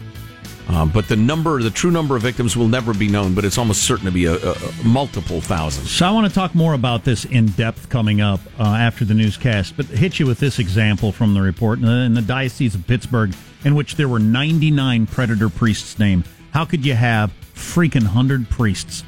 Um, 0.69 0.91
but 0.91 1.09
the 1.09 1.17
number, 1.17 1.61
the 1.63 1.71
true 1.71 1.91
number 1.91 2.17
of 2.17 2.23
victims, 2.23 2.57
will 2.57 2.69
never 2.69 2.95
be 2.95 3.09
known. 3.09 3.35
But 3.35 3.45
it's 3.45 3.59
almost 3.59 3.83
certain 3.83 4.07
to 4.07 4.11
be 4.11 4.25
a, 4.25 4.35
a, 4.35 4.57
multiple 4.85 5.41
thousands. 5.41 5.91
So 5.91 6.07
I 6.07 6.11
want 6.11 6.27
to 6.27 6.35
talk 6.35 6.55
more 6.55 6.75
about 6.75 7.05
this 7.05 7.25
in 7.27 7.47
depth 7.47 7.89
coming 7.89 8.21
up 8.21 8.41
uh, 8.59 8.65
after 8.65 9.05
the 9.05 9.15
newscast, 9.15 9.77
but 9.77 9.87
hit 9.87 10.19
you 10.19 10.27
with 10.27 10.39
this 10.39 10.59
example 10.59 11.13
from 11.13 11.35
the 11.35 11.43
report 11.43 11.79
in 11.79 11.85
the, 11.85 11.93
in 11.93 12.15
the 12.15 12.23
Diocese 12.23 12.75
of 12.75 12.87
Pittsburgh, 12.87 13.35
in 13.65 13.75
which 13.75 13.97
there 13.97 14.09
were 14.09 14.19
99 14.19 15.07
predator 15.07 15.49
priests 15.49 15.99
named. 15.99 16.25
How 16.53 16.65
could 16.65 16.85
you 16.85 16.95
have 16.95 17.33
freaking 17.55 18.03
100 18.03 18.49
priests 18.51 19.05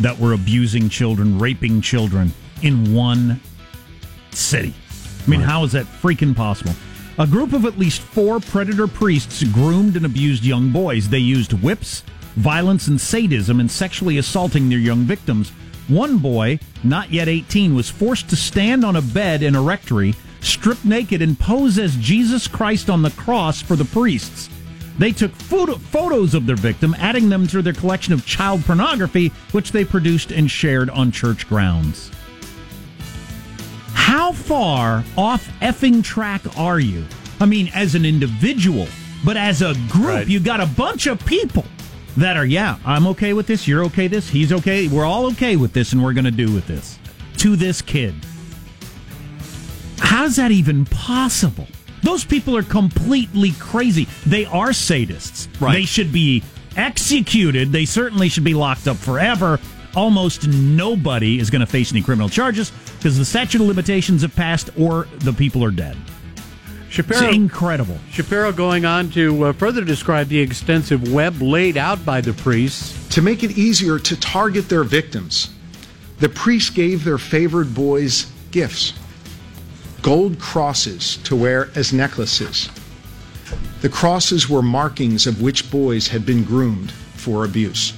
that 0.00 0.18
were 0.18 0.32
abusing 0.32 0.88
children, 0.88 1.38
raping 1.38 1.80
children 1.80 2.32
in 2.62 2.94
one 2.94 3.40
city? 4.30 4.74
I 5.26 5.30
mean, 5.30 5.40
how 5.40 5.64
is 5.64 5.72
that 5.72 5.86
freaking 5.86 6.34
possible? 6.34 6.72
A 7.18 7.26
group 7.26 7.52
of 7.52 7.64
at 7.64 7.78
least 7.78 8.00
four 8.00 8.40
predator 8.40 8.86
priests 8.86 9.42
groomed 9.44 9.96
and 9.96 10.06
abused 10.06 10.44
young 10.44 10.70
boys. 10.70 11.08
They 11.08 11.18
used 11.18 11.52
whips, 11.52 12.02
violence, 12.36 12.86
and 12.86 13.00
sadism 13.00 13.60
in 13.60 13.68
sexually 13.68 14.18
assaulting 14.18 14.68
their 14.68 14.78
young 14.78 15.00
victims. 15.00 15.50
One 15.88 16.18
boy, 16.18 16.60
not 16.84 17.10
yet 17.10 17.28
18, 17.28 17.74
was 17.74 17.90
forced 17.90 18.30
to 18.30 18.36
stand 18.36 18.84
on 18.84 18.96
a 18.96 19.02
bed 19.02 19.42
in 19.42 19.56
a 19.56 19.60
rectory, 19.60 20.14
strip 20.40 20.84
naked, 20.84 21.20
and 21.22 21.38
pose 21.38 21.78
as 21.78 21.96
Jesus 21.96 22.46
Christ 22.46 22.88
on 22.90 23.02
the 23.02 23.10
cross 23.10 23.60
for 23.60 23.76
the 23.76 23.84
priests. 23.84 24.48
They 24.98 25.12
took 25.12 25.32
photo- 25.32 25.76
photos 25.78 26.34
of 26.34 26.46
their 26.46 26.56
victim, 26.56 26.94
adding 26.98 27.28
them 27.28 27.46
to 27.48 27.62
their 27.62 27.72
collection 27.72 28.12
of 28.12 28.26
child 28.26 28.64
pornography, 28.64 29.28
which 29.52 29.70
they 29.72 29.84
produced 29.84 30.32
and 30.32 30.50
shared 30.50 30.90
on 30.90 31.12
church 31.12 31.48
grounds. 31.48 32.10
How 33.94 34.32
far 34.32 35.04
off 35.16 35.48
effing 35.60 36.02
track 36.02 36.42
are 36.58 36.80
you? 36.80 37.04
I 37.40 37.46
mean, 37.46 37.70
as 37.74 37.94
an 37.94 38.04
individual, 38.04 38.88
but 39.24 39.36
as 39.36 39.62
a 39.62 39.74
group, 39.88 40.06
Right. 40.06 40.26
you 40.28 40.40
got 40.40 40.60
a 40.60 40.66
bunch 40.66 41.06
of 41.06 41.24
people 41.24 41.64
that 42.16 42.36
are, 42.36 42.46
yeah, 42.46 42.76
I'm 42.84 43.06
okay 43.08 43.32
with 43.32 43.46
this, 43.46 43.68
you're 43.68 43.84
okay 43.84 44.04
with 44.04 44.12
this, 44.12 44.28
he's 44.30 44.52
okay, 44.52 44.88
we're 44.88 45.04
all 45.04 45.26
okay 45.26 45.54
with 45.56 45.72
this, 45.72 45.92
and 45.92 46.02
we're 46.02 46.14
going 46.14 46.24
to 46.24 46.30
do 46.32 46.50
with 46.50 46.66
this 46.66 46.98
to 47.36 47.54
this 47.54 47.80
kid. 47.80 48.14
How's 50.00 50.36
that 50.36 50.50
even 50.50 50.84
possible? 50.86 51.66
Those 52.02 52.24
people 52.24 52.56
are 52.56 52.62
completely 52.62 53.52
crazy. 53.52 54.06
They 54.26 54.44
are 54.46 54.68
sadists. 54.68 55.48
Right. 55.60 55.74
They 55.74 55.84
should 55.84 56.12
be 56.12 56.42
executed. 56.76 57.72
They 57.72 57.84
certainly 57.84 58.28
should 58.28 58.44
be 58.44 58.54
locked 58.54 58.86
up 58.86 58.96
forever. 58.96 59.58
Almost 59.96 60.46
nobody 60.46 61.38
is 61.38 61.50
going 61.50 61.60
to 61.60 61.66
face 61.66 61.90
any 61.92 62.02
criminal 62.02 62.28
charges 62.28 62.70
because 62.96 63.18
the 63.18 63.24
statute 63.24 63.60
of 63.60 63.66
limitations 63.66 64.22
have 64.22 64.34
passed 64.34 64.70
or 64.78 65.08
the 65.18 65.32
people 65.32 65.64
are 65.64 65.70
dead. 65.70 65.96
Shapiro, 66.88 67.26
It's 67.26 67.34
incredible. 67.36 67.98
Shapiro 68.10 68.52
going 68.52 68.84
on 68.84 69.10
to 69.10 69.44
uh, 69.46 69.52
further 69.52 69.84
describe 69.84 70.28
the 70.28 70.38
extensive 70.38 71.12
web 71.12 71.42
laid 71.42 71.76
out 71.76 72.02
by 72.04 72.20
the 72.20 72.32
priests. 72.32 73.06
To 73.14 73.22
make 73.22 73.42
it 73.42 73.58
easier 73.58 73.98
to 73.98 74.20
target 74.20 74.68
their 74.68 74.84
victims, 74.84 75.50
the 76.18 76.28
priests 76.28 76.70
gave 76.70 77.04
their 77.04 77.18
favored 77.18 77.74
boys 77.74 78.30
gifts 78.50 78.94
gold 80.02 80.38
crosses 80.38 81.16
to 81.18 81.36
wear 81.36 81.70
as 81.74 81.92
necklaces. 81.92 82.68
The 83.80 83.88
crosses 83.88 84.48
were 84.48 84.62
markings 84.62 85.26
of 85.26 85.40
which 85.40 85.70
boys 85.70 86.08
had 86.08 86.26
been 86.26 86.44
groomed 86.44 86.92
for 86.92 87.44
abuse. 87.44 87.92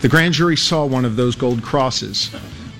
The 0.00 0.08
grand 0.08 0.34
jury 0.34 0.56
saw 0.56 0.84
one 0.84 1.04
of 1.04 1.16
those 1.16 1.36
gold 1.36 1.62
crosses 1.62 2.28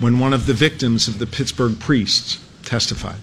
when 0.00 0.18
one 0.18 0.32
of 0.32 0.46
the 0.46 0.54
victims 0.54 1.06
of 1.06 1.18
the 1.18 1.26
Pittsburgh 1.26 1.78
priests 1.78 2.38
testified. 2.64 3.20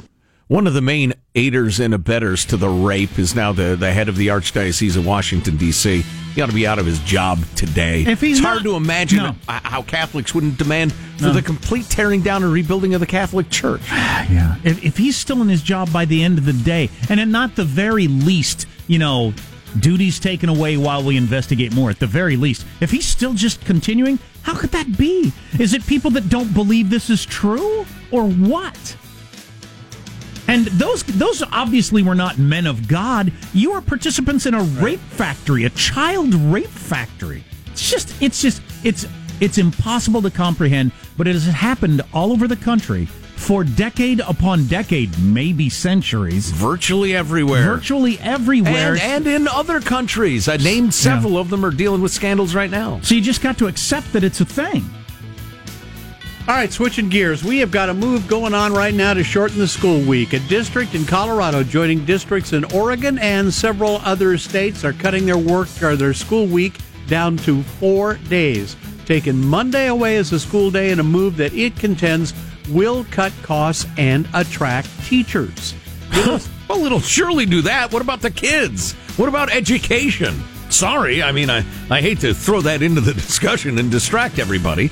One 0.47 0.67
of 0.67 0.73
the 0.73 0.81
main 0.81 1.13
aiders 1.39 1.79
and 1.79 1.93
abettors 1.93 2.43
to 2.45 2.57
the 2.57 2.67
rape 2.67 3.17
is 3.17 3.33
now 3.33 3.53
the, 3.53 3.75
the 3.77 3.91
head 3.93 4.09
of 4.09 4.17
the 4.17 4.27
Archdiocese 4.27 4.97
of 4.97 5.05
Washington, 5.05 5.55
D.C. 5.55 6.01
He 6.35 6.41
ought 6.41 6.47
to 6.47 6.53
be 6.53 6.67
out 6.67 6.79
of 6.79 6.85
his 6.85 6.99
job 6.99 7.39
today. 7.55 8.03
If 8.05 8.19
he's 8.19 8.39
it's 8.39 8.45
hard 8.45 8.63
to 8.63 8.75
imagine 8.75 9.19
No. 9.19 9.35
how 9.47 9.81
Catholics 9.81 10.35
wouldn't 10.35 10.57
demand 10.57 10.91
for 11.17 11.23
No. 11.27 11.33
the 11.33 11.41
complete 11.41 11.85
tearing 11.89 12.21
down 12.21 12.43
and 12.43 12.51
rebuilding 12.51 12.93
of 12.93 12.99
the 12.99 13.07
Catholic 13.07 13.49
Church. 13.49 13.81
Yeah. 14.29 14.57
If, 14.63 14.83
if 14.83 14.97
he's 14.97 15.15
still 15.15 15.41
in 15.41 15.47
his 15.49 15.63
job 15.63 15.91
by 15.91 16.05
the 16.05 16.21
end 16.23 16.37
of 16.37 16.45
the 16.45 16.53
day, 16.53 16.89
and 17.09 17.19
at 17.19 17.27
not 17.29 17.55
the 17.55 17.63
very 17.63 18.07
least, 18.07 18.67
you 18.87 18.99
know, 18.99 19.33
duties 19.79 20.19
taken 20.19 20.49
away 20.49 20.77
while 20.77 21.01
we 21.03 21.17
investigate 21.17 21.73
more, 21.73 21.89
at 21.89 21.97
the 21.99 22.05
very 22.05 22.35
least, 22.35 22.63
if 22.79 22.91
he's 22.91 23.07
still 23.07 23.33
just 23.33 23.65
continuing, 23.65 24.19
how 24.43 24.53
could 24.55 24.69
that 24.71 24.97
be? 24.97 25.31
Is 25.57 25.73
it 25.73 25.85
people 25.87 26.11
that 26.11 26.29
don't 26.29 26.53
believe 26.53 26.89
this 26.91 27.09
is 27.09 27.25
true? 27.25 27.85
Or 28.11 28.29
what? 28.29 28.97
And 30.49 30.65
those 30.65 31.03
those 31.03 31.43
obviously 31.51 32.01
were 32.01 32.15
not 32.15 32.39
men 32.39 32.65
of 32.65 32.87
God. 32.87 33.31
You 33.53 33.71
are 33.73 33.81
participants 33.81 34.47
in 34.47 34.55
a 34.55 34.63
rape 34.63 34.99
factory, 34.99 35.65
a 35.65 35.69
child 35.71 36.33
rape 36.33 36.67
factory. 36.67 37.43
It's 37.67 37.89
just 37.89 38.19
it's 38.21 38.41
just 38.41 38.61
it's 38.83 39.05
it's 39.39 39.57
impossible 39.57 40.21
to 40.23 40.31
comprehend, 40.31 40.91
but 41.17 41.27
it 41.27 41.33
has 41.33 41.45
happened 41.45 42.01
all 42.13 42.31
over 42.31 42.47
the 42.47 42.55
country 42.55 43.05
for 43.05 43.63
decade 43.63 44.19
upon 44.21 44.65
decade, 44.65 45.17
maybe 45.19 45.69
centuries. 45.69 46.49
Virtually 46.51 47.15
everywhere. 47.15 47.63
Virtually 47.63 48.19
everywhere. 48.19 48.93
And, 48.93 49.01
and 49.01 49.27
in 49.27 49.47
other 49.47 49.79
countries. 49.79 50.49
I 50.49 50.57
named 50.57 50.93
several 50.93 51.37
of 51.37 51.49
them 51.49 51.63
are 51.63 51.71
dealing 51.71 52.01
with 52.01 52.11
scandals 52.11 52.53
right 52.53 52.69
now. 52.69 52.99
so 53.01 53.15
you 53.15 53.21
just 53.21 53.41
got 53.41 53.57
to 53.59 53.67
accept 53.67 54.11
that 54.13 54.23
it's 54.23 54.41
a 54.41 54.45
thing. 54.45 54.83
All 56.49 56.55
right, 56.55 56.73
switching 56.73 57.09
gears. 57.09 57.43
We 57.43 57.59
have 57.59 57.69
got 57.69 57.89
a 57.89 57.93
move 57.93 58.27
going 58.27 58.55
on 58.55 58.73
right 58.73 58.95
now 58.95 59.13
to 59.13 59.23
shorten 59.23 59.59
the 59.59 59.67
school 59.67 60.01
week. 60.01 60.33
A 60.33 60.39
district 60.39 60.95
in 60.95 61.05
Colorado 61.05 61.61
joining 61.61 62.05
districts 62.05 62.53
in 62.53 62.63
Oregon 62.73 63.19
and 63.19 63.53
several 63.53 63.97
other 63.97 64.35
states 64.39 64.83
are 64.83 64.93
cutting 64.93 65.27
their 65.27 65.37
work 65.37 65.67
or 65.83 65.95
their 65.95 66.15
school 66.15 66.47
week 66.47 66.79
down 67.05 67.37
to 67.37 67.61
four 67.61 68.15
days, 68.29 68.75
taking 69.05 69.39
Monday 69.39 69.89
away 69.89 70.17
as 70.17 70.31
a 70.31 70.39
school 70.39 70.71
day 70.71 70.89
in 70.89 70.99
a 70.99 71.03
move 71.03 71.37
that 71.37 71.53
it 71.53 71.75
contends 71.75 72.33
will 72.69 73.05
cut 73.11 73.31
costs 73.43 73.85
and 73.99 74.27
attract 74.33 74.89
teachers. 75.05 75.75
well, 76.67 76.83
it'll 76.83 76.99
surely 76.99 77.45
do 77.45 77.61
that. 77.61 77.93
What 77.93 78.01
about 78.01 78.21
the 78.21 78.31
kids? 78.31 78.93
What 79.17 79.29
about 79.29 79.51
education? 79.51 80.41
Sorry, 80.71 81.21
I 81.21 81.31
mean, 81.31 81.51
I, 81.51 81.63
I 81.91 82.01
hate 82.01 82.21
to 82.21 82.33
throw 82.33 82.61
that 82.61 82.81
into 82.81 83.01
the 83.01 83.13
discussion 83.27 83.77
and 83.77 83.91
distract 83.91 84.39
everybody. 84.39 84.89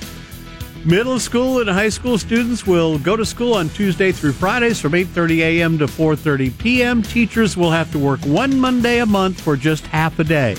Middle 0.88 1.20
school 1.20 1.60
and 1.60 1.70
high 1.70 1.90
school 1.90 2.18
students 2.18 2.66
will 2.66 2.98
go 2.98 3.18
to 3.18 3.26
school 3.26 3.56
on 3.56 3.68
Tuesday 3.68 4.14
through 4.14 4.32
Fridays 4.32 4.80
from 4.80 4.94
8:30 4.94 5.40
a.m. 5.40 5.78
to 5.80 5.86
4:30 5.86 6.58
p.m. 6.60 7.02
Teachers 7.02 7.58
will 7.58 7.72
have 7.72 7.92
to 7.92 8.00
work 8.00 8.22
one 8.22 8.58
Monday 8.58 9.00
a 9.00 9.06
month 9.06 9.42
for 9.42 9.58
just 9.58 9.86
half 9.88 10.18
a 10.20 10.24
day. 10.24 10.56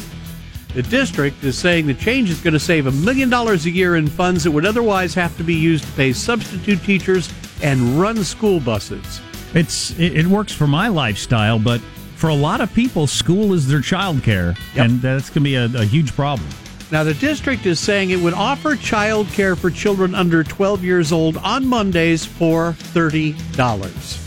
The 0.74 0.82
district 0.82 1.42
is 1.42 1.56
saying 1.56 1.86
the 1.86 1.94
change 1.94 2.28
is 2.28 2.42
going 2.42 2.52
to 2.52 2.60
save 2.60 2.86
a 2.86 2.90
million 2.90 3.30
dollars 3.30 3.64
a 3.64 3.70
year 3.70 3.96
in 3.96 4.06
funds 4.06 4.44
that 4.44 4.50
would 4.50 4.66
otherwise 4.66 5.14
have 5.14 5.34
to 5.38 5.42
be 5.42 5.54
used 5.54 5.84
to 5.84 5.92
pay 5.92 6.12
substitute 6.12 6.82
teachers 6.82 7.32
and 7.62 7.98
run 7.98 8.22
school 8.22 8.60
buses. 8.60 9.22
It's 9.54 9.98
it, 9.98 10.14
it 10.14 10.26
works 10.26 10.52
for 10.52 10.66
my 10.66 10.88
lifestyle, 10.88 11.58
but 11.58 11.80
for 12.16 12.28
a 12.28 12.34
lot 12.34 12.60
of 12.60 12.70
people, 12.74 13.06
school 13.06 13.54
is 13.54 13.66
their 13.66 13.80
child 13.80 14.22
care, 14.22 14.54
and 14.76 15.00
that's 15.00 15.30
going 15.30 15.36
to 15.36 15.40
be 15.40 15.54
a, 15.54 15.64
a 15.74 15.86
huge 15.86 16.14
problem. 16.14 16.50
Now, 16.90 17.04
the 17.04 17.12
district 17.14 17.66
is 17.66 17.78
saying 17.78 18.10
it 18.10 18.18
would 18.18 18.32
offer 18.32 18.74
child 18.74 19.28
care 19.28 19.54
for 19.54 19.70
children 19.70 20.14
under 20.14 20.42
12 20.42 20.82
years 20.82 21.12
old 21.12 21.36
on 21.36 21.66
Mondays 21.66 22.24
for 22.24 22.72
$30. 22.72 24.24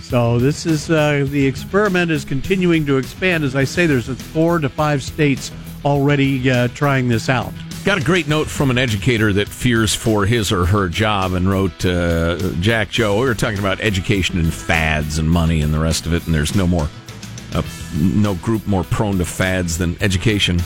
So, 0.00 0.38
this 0.38 0.64
is 0.64 0.90
uh, 0.90 1.26
the 1.28 1.46
experiment 1.46 2.10
is 2.10 2.24
continuing 2.24 2.86
to 2.86 2.96
expand. 2.96 3.44
As 3.44 3.54
I 3.54 3.64
say, 3.64 3.86
there's 3.86 4.08
four 4.08 4.60
to 4.60 4.68
five 4.70 5.02
states 5.02 5.52
already 5.84 6.50
uh, 6.50 6.68
trying 6.68 7.08
this 7.08 7.28
out. 7.28 7.52
Got 7.84 7.98
a 7.98 8.04
great 8.04 8.28
note 8.28 8.46
from 8.46 8.70
an 8.70 8.78
educator 8.78 9.30
that 9.34 9.46
fears 9.46 9.94
for 9.94 10.24
his 10.24 10.50
or 10.50 10.64
her 10.64 10.88
job 10.88 11.34
and 11.34 11.46
wrote 11.46 11.84
uh, 11.84 12.38
Jack 12.60 12.88
Joe. 12.88 13.20
We 13.20 13.26
were 13.26 13.34
talking 13.34 13.58
about 13.58 13.78
education 13.80 14.38
and 14.38 14.54
fads 14.54 15.18
and 15.18 15.28
money 15.28 15.60
and 15.60 15.74
the 15.74 15.78
rest 15.78 16.06
of 16.06 16.14
it, 16.14 16.24
and 16.24 16.34
there's 16.34 16.54
no 16.54 16.66
more, 16.66 16.88
uh, 17.52 17.62
no 17.94 18.36
group 18.36 18.66
more 18.66 18.84
prone 18.84 19.18
to 19.18 19.26
fads 19.26 19.76
than 19.76 19.98
education. 20.00 20.60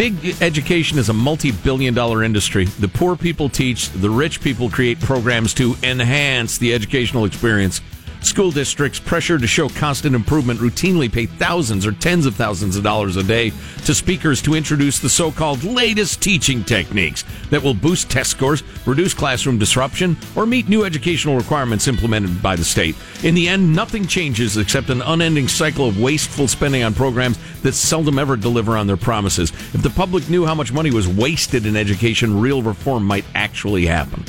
Big 0.00 0.40
education 0.40 0.98
is 0.98 1.10
a 1.10 1.12
multi 1.12 1.52
billion 1.52 1.92
dollar 1.92 2.24
industry. 2.24 2.64
The 2.64 2.88
poor 2.88 3.16
people 3.16 3.50
teach, 3.50 3.90
the 3.90 4.08
rich 4.08 4.40
people 4.40 4.70
create 4.70 4.98
programs 4.98 5.52
to 5.52 5.76
enhance 5.82 6.56
the 6.56 6.72
educational 6.72 7.26
experience. 7.26 7.82
School 8.22 8.50
districts, 8.50 9.00
pressured 9.00 9.40
to 9.40 9.46
show 9.46 9.68
constant 9.68 10.14
improvement, 10.14 10.60
routinely 10.60 11.10
pay 11.10 11.26
thousands 11.26 11.86
or 11.86 11.92
tens 11.92 12.26
of 12.26 12.34
thousands 12.34 12.76
of 12.76 12.84
dollars 12.84 13.16
a 13.16 13.22
day 13.22 13.50
to 13.84 13.94
speakers 13.94 14.42
to 14.42 14.54
introduce 14.54 14.98
the 14.98 15.08
so 15.08 15.32
called 15.32 15.64
latest 15.64 16.20
teaching 16.22 16.62
techniques 16.62 17.24
that 17.48 17.62
will 17.62 17.74
boost 17.74 18.10
test 18.10 18.30
scores, 18.30 18.62
reduce 18.86 19.14
classroom 19.14 19.58
disruption, 19.58 20.16
or 20.36 20.44
meet 20.44 20.68
new 20.68 20.84
educational 20.84 21.36
requirements 21.36 21.88
implemented 21.88 22.42
by 22.42 22.54
the 22.54 22.64
state. 22.64 22.94
In 23.24 23.34
the 23.34 23.48
end, 23.48 23.74
nothing 23.74 24.06
changes 24.06 24.56
except 24.58 24.90
an 24.90 25.02
unending 25.02 25.48
cycle 25.48 25.88
of 25.88 25.98
wasteful 25.98 26.46
spending 26.46 26.82
on 26.82 26.94
programs 26.94 27.38
that 27.62 27.72
seldom 27.72 28.18
ever 28.18 28.36
deliver 28.36 28.76
on 28.76 28.86
their 28.86 28.98
promises. 28.98 29.50
If 29.74 29.82
the 29.82 29.90
public 29.90 30.28
knew 30.28 30.44
how 30.44 30.54
much 30.54 30.72
money 30.72 30.90
was 30.90 31.08
wasted 31.08 31.64
in 31.64 31.74
education, 31.74 32.38
real 32.38 32.62
reform 32.62 33.04
might 33.04 33.24
actually 33.34 33.86
happen. 33.86 34.24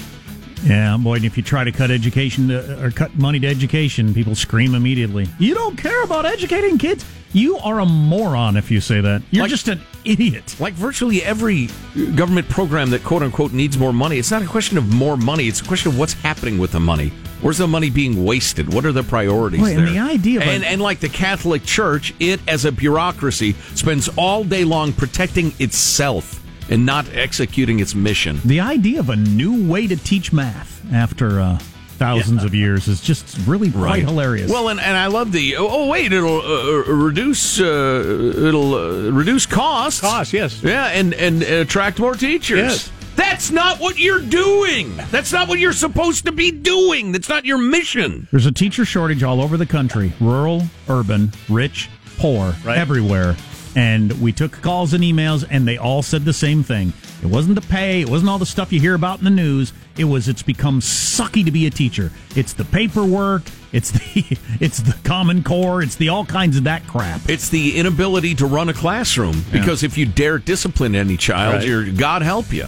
Yeah, 0.64 0.98
boy, 0.98 1.16
and 1.16 1.26
if 1.26 1.38
you 1.38 1.44
try 1.44 1.64
to 1.64 1.72
cut 1.72 1.90
education 1.92 2.50
to, 2.50 2.86
or 2.86 2.92
cut 2.92 3.16
money 3.18 3.40
to 3.40 3.48
education, 3.48 4.14
people 4.14 4.36
scream 4.36 4.76
immediately. 4.76 5.28
You 5.40 5.56
don't 5.56 5.76
care 5.78 6.04
about 6.04 6.26
educating 6.26 6.78
kids? 6.78 7.04
You 7.34 7.58
are 7.60 7.80
a 7.80 7.86
moron 7.86 8.58
if 8.58 8.70
you 8.70 8.82
say 8.82 9.02
that. 9.02 9.24
You're 9.32 9.44
Like- 9.44 9.50
just 9.52 9.68
an 9.70 9.80
idiot. 10.04 10.56
Like 10.60 10.74
virtually 10.74 11.24
every 11.24 11.70
government 12.16 12.50
program 12.50 12.90
that 12.92 13.04
quote 13.04 13.24
unquote 13.24 13.54
needs 13.54 13.78
more 13.78 13.94
money, 13.94 14.18
it's 14.20 14.30
not 14.32 14.42
a 14.42 14.46
question 14.48 14.78
of 14.78 14.94
more 14.94 15.16
money, 15.18 15.48
it's 15.48 15.62
a 15.62 15.64
question 15.64 15.92
of 15.92 15.98
what's 15.98 16.14
happening 16.14 16.58
with 16.60 16.74
the 16.74 16.80
money. 16.80 17.12
Where's 17.42 17.58
the 17.58 17.68
money 17.68 17.90
being 17.90 18.24
wasted? 18.24 18.72
What 18.72 18.86
are 18.86 18.92
the 18.92 19.02
priorities 19.02 19.62
Boy, 19.62 19.70
and 19.70 19.80
there? 19.80 19.86
the 19.94 20.00
idea 20.00 20.42
of 20.42 20.46
a- 20.46 20.50
and, 20.52 20.64
and 20.64 20.80
like 20.82 21.00
the 21.00 21.10
Catholic 21.10 21.64
Church, 21.66 22.14
it 22.20 22.40
as 22.48 22.66
a 22.66 22.72
bureaucracy 22.72 23.54
spends 23.74 24.10
all 24.16 24.44
day 24.44 24.64
long 24.64 24.94
protecting 24.94 25.54
itself 25.58 26.41
and 26.72 26.86
not 26.86 27.06
executing 27.14 27.80
its 27.80 27.94
mission. 27.94 28.40
The 28.46 28.62
idea 28.62 29.00
of 29.00 29.10
a 29.10 29.16
new 29.16 29.70
way 29.70 29.86
to 29.88 29.96
teach 29.96 30.34
math 30.34 30.82
after 30.94 31.40
uh, 31.40 31.60
thousands 31.98 32.44
of 32.44 32.56
years 32.56 32.88
is 32.88 33.02
just 33.02 33.38
really 33.46 33.70
quite 33.70 34.04
hilarious. 34.04 34.50
Well, 34.50 34.70
and, 34.70 34.80
and 34.80 34.98
I 34.98 35.08
love 35.08 35.32
the 35.32 35.58
oh, 35.58 35.68
oh, 35.70 35.88
wait, 35.88 36.12
it'll 36.12 36.42
uh, 36.42 36.90
uh, 36.90 36.94
reduce 36.94 37.60
uh, 37.60 38.34
it'll 38.48 38.74
uh, 38.74 39.12
reduce 39.12 39.46
costs. 39.46 40.02
Costs, 40.02 40.34
yes. 40.34 40.64
Yeah, 40.64 40.88
and 40.88 41.14
and 41.14 41.44
attract 41.44 42.00
more 42.00 42.16
teachers. 42.16 42.58
Yes. 42.60 42.92
That's 43.14 43.52
not 43.52 43.80
what 43.80 44.00
you're 44.00 44.22
doing. 44.22 44.96
That's 45.12 45.34
not 45.34 45.50
what 45.50 45.60
you're 45.60 45.74
supposed 45.74 46.26
to 46.26 46.32
be 46.32 46.50
doing. 46.50 47.12
That's 47.12 47.28
not 47.30 47.46
your 47.46 47.58
mission. 47.58 48.28
There's 48.32 48.46
a 48.46 48.52
teacher 48.54 48.86
shortage 48.86 49.22
all 49.22 49.42
over 49.42 49.58
the 49.58 49.66
country 49.66 50.14
rural, 50.22 50.64
urban, 50.88 51.32
rich, 51.50 51.90
poor, 52.18 52.56
Right. 52.64 52.78
everywhere. 52.78 53.36
And 53.76 54.22
we 54.22 54.34
took 54.34 54.52
calls 54.62 54.94
and 54.94 55.04
emails, 55.04 55.46
and 55.50 55.66
they 55.68 55.78
all 55.78 56.02
said 56.02 56.26
the 56.26 56.34
same 56.34 56.62
thing. 56.62 56.92
It 57.24 57.28
wasn't 57.28 57.56
the 57.56 57.62
pay, 57.62 58.02
it 58.02 58.10
wasn't 58.10 58.30
all 58.30 58.40
the 58.40 58.46
stuff 58.46 58.74
you 58.74 58.80
hear 58.82 58.96
about 58.96 59.20
in 59.20 59.24
the 59.24 59.30
news. 59.30 59.72
It 59.98 60.06
was 60.06 60.28
it's 60.28 60.42
become 60.42 60.80
sucky 60.82 61.46
to 61.46 61.52
be 61.52 61.68
a 61.68 61.70
teacher. 61.70 62.12
It's 62.36 62.54
the 62.54 62.66
paperwork, 62.66 63.44
it's 63.72 63.92
the 63.92 64.38
it's 64.60 64.80
the 64.82 64.98
common 65.04 65.44
core, 65.44 65.82
it's 65.84 65.96
the 65.96 66.10
all 66.10 66.26
kinds 66.26 66.58
of 66.58 66.64
that 66.66 66.86
crap. 66.88 67.30
It's 67.30 67.48
the 67.50 67.78
inability 67.78 68.36
to 68.36 68.46
run 68.46 68.68
a 68.70 68.74
classroom 68.74 69.44
because 69.52 69.84
if 69.84 69.98
you 69.98 70.06
dare 70.06 70.38
discipline 70.40 70.96
any 70.96 71.16
child, 71.16 71.56
Right. 71.56 71.68
you're 71.68 71.92
God 71.92 72.24
help 72.24 72.52
you. 72.52 72.66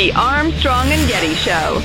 The 0.00 0.12
Armstrong 0.12 0.86
and 0.92 1.06
Getty 1.10 1.34
Show. 1.34 1.82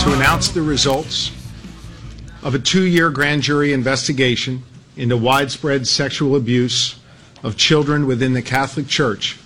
to 0.00 0.14
announce 0.14 0.48
the 0.48 0.62
results 0.62 1.32
of 2.42 2.54
a 2.54 2.58
two 2.58 2.84
year 2.84 3.10
grand 3.10 3.42
jury 3.42 3.74
investigation 3.74 4.62
into 4.96 5.18
widespread 5.18 5.86
sexual 5.86 6.34
abuse 6.34 6.98
of 7.42 7.58
children 7.58 8.06
within 8.06 8.32
the 8.32 8.40
Catholic 8.40 8.88
Church 8.88 9.38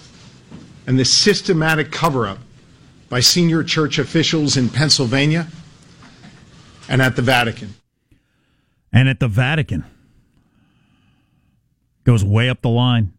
and 0.87 0.97
the 0.97 1.05
systematic 1.05 1.91
cover 1.91 2.29
up 2.29 2.39
by 3.09 3.19
senior 3.19 3.65
church 3.65 3.99
officials 3.99 4.57
in 4.57 4.69
Pennsylvania 4.69 5.49
and 6.91 7.01
at 7.01 7.17
the 7.17 7.23
Vatican. 7.23 7.75
And 8.93 9.09
at 9.09 9.21
the 9.21 9.29
Vatican. 9.29 9.85
Goes 12.05 12.25
way 12.25 12.51
up 12.51 12.61
the 12.61 12.69
line. 12.69 13.13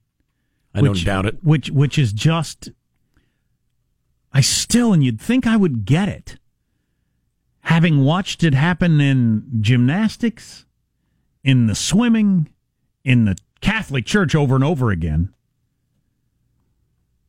I 0.75 0.81
don't 0.81 1.03
doubt 1.03 1.25
it. 1.25 1.43
Which 1.43 1.69
which 1.69 1.97
is 1.97 2.13
just 2.13 2.69
I 4.33 4.41
still 4.41 4.93
and 4.93 5.03
you'd 5.03 5.19
think 5.19 5.47
I 5.47 5.57
would 5.57 5.85
get 5.85 6.09
it. 6.09 6.37
Having 7.61 8.03
watched 8.03 8.43
it 8.43 8.53
happen 8.53 8.99
in 8.99 9.45
gymnastics, 9.61 10.65
in 11.43 11.67
the 11.67 11.75
swimming, 11.75 12.49
in 13.03 13.25
the 13.25 13.37
Catholic 13.61 14.05
Church 14.05 14.35
over 14.35 14.55
and 14.55 14.63
over 14.63 14.91
again. 14.91 15.33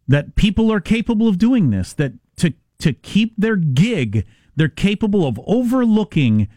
That 0.09 0.35
people 0.35 0.73
are 0.73 0.81
capable 0.81 1.29
of 1.29 1.39
doing 1.39 1.71
this, 1.71 1.93
that 1.95 2.13
to 2.37 2.55
to 2.79 2.93
keep 2.93 3.35
their 3.37 3.57
gig, 3.57 4.27
they're 4.57 4.69
capable 4.69 5.27
of 5.27 5.41
overlooking 5.47 6.49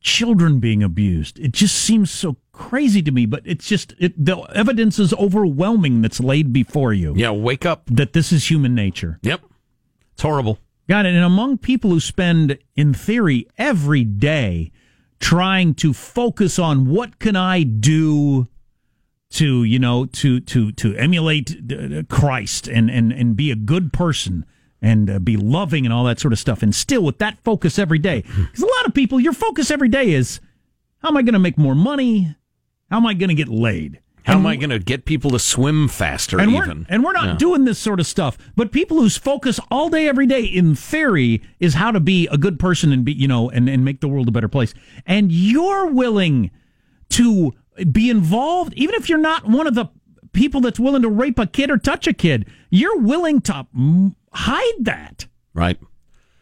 children 0.00 0.60
being 0.60 0.82
abused. 0.82 1.38
It 1.38 1.52
just 1.52 1.74
seems 1.76 2.10
so 2.10 2.36
crazy 2.52 3.02
to 3.02 3.10
me, 3.10 3.26
but 3.26 3.42
it's 3.44 3.66
just 3.66 3.94
it, 3.98 4.22
the 4.24 4.38
evidence 4.54 4.98
is 4.98 5.12
overwhelming 5.14 6.00
that's 6.02 6.20
laid 6.20 6.52
before 6.52 6.92
you 6.92 7.12
Yeah, 7.16 7.30
wake 7.32 7.66
up. 7.66 7.82
that 7.86 8.12
this 8.12 8.32
is 8.32 8.50
human 8.50 8.74
nature. 8.74 9.18
Yep. 9.22 9.42
It's 10.14 10.22
horrible. 10.22 10.58
Got 10.88 11.06
it. 11.06 11.14
And 11.14 11.24
among 11.24 11.58
people 11.58 11.90
who 11.90 12.00
spend, 12.00 12.58
in 12.74 12.94
theory, 12.94 13.46
every 13.58 14.04
day 14.04 14.72
trying 15.20 15.74
to 15.74 15.92
focus 15.92 16.58
on 16.58 16.86
what 16.88 17.18
can 17.18 17.36
I 17.36 17.62
do 17.62 18.48
to, 19.32 19.62
you 19.64 19.78
know, 19.78 20.06
to 20.06 20.40
to 20.40 20.72
to 20.72 20.96
emulate 20.96 21.56
uh, 21.72 22.02
Christ 22.08 22.66
and 22.66 22.90
and 22.90 23.12
and 23.12 23.36
be 23.36 23.50
a 23.50 23.54
good 23.56 23.92
person 23.92 24.44
and 24.82 25.10
uh, 25.10 25.18
be 25.18 25.36
loving 25.36 25.84
and 25.84 25.92
all 25.92 26.04
that 26.04 26.18
sort 26.20 26.32
of 26.32 26.38
stuff, 26.38 26.62
and 26.62 26.74
still 26.74 27.02
with 27.02 27.18
that 27.18 27.38
focus 27.44 27.78
every 27.78 27.98
day, 27.98 28.22
because 28.36 28.62
a 28.62 28.66
lot 28.66 28.86
of 28.86 28.94
people, 28.94 29.20
your 29.20 29.32
focus 29.32 29.70
every 29.70 29.88
day 29.88 30.12
is, 30.12 30.40
how 31.02 31.08
am 31.08 31.16
I 31.16 31.22
going 31.22 31.34
to 31.34 31.38
make 31.38 31.58
more 31.58 31.74
money? 31.74 32.34
How 32.90 32.96
am 32.96 33.06
I 33.06 33.14
going 33.14 33.28
to 33.28 33.34
get 33.34 33.48
laid? 33.48 34.00
How 34.24 34.34
am 34.34 34.46
I 34.46 34.54
going 34.56 34.70
to 34.70 34.78
get 34.78 35.06
people 35.06 35.30
to 35.30 35.38
swim 35.38 35.88
faster? 35.88 36.38
and 36.38 36.50
even 36.52 36.80
we're, 36.80 36.86
and 36.90 37.02
we're 37.02 37.12
not 37.12 37.24
Yeah. 37.24 37.36
doing 37.36 37.64
this 37.64 37.78
sort 37.78 38.00
of 38.00 38.06
stuff. 38.06 38.36
But 38.54 38.70
people 38.70 38.98
whose 39.00 39.16
focus 39.16 39.58
all 39.70 39.88
day, 39.88 40.08
every 40.08 40.26
day, 40.26 40.44
in 40.44 40.74
theory, 40.74 41.42
is 41.58 41.74
how 41.74 41.90
to 41.90 42.00
be 42.00 42.26
a 42.28 42.36
good 42.36 42.58
person 42.58 42.92
and 42.92 43.02
be, 43.04 43.12
you 43.14 43.26
know, 43.26 43.48
and, 43.50 43.68
and 43.68 43.82
make 43.84 44.00
the 44.00 44.08
world 44.08 44.28
a 44.28 44.30
better 44.30 44.46
place. 44.46 44.74
And 45.06 45.32
you're 45.32 45.86
willing 45.86 46.50
to 47.10 47.54
be 47.90 48.10
involved, 48.10 48.74
even 48.74 48.94
if 48.94 49.08
you're 49.08 49.18
not 49.18 49.46
one 49.48 49.66
of 49.66 49.74
the 49.74 49.86
people 50.32 50.60
that's 50.60 50.78
willing 50.78 51.02
to 51.02 51.08
rape 51.08 51.38
a 51.38 51.46
kid 51.46 51.70
or 51.70 51.78
touch 51.78 52.06
a 52.06 52.12
kid. 52.12 52.46
You're 52.68 52.98
willing 52.98 53.40
to 53.42 53.66
hide 54.32 54.84
that 54.84 55.26
right. 55.54 55.78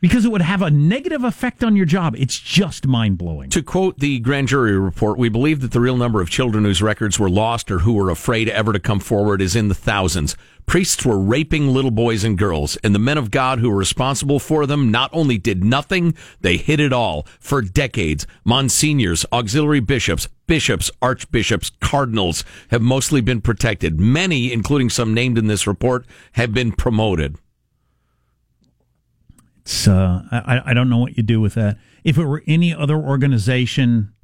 because 0.01 0.25
it 0.25 0.31
would 0.31 0.43
have 0.43 0.63
a 0.63 0.71
negative 0.71 1.25
effect 1.25 1.65
on 1.65 1.75
your 1.77 1.87
job. 1.87 2.15
It's 2.17 2.39
just 2.39 2.87
mind 2.87 3.19
blowing. 3.19 3.51
To 3.51 3.63
quote 3.63 3.99
the 3.99 4.19
grand 4.21 4.49
jury 4.49 4.79
report, 4.79 5.19
we 5.19 5.29
believe 5.29 5.61
that 5.61 5.73
the 5.73 5.81
real 5.81 5.97
number 5.97 6.21
of 6.21 6.31
children 6.31 6.65
whose 6.65 6.83
records 6.83 7.19
were 7.19 7.31
lost 7.31 7.71
or 7.71 7.81
who 7.81 7.95
were 7.95 8.11
afraid 8.11 8.49
ever 8.49 8.73
to 8.73 8.81
come 8.81 9.01
forward 9.01 9.41
is 9.41 9.57
in 9.57 9.69
the 9.69 9.75
thousands. 9.75 10.37
Priests 10.67 11.03
were 11.03 11.19
raping 11.19 11.69
little 11.69 11.91
boys 11.91 12.25
and 12.25 12.37
girls, 12.37 12.77
and 12.85 12.95
the 12.95 12.99
men 12.99 13.17
of 13.17 13.31
God 13.31 13.59
who 13.59 13.71
were 13.71 13.77
responsible 13.79 14.39
for 14.39 14.67
them 14.67 14.91
not 14.91 15.09
only 15.15 15.39
did 15.39 15.65
nothing, 15.65 16.15
they 16.43 16.59
hid 16.59 16.79
it 16.79 16.93
all. 16.93 17.27
For 17.41 17.63
decades, 17.63 18.27
monsignors, 18.45 19.25
auxiliary 19.33 19.81
bishops, 19.81 20.29
bishops, 20.47 20.91
archbishops, 21.01 21.71
cardinals 21.81 22.45
have 22.71 22.83
mostly 22.83 23.23
been 23.23 23.41
protected. 23.41 23.99
Many, 23.99 24.53
including 24.53 24.91
some 24.91 25.15
named 25.15 25.39
in 25.39 25.47
this 25.47 25.67
report, 25.67 26.05
have 26.33 26.53
been 26.53 26.73
promoted. 26.73 27.37
It's 29.69 29.87
uh, 29.87 30.23
I 30.33 30.63
I 30.71 30.73
don't 30.73 30.89
know 30.89 30.97
what 30.97 31.19
you 31.19 31.23
do 31.23 31.43
with 31.43 31.53
that. 31.55 31.77
If 32.03 32.17
it 32.17 32.25
were 32.25 32.43
any 32.47 32.75
other 32.75 32.97
organization, 32.97 34.15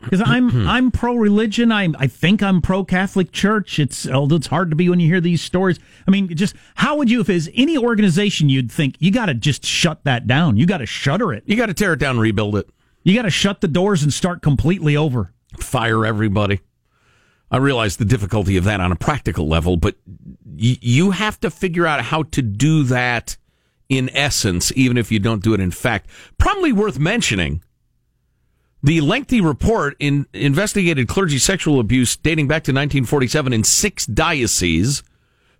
because 0.00 0.22
I'm 0.24 0.66
I'm 0.68 0.90
pro 0.90 1.16
religion. 1.16 1.70
I 1.70 1.90
I 1.98 2.06
think 2.06 2.42
I'm 2.42 2.62
pro 2.62 2.82
Catholic 2.82 3.30
Church. 3.30 3.78
It's 3.78 4.06
it's 4.10 4.46
hard 4.46 4.70
to 4.70 4.76
be 4.76 4.88
when 4.88 4.98
you 4.98 5.06
hear 5.06 5.20
these 5.20 5.42
stories. 5.42 5.78
I 6.08 6.10
mean, 6.10 6.34
just 6.34 6.54
how 6.76 6.96
would 6.96 7.10
you 7.10 7.20
if 7.20 7.28
it's 7.28 7.50
any 7.54 7.76
organization 7.76 8.48
you'd 8.48 8.72
think 8.72 8.96
you 9.00 9.10
got 9.10 9.26
to 9.26 9.34
just 9.34 9.66
shut 9.66 10.02
that 10.04 10.26
down. 10.26 10.56
You 10.56 10.64
got 10.64 10.78
to 10.78 10.86
shutter 10.86 11.30
it. 11.34 11.42
You 11.44 11.56
got 11.56 11.66
to 11.66 11.74
tear 11.74 11.92
it 11.92 11.98
down, 11.98 12.12
and 12.12 12.20
rebuild 12.20 12.56
it. 12.56 12.66
You 13.02 13.14
got 13.14 13.22
to 13.22 13.30
shut 13.30 13.60
the 13.60 13.68
doors 13.68 14.02
and 14.02 14.10
start 14.14 14.40
completely 14.40 14.96
over. 14.96 15.34
fire 15.58 16.06
everybody. 16.06 16.60
I 17.50 17.58
realize 17.58 17.98
the 17.98 18.04
difficulty 18.06 18.56
of 18.56 18.64
that 18.64 18.80
on 18.80 18.92
a 18.92 18.96
practical 18.96 19.46
level, 19.46 19.76
but 19.76 19.96
y- 20.06 20.78
you 20.80 21.10
have 21.10 21.38
to 21.40 21.50
figure 21.50 21.86
out 21.86 22.00
how 22.00 22.22
to 22.22 22.40
do 22.40 22.84
that 22.84 23.36
in 23.90 24.08
essence, 24.14 24.72
even 24.76 24.96
if 24.96 25.12
you 25.12 25.18
don't 25.18 25.42
do 25.42 25.52
it 25.52 25.60
in 25.60 25.72
fact. 25.72 26.08
Probably 26.38 26.72
worth 26.72 26.98
mentioning. 26.98 27.62
The 28.82 29.02
lengthy 29.02 29.42
report 29.42 29.94
in 29.98 30.26
investigated 30.32 31.06
clergy 31.06 31.36
sexual 31.36 31.80
abuse 31.80 32.16
dating 32.16 32.48
back 32.48 32.62
to 32.64 32.70
1947 32.70 33.52
in 33.52 33.64
six 33.64 34.06
dioceses. 34.06 35.02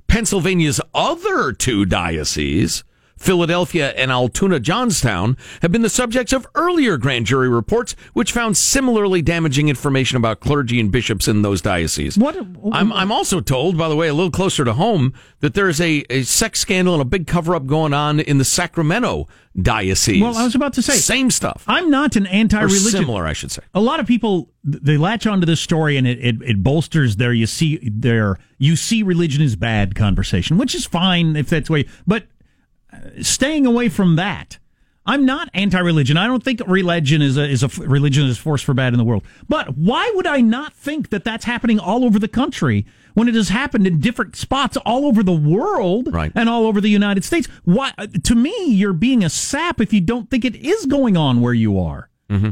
Pennsylvania's 0.07 0.81
other 0.95 1.53
two 1.53 1.85
dioceses, 1.85 2.83
Philadelphia 3.21 3.91
and 3.91 4.11
Altoona 4.11 4.59
Johnstown, 4.59 5.37
have 5.61 5.71
been 5.71 5.83
the 5.83 5.91
subjects 5.91 6.33
of 6.33 6.47
earlier 6.55 6.97
grand 6.97 7.27
jury 7.27 7.51
reports, 7.51 7.95
which 8.15 8.33
found 8.33 8.57
similarly 8.57 9.21
damaging 9.21 9.69
information 9.69 10.17
about 10.17 10.41
clergy 10.41 10.81
and 10.81 10.91
bishops 10.91 11.29
in 11.29 11.43
those 11.43 11.61
dioceses. 11.61 12.17
What? 12.17 12.37
I'm, 12.73 12.91
I'm 12.93 13.13
also 13.13 13.41
told, 13.41 13.77
by 13.77 13.91
the 13.91 13.95
way, 13.95 14.09
a 14.09 14.15
little 14.15 14.31
closer 14.31 14.65
to 14.65 14.73
home, 14.73 15.13
that 15.41 15.53
there 15.53 15.69
is 15.69 15.83
a, 15.83 16.05
a 16.09 16.23
sex 16.23 16.61
scandal 16.61 16.95
and 16.95 17.03
a 17.03 17.05
big 17.05 17.27
cover 17.27 17.55
up 17.55 17.67
going 17.67 17.93
on 17.93 18.21
in 18.21 18.39
the 18.39 18.45
Sacramento 18.45 19.29
diocese. 19.61 20.23
Well, 20.23 20.39
I 20.39 20.45
was 20.45 20.55
about 20.55 20.73
to 20.75 20.83
say 20.83 20.95
Same 20.95 21.31
stuff. 21.31 21.65
I'm 21.67 21.91
not 21.91 22.17
an 22.17 22.27
anti-religion. 22.27 22.91
similar, 22.91 23.27
I 23.27 23.35
should 23.35 23.51
say. 23.51 23.63
a 23.75 23.81
lot 23.81 24.01
of 24.01 24.07
people 24.07 24.49
they 24.65 24.97
latch 24.97 25.27
onto 25.27 25.45
this 25.47 25.61
story 25.61 25.97
and 25.97 26.07
it, 26.07 26.19
it, 26.21 26.37
it 26.43 26.63
bolsters 26.63 27.17
their 27.17 27.33
you 27.33 27.47
see 27.47 27.79
their 27.83 28.39
you 28.59 28.77
see 28.77 29.03
religion 29.03 29.43
is 29.43 29.57
bad 29.57 29.95
conversation 29.95 30.59
which 30.59 30.75
is 30.75 30.85
fine 30.87 31.35
if 31.35 31.49
that's 31.49 31.69
the 31.69 31.73
way 31.73 31.87
but 32.07 32.25
staying 33.23 33.67
away 33.67 33.89
from 33.89 34.17
that. 34.17 34.59
I'm 35.07 35.25
not 35.25 35.49
anti-religion. 35.55 36.17
I 36.19 36.27
don't 36.27 36.45
think 36.45 36.61
religion 36.67 37.23
is 37.23 37.37
a 37.39 37.49
is 37.49 37.63
a 37.63 37.69
religion 37.69 38.27
is 38.27 38.39
a 38.39 38.41
force 38.41 38.63
for 38.63 38.75
bad 38.75 38.93
in 38.93 38.99
the 38.99 39.05
world. 39.05 39.25
But 39.49 39.77
why 39.77 40.11
would 40.15 40.27
i 40.27 40.41
not 40.41 40.75
think 40.75 41.09
that 41.11 41.25
that's 41.25 41.45
happening 41.47 41.81
all 41.81 42.05
over 42.05 42.19
the 42.19 42.29
country 42.29 42.87
when 43.15 43.27
it 43.27 43.35
has 43.35 43.49
happened 43.49 43.87
in 43.87 43.99
different 43.99 44.37
spots 44.37 44.77
all 44.85 45.07
over 45.07 45.23
the 45.23 45.33
world 45.33 46.13
Right. 46.13 46.31
and 46.35 46.49
all 46.49 46.67
over 46.67 46.81
the 46.81 46.91
united 46.91 47.25
states? 47.25 47.49
Why 47.65 47.93
to 48.23 48.35
me 48.35 48.67
you're 48.67 48.93
being 48.93 49.25
a 49.25 49.31
sap 49.31 49.81
if 49.81 49.93
you 49.93 50.03
don't 50.03 50.29
think 50.31 50.45
it 50.45 50.55
is 50.55 50.85
going 50.87 51.17
on 51.17 51.41
where 51.41 51.55
you 51.55 51.81
are. 51.81 52.11
Mm-hmm. 52.29 52.51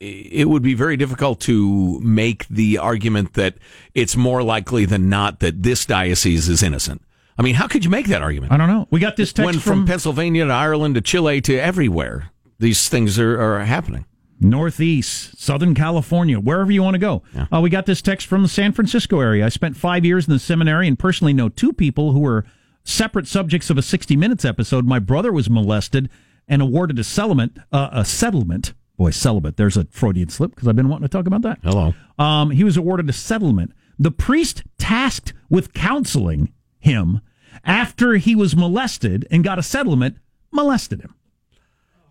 It 0.00 0.48
would 0.48 0.62
be 0.62 0.74
very 0.74 0.96
difficult 0.96 1.40
to 1.42 2.00
make 2.00 2.48
the 2.48 2.78
argument 2.78 3.34
that 3.34 3.54
it's 3.94 4.16
more 4.16 4.42
likely 4.42 4.84
than 4.86 5.08
not 5.08 5.40
that 5.40 5.62
this 5.62 5.86
diocese 5.86 6.48
is 6.48 6.62
innocent. 6.62 7.02
I 7.40 7.42
mean, 7.42 7.54
how 7.54 7.68
could 7.68 7.86
you 7.86 7.90
make 7.90 8.08
that 8.08 8.20
argument? 8.20 8.52
I 8.52 8.58
don't 8.58 8.68
know. 8.68 8.86
We 8.90 9.00
got 9.00 9.16
this 9.16 9.32
text 9.32 9.46
when 9.46 9.54
from, 9.54 9.62
from, 9.62 9.86
Pennsylvania 9.86 10.44
to 10.44 10.52
Ireland 10.52 10.96
to 10.96 11.00
Chile 11.00 11.40
to 11.40 11.56
everywhere, 11.56 12.32
these 12.58 12.90
things 12.90 13.18
are, 13.18 13.40
are 13.40 13.64
happening. 13.64 14.04
Northeast, 14.40 15.40
Southern 15.40 15.74
California, 15.74 16.38
wherever 16.38 16.70
you 16.70 16.82
want 16.82 16.96
to 16.96 16.98
go. 16.98 17.22
Uh, 17.50 17.62
we 17.62 17.70
got 17.70 17.86
this 17.86 18.02
text 18.02 18.26
from 18.26 18.42
the 18.42 18.48
San 18.48 18.72
Francisco 18.72 19.20
area. 19.20 19.46
I 19.46 19.48
spent 19.48 19.78
five 19.78 20.04
years 20.04 20.28
in 20.28 20.34
the 20.34 20.38
seminary 20.38 20.86
and 20.86 20.98
personally 20.98 21.32
know 21.32 21.48
two 21.48 21.72
people 21.72 22.12
who 22.12 22.20
were 22.20 22.44
separate 22.84 23.26
subjects 23.26 23.70
of 23.70 23.78
a 23.78 23.82
60 23.82 24.16
Minutes 24.16 24.44
episode. 24.44 24.84
My 24.84 24.98
brother 24.98 25.32
was 25.32 25.48
molested 25.48 26.10
and 26.46 26.60
awarded 26.60 26.98
a 26.98 27.04
settlement. 27.04 27.56
Uh, 27.72 27.88
a 27.90 28.04
settlement. 28.04 28.74
Boy, 28.98 29.12
celibate. 29.12 29.56
There's 29.56 29.78
a 29.78 29.86
Freudian 29.86 30.28
slip 30.28 30.54
because 30.54 30.68
I've 30.68 30.76
been 30.76 30.90
wanting 30.90 31.08
to 31.08 31.08
talk 31.08 31.26
about 31.26 31.40
that. 31.40 31.58
Hello. 31.62 31.94
Um, 32.18 32.50
he 32.50 32.64
was 32.64 32.76
awarded 32.76 33.08
a 33.08 33.14
settlement. 33.14 33.72
The 33.98 34.10
priest 34.10 34.62
tasked 34.76 35.32
with 35.48 35.72
counseling 35.72 36.52
him 36.80 37.22
after 37.64 38.14
he 38.14 38.34
was 38.34 38.56
molested 38.56 39.26
and 39.30 39.44
got 39.44 39.58
a 39.58 39.62
settlement 39.62 40.16
molested 40.50 41.00
him. 41.00 41.14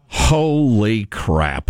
Holy 0.07 1.05
crap. 1.05 1.69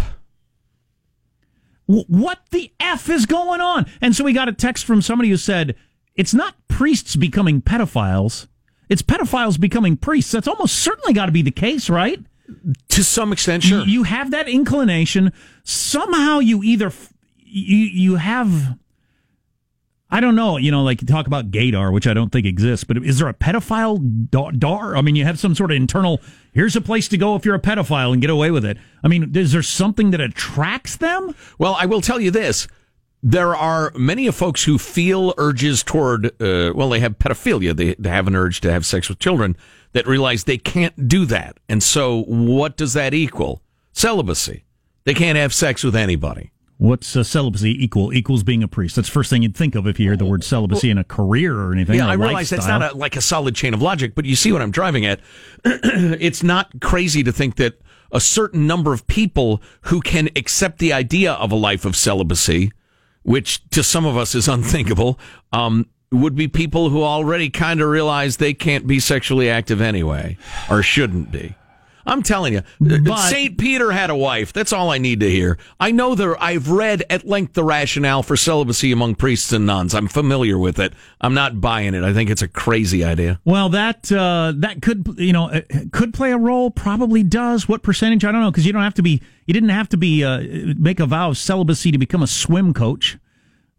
W- 1.88 2.06
what 2.08 2.40
the 2.52 2.72
F 2.80 3.10
is 3.10 3.26
going 3.26 3.62
on? 3.62 3.86
And 4.02 4.16
so 4.16 4.24
we 4.24 4.34
got 4.34 4.48
a 4.48 4.54
text 4.54 4.86
from 4.86 5.02
somebody 5.02 5.30
who 5.30 5.38
said, 5.38 5.76
it's 6.16 6.34
not 6.34 6.56
priests 6.68 7.16
becoming 7.16 7.62
pedophiles, 7.62 8.48
it's 8.90 9.02
pedophiles 9.02 9.60
becoming 9.60 9.98
priests. 9.98 10.32
That's 10.32 10.48
almost 10.48 10.76
certainly 10.76 11.14
got 11.14 11.28
to 11.28 11.32
be 11.32 11.42
the 11.42 11.52
case, 11.52 11.90
right? 11.90 12.20
To 12.90 13.04
some 13.04 13.32
extent, 13.32 13.64
sure. 13.64 13.82
You, 13.82 13.86
you 13.86 14.04
have 14.04 14.32
that 14.32 14.50
inclination. 14.50 15.32
Somehow 15.64 16.40
you 16.40 16.64
either, 16.64 16.88
f- 16.88 17.14
you, 17.38 17.78
you 17.78 18.16
have, 18.16 18.78
I 20.12 20.22
don't 20.22 20.36
know, 20.36 20.58
you 20.58 20.72
know, 20.72 20.84
like 20.84 21.02
you 21.02 21.08
talk 21.08 21.28
about 21.28 21.52
gaydar, 21.52 21.94
which 21.94 22.08
I 22.08 22.16
don't 22.16 22.32
think 22.32 22.48
exists, 22.48 22.84
but 22.84 22.98
is 22.98 23.20
there 23.20 23.28
a 23.28 23.34
pedophile 23.34 24.00
dar? 24.58 24.96
I 24.96 25.02
mean, 25.02 25.16
you 25.16 25.24
have 25.24 25.40
some 25.40 25.54
sort 25.54 25.70
of 25.70 25.78
internal, 25.78 26.20
here's 26.52 26.76
a 26.76 26.82
place 26.82 27.08
to 27.10 27.18
go 27.18 27.36
if 27.36 27.46
you're 27.46 27.54
a 27.54 27.60
pedophile 27.60 28.12
and 28.12 28.20
get 28.20 28.32
away 28.32 28.50
with 28.50 28.66
it. 28.66 28.78
I 29.04 29.08
mean, 29.08 29.36
is 29.36 29.52
there 29.52 29.62
something 29.62 30.10
that 30.12 30.20
attracts 30.20 30.98
them? 30.98 31.36
Well, 31.60 31.76
I 31.80 31.86
will 31.86 32.02
tell 32.02 32.20
you 32.20 32.32
this. 32.32 32.68
There 33.22 33.56
are 33.56 33.92
many 33.96 34.32
folks 34.32 34.64
who 34.64 34.80
feel 34.80 35.36
urges 35.38 35.84
toward, 35.84 36.28
uh, 36.42 36.74
well, 36.74 36.90
they 36.90 37.02
have 37.02 37.20
pedophilia. 37.20 37.76
They, 37.76 37.94
they 38.00 38.10
have 38.10 38.28
an 38.28 38.36
urge 38.36 38.62
to 38.62 38.72
have 38.72 38.86
sex 38.86 39.10
with 39.10 39.20
children 39.20 39.58
that 39.92 40.08
realize 40.08 40.46
they 40.46 40.58
can't 40.58 41.08
do 41.08 41.26
that. 41.26 41.60
And 41.68 41.84
so 41.84 42.24
what 42.24 42.78
does 42.78 42.94
that 42.94 43.14
equal? 43.14 43.62
Celibacy. 43.94 44.64
They 45.04 45.14
can't 45.14 45.38
have 45.38 45.54
sex 45.54 45.84
with 45.84 45.96
anybody. 45.96 46.52
What's 46.80 47.14
uh, 47.14 47.26
celibacy 47.26 47.72
equal? 47.84 48.14
Equals 48.14 48.44
being 48.44 48.64
a 48.64 48.68
priest. 48.70 48.96
That's 48.96 49.10
the 49.10 49.12
first 49.12 49.30
thing 49.30 49.44
you'd 49.44 49.56
think 49.56 49.76
of 49.76 49.86
if 49.86 50.00
you 50.00 50.06
hear 50.06 50.16
the 50.16 50.24
word 50.24 50.46
celibacy 50.46 50.90
in 50.90 50.98
a 50.98 51.04
career 51.04 51.54
or 51.54 51.74
anything. 51.74 51.98
Yeah, 51.98 52.08
I 52.08 52.14
realize 52.14 52.50
that's 52.50 52.68
not 52.68 52.94
a, 52.94 52.98
like 52.98 53.18
a 53.18 53.22
solid 53.22 53.54
chain 53.54 53.74
of 53.74 53.82
logic, 53.82 54.16
but 54.16 54.24
you 54.24 54.38
see 54.38 54.54
what 54.54 54.62
I'm 54.62 54.72
driving 54.72 55.06
at. 55.06 55.20
it's 55.66 56.42
not 56.42 56.80
crazy 56.80 57.22
to 57.24 57.34
think 57.34 57.58
that 57.58 57.82
a 58.14 58.22
certain 58.22 58.66
number 58.66 58.94
of 58.94 59.06
people 59.08 59.62
who 59.82 60.00
can 60.00 60.30
accept 60.38 60.80
the 60.80 60.94
idea 60.94 61.34
of 61.34 61.52
a 61.52 61.56
life 61.56 61.84
of 61.84 61.98
celibacy, 61.98 62.72
which 63.24 63.68
to 63.72 63.84
some 63.84 64.06
of 64.06 64.16
us 64.16 64.34
is 64.34 64.48
unthinkable, 64.48 65.20
um, 65.52 65.86
would 66.14 66.34
be 66.34 66.48
people 66.48 66.90
who 66.92 67.04
already 67.04 67.50
kind 67.50 67.82
of 67.82 67.90
realize 67.90 68.38
they 68.38 68.54
can't 68.54 68.88
be 68.88 69.02
sexually 69.02 69.50
active 69.50 69.82
anyway, 69.82 70.38
or 70.70 70.82
shouldn't 70.82 71.30
be. 71.30 71.56
I'm 72.06 72.24
telling 72.24 72.54
you, 72.54 72.62
But- 72.80 73.18
St. 73.18 73.58
Peter 73.58 73.92
had 73.92 74.10
a 74.10 74.16
wife. 74.16 74.54
That's 74.54 74.74
all 74.74 74.90
I 74.92 74.98
need 74.98 75.20
to 75.20 75.30
hear. 75.30 75.58
I 75.80 75.92
know 75.92 76.16
there, 76.16 76.42
I've 76.42 76.70
read 76.70 77.04
at 77.10 77.26
length 77.28 77.54
the 77.54 77.64
rationale 77.64 78.24
for 78.24 78.36
celibacy 78.38 78.92
among 78.92 79.16
priests 79.16 79.52
and 79.52 79.66
nuns. 79.66 79.94
I'm 79.94 80.08
familiar 80.08 80.58
with 80.58 80.80
it. 80.80 80.94
I'm 81.22 81.34
not 81.34 81.62
buying 81.62 81.94
it. 81.94 82.04
I 82.04 82.14
think 82.14 82.30
it's 82.30 82.42
a 82.42 82.48
crazy 82.48 83.04
idea. 83.04 83.40
Well, 83.46 83.70
that 83.70 84.12
uh, 84.12 84.54
that 84.58 84.82
could 84.82 85.16
you 85.18 85.34
know 85.34 85.62
could 85.92 86.14
play 86.14 86.32
a 86.32 86.38
role. 86.38 86.72
Probably 86.72 87.24
does. 87.24 87.68
What 87.68 87.84
percentage? 87.84 88.26
I 88.26 88.32
don't 88.32 88.42
know 88.42 88.52
because 88.52 88.66
you 88.66 88.74
don't 88.74 88.84
have 88.84 88.94
to 88.96 89.04
be. 89.04 89.22
You 89.46 89.54
didn't 89.54 89.70
have 89.70 89.90
to 89.90 89.98
be 89.98 90.24
uh, 90.24 90.42
make 90.78 91.00
a 91.00 91.06
vow 91.06 91.30
of 91.30 91.38
celibacy 91.38 91.92
to 91.92 91.98
become 91.98 92.22
a 92.24 92.28
swim 92.28 92.74
coach 92.74 93.18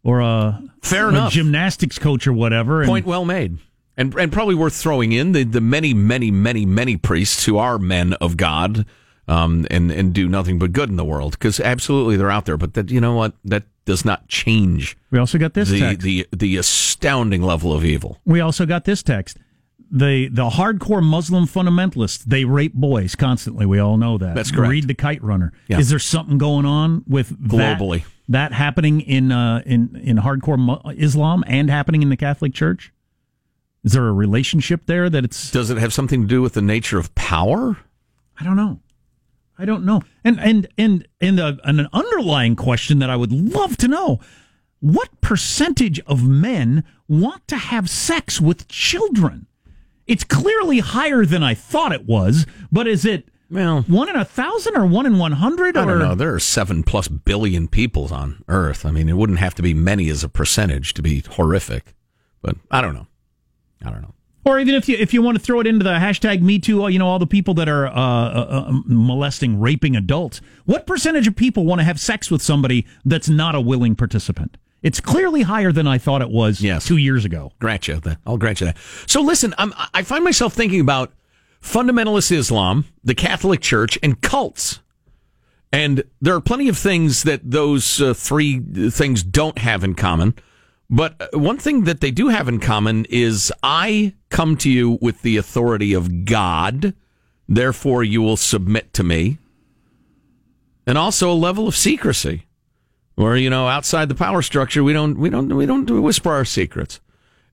or 0.02 0.20
a 0.20 0.62
Fair 0.82 1.06
or 1.06 1.08
a 1.08 1.12
enough. 1.12 1.32
gymnastics 1.32 1.98
coach 1.98 2.26
or 2.26 2.32
whatever. 2.32 2.80
and- 2.82 2.88
Point 2.88 3.06
well 3.06 3.24
made. 3.24 3.58
And, 4.00 4.14
and 4.14 4.32
probably 4.32 4.54
worth 4.54 4.74
throwing 4.74 5.12
in 5.12 5.32
the, 5.32 5.44
the 5.44 5.60
many, 5.60 5.92
many, 5.92 6.30
many, 6.30 6.64
many 6.64 6.96
priests 6.96 7.44
who 7.44 7.58
are 7.58 7.78
men 7.78 8.14
of 8.14 8.36
God 8.36 8.86
um, 9.28 9.66
and, 9.70 9.90
and 9.90 10.14
do 10.14 10.28
nothing 10.28 10.58
but 10.58 10.72
good 10.72 10.88
in 10.88 10.96
the 10.96 11.04
world. 11.04 11.32
Because 11.32 11.60
absolutely 11.60 12.16
they're 12.16 12.30
out 12.30 12.46
there. 12.46 12.56
But 12.56 12.74
that, 12.74 12.90
you 12.90 13.00
know 13.00 13.14
what? 13.14 13.34
That 13.44 13.64
does 13.84 14.04
not 14.04 14.28
change 14.28 14.96
We 15.10 15.18
also 15.18 15.36
got 15.36 15.54
this 15.54 15.68
the, 15.68 15.80
text. 15.80 16.02
the 16.02 16.26
the 16.32 16.56
astounding 16.56 17.42
level 17.42 17.72
of 17.72 17.84
evil. 17.84 18.20
We 18.24 18.40
also 18.40 18.64
got 18.64 18.84
this 18.84 19.02
text. 19.02 19.36
The 19.90 20.28
the 20.28 20.50
hardcore 20.50 21.02
Muslim 21.02 21.46
fundamentalists, 21.46 22.22
they 22.24 22.44
rape 22.44 22.74
boys 22.74 23.16
constantly. 23.16 23.66
We 23.66 23.80
all 23.80 23.96
know 23.96 24.16
that. 24.18 24.36
That's 24.36 24.52
correct. 24.52 24.70
Read 24.70 24.86
the 24.86 24.94
kite 24.94 25.22
runner. 25.22 25.52
Yeah. 25.66 25.78
Is 25.78 25.90
there 25.90 25.98
something 25.98 26.38
going 26.38 26.66
on 26.66 27.02
with 27.08 27.36
Globally. 27.40 28.04
that, 28.28 28.52
happening 28.52 29.00
in 29.00 29.32
uh, 29.32 29.62
in 29.66 30.00
in 30.00 30.18
hardcore 30.18 30.80
Islam 30.96 31.42
and 31.48 31.68
happening 31.68 32.02
in 32.02 32.10
the 32.10 32.16
Catholic 32.16 32.54
Church? 32.54 32.92
Is 33.84 33.92
there 33.92 34.06
a 34.08 34.12
relationship 34.12 34.86
there 34.86 35.08
that 35.08 35.24
it's 35.24 35.50
Does 35.50 35.70
it 35.70 35.78
have 35.78 35.92
something 35.92 36.22
to 36.22 36.26
do 36.26 36.42
with 36.42 36.52
the 36.52 36.62
nature 36.62 36.98
of 36.98 37.14
power? 37.14 37.78
I 38.38 38.44
don't 38.44 38.56
know. 38.56 38.80
I 39.58 39.64
don't 39.64 39.84
know. 39.84 40.02
And 40.24 40.40
and 40.40 40.66
and 40.78 41.06
and, 41.20 41.38
the, 41.38 41.58
and 41.64 41.80
an 41.80 41.88
underlying 41.92 42.56
question 42.56 42.98
that 42.98 43.10
I 43.10 43.16
would 43.16 43.32
love 43.32 43.76
to 43.78 43.88
know: 43.88 44.20
What 44.80 45.20
percentage 45.20 46.00
of 46.00 46.26
men 46.26 46.84
want 47.08 47.46
to 47.48 47.56
have 47.56 47.90
sex 47.90 48.40
with 48.40 48.68
children? 48.68 49.46
It's 50.06 50.24
clearly 50.24 50.80
higher 50.80 51.24
than 51.24 51.42
I 51.42 51.54
thought 51.54 51.92
it 51.92 52.06
was, 52.06 52.46
but 52.72 52.88
is 52.88 53.04
it 53.04 53.28
well 53.50 53.82
one 53.82 54.08
in 54.08 54.16
a 54.16 54.24
thousand 54.24 54.76
or 54.76 54.86
one 54.86 55.06
in 55.06 55.18
one 55.18 55.32
hundred? 55.32 55.76
I 55.76 55.84
don't 55.84 55.98
know. 55.98 56.14
There 56.14 56.34
are 56.34 56.40
seven 56.40 56.82
plus 56.82 57.08
billion 57.08 57.68
people 57.68 58.12
on 58.12 58.42
Earth. 58.48 58.84
I 58.84 58.90
mean, 58.90 59.08
it 59.08 59.16
wouldn't 59.16 59.38
have 59.40 59.54
to 59.56 59.62
be 59.62 59.74
many 59.74 60.08
as 60.08 60.24
a 60.24 60.28
percentage 60.28 60.94
to 60.94 61.02
be 61.02 61.20
horrific, 61.20 61.94
but 62.42 62.56
I 62.70 62.80
don't 62.80 62.94
know. 62.94 63.06
I 63.84 63.90
don't 63.90 64.02
know. 64.02 64.14
Or 64.44 64.58
even 64.58 64.74
if 64.74 64.88
you 64.88 64.96
if 64.98 65.12
you 65.12 65.20
want 65.22 65.38
to 65.38 65.44
throw 65.44 65.60
it 65.60 65.66
into 65.66 65.84
the 65.84 65.90
hashtag 65.90 66.40
Me 66.40 66.58
Too, 66.58 66.88
you 66.88 66.98
know 66.98 67.06
all 67.06 67.18
the 67.18 67.26
people 67.26 67.52
that 67.54 67.68
are 67.68 67.86
uh, 67.86 67.92
uh, 67.92 68.64
uh, 68.68 68.72
molesting, 68.86 69.60
raping 69.60 69.96
adults. 69.96 70.40
What 70.64 70.86
percentage 70.86 71.26
of 71.28 71.36
people 71.36 71.66
want 71.66 71.80
to 71.80 71.84
have 71.84 72.00
sex 72.00 72.30
with 72.30 72.40
somebody 72.42 72.86
that's 73.04 73.28
not 73.28 73.54
a 73.54 73.60
willing 73.60 73.94
participant? 73.96 74.56
It's 74.82 74.98
clearly 74.98 75.42
higher 75.42 75.72
than 75.72 75.86
I 75.86 75.98
thought 75.98 76.22
it 76.22 76.30
was 76.30 76.62
Yes. 76.62 76.86
two 76.86 76.96
years 76.96 77.26
ago. 77.26 77.52
Grant 77.58 77.86
you 77.86 78.00
that. 78.00 78.18
I'll 78.26 78.38
grant 78.38 78.62
you 78.62 78.66
that. 78.68 78.78
So 79.06 79.20
listen, 79.20 79.54
I'm, 79.58 79.74
I 79.92 80.02
find 80.02 80.24
myself 80.24 80.54
thinking 80.54 80.80
about 80.80 81.12
fundamentalist 81.60 82.32
Islam, 82.32 82.86
the 83.04 83.14
Catholic 83.14 83.60
Church, 83.60 83.98
and 84.02 84.22
cults. 84.22 84.80
And 85.70 86.02
there 86.22 86.34
are 86.34 86.40
plenty 86.40 86.68
of 86.68 86.78
things 86.78 87.24
that 87.24 87.42
those 87.48 88.00
uh, 88.00 88.14
three 88.14 88.58
things 88.90 89.22
don't 89.22 89.58
have 89.58 89.84
in 89.84 89.94
common. 89.94 90.34
But 90.90 91.14
uh, 91.20 91.38
one 91.38 91.56
thing 91.56 91.84
that 91.84 92.00
they 92.00 92.10
do 92.10 92.28
have 92.28 92.48
in 92.48 92.58
common 92.58 93.06
is 93.08 93.52
I 93.62 94.14
come 94.28 94.56
to 94.58 94.70
you 94.70 94.98
with 95.00 95.22
the 95.22 95.36
authority 95.36 95.94
of 95.94 96.24
God, 96.24 96.94
therefore 97.48 98.02
you 98.02 98.20
will 98.20 98.36
submit 98.36 98.92
to 98.94 99.04
me. 99.04 99.38
And 100.86 100.98
also 100.98 101.30
a 101.30 101.34
level 101.34 101.68
of 101.68 101.76
secrecy. 101.76 102.46
Where, 103.14 103.36
you 103.36 103.50
know, 103.50 103.68
outside 103.68 104.08
the 104.08 104.14
power 104.14 104.40
structure, 104.40 104.82
we 104.82 104.92
don't 104.92 105.18
we 105.18 105.28
don't 105.28 105.54
we 105.54 105.66
don't 105.66 105.88
whisper 106.02 106.30
our 106.30 106.44
secrets. 106.44 107.00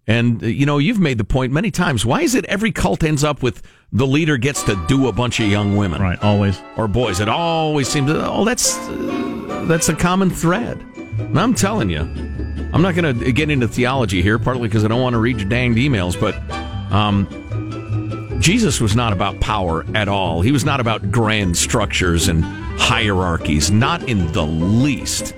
And 0.08 0.42
uh, 0.42 0.48
you 0.48 0.66
know, 0.66 0.78
you've 0.78 1.00
made 1.00 1.18
the 1.18 1.26
point 1.26 1.52
many 1.52 1.72
times. 1.72 2.06
Why 2.06 2.22
is 2.22 2.36
it 2.36 2.46
every 2.46 2.72
cult 2.72 3.04
ends 3.04 3.24
up 3.24 3.44
with 3.44 3.62
the 3.92 4.08
leader 4.08 4.38
gets 4.38 4.64
to 4.64 4.82
do 4.88 5.08
a 5.08 5.12
bunch 5.12 5.42
of 5.42 5.48
young 5.48 5.76
women, 5.76 6.02
right? 6.02 6.18
Always 6.24 6.62
or 6.78 6.88
boys. 6.88 7.20
It 7.20 7.28
always 7.28 7.90
seems. 7.90 8.10
Oh, 8.12 8.46
that's 8.46 8.78
uh, 8.78 9.66
that's 9.68 9.90
a 9.90 9.96
common 9.96 10.30
thread. 10.30 10.80
And 11.20 11.38
I'm 11.38 11.54
telling 11.54 11.90
you, 11.90 12.06
I'm 12.74 12.82
not 12.82 12.96
going 12.96 13.20
to 13.20 13.32
get 13.32 13.50
into 13.50 13.68
theology 13.68 14.22
here, 14.22 14.38
partly 14.38 14.68
because 14.68 14.84
I 14.84 14.88
don't 14.88 15.02
want 15.02 15.14
to 15.14 15.20
read 15.20 15.40
your 15.40 15.50
danged 15.50 15.80
emails, 15.80 16.20
but 16.20 16.36
um, 16.92 17.28
Jesus 18.42 18.80
was 18.80 18.96
not 18.96 19.14
about 19.14 19.40
power 19.40 19.86
at 19.96 20.08
all. 20.08 20.42
He 20.42 20.52
was 20.52 20.64
not 20.66 20.80
about 20.80 21.12
grand 21.12 21.58
structures 21.58 22.28
and 22.28 22.44
hierarchies, 22.44 23.72
not 23.72 24.08
in 24.08 24.32
the 24.32 24.46
least. 24.46 25.36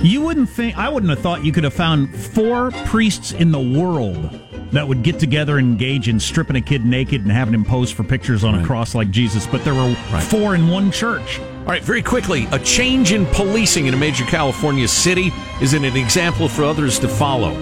You 0.00 0.22
wouldn't 0.22 0.48
think 0.48 0.78
I 0.78 0.88
wouldn't 0.88 1.10
have 1.10 1.20
thought 1.20 1.44
you 1.44 1.52
could 1.52 1.64
have 1.64 1.74
found 1.74 2.14
four 2.16 2.70
priests 2.86 3.32
in 3.32 3.50
the 3.52 3.60
world 3.60 4.40
that 4.72 4.88
would 4.88 5.02
get 5.02 5.18
together 5.18 5.58
and 5.58 5.66
engage 5.68 6.08
in 6.08 6.18
stripping 6.18 6.56
a 6.56 6.60
kid 6.60 6.86
naked 6.86 7.22
and 7.22 7.30
having 7.30 7.52
him 7.52 7.64
pose 7.64 7.90
for 7.90 8.02
pictures 8.02 8.44
on 8.44 8.54
a 8.54 8.64
cross 8.64 8.94
like 8.94 9.10
Jesus, 9.10 9.46
but 9.46 9.62
there 9.64 9.74
were 9.74 9.94
four 10.22 10.54
in 10.54 10.68
one 10.68 10.90
church. 10.90 11.40
All 11.60 11.66
right, 11.66 11.82
very 11.82 12.02
quickly, 12.02 12.48
a 12.52 12.58
change 12.58 13.12
in 13.12 13.26
policing 13.26 13.86
in 13.86 13.92
a 13.92 13.96
major 13.96 14.24
California 14.24 14.88
city 14.88 15.30
is 15.60 15.74
an 15.74 15.84
example 15.84 16.48
for 16.48 16.64
others 16.64 16.98
to 17.00 17.08
follow. 17.08 17.52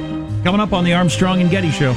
Coming 0.45 0.61
up 0.61 0.73
on 0.73 0.85
the 0.85 0.95
Armstrong 0.95 1.41
and 1.41 1.51
Getty 1.51 1.71
Show. 1.71 1.95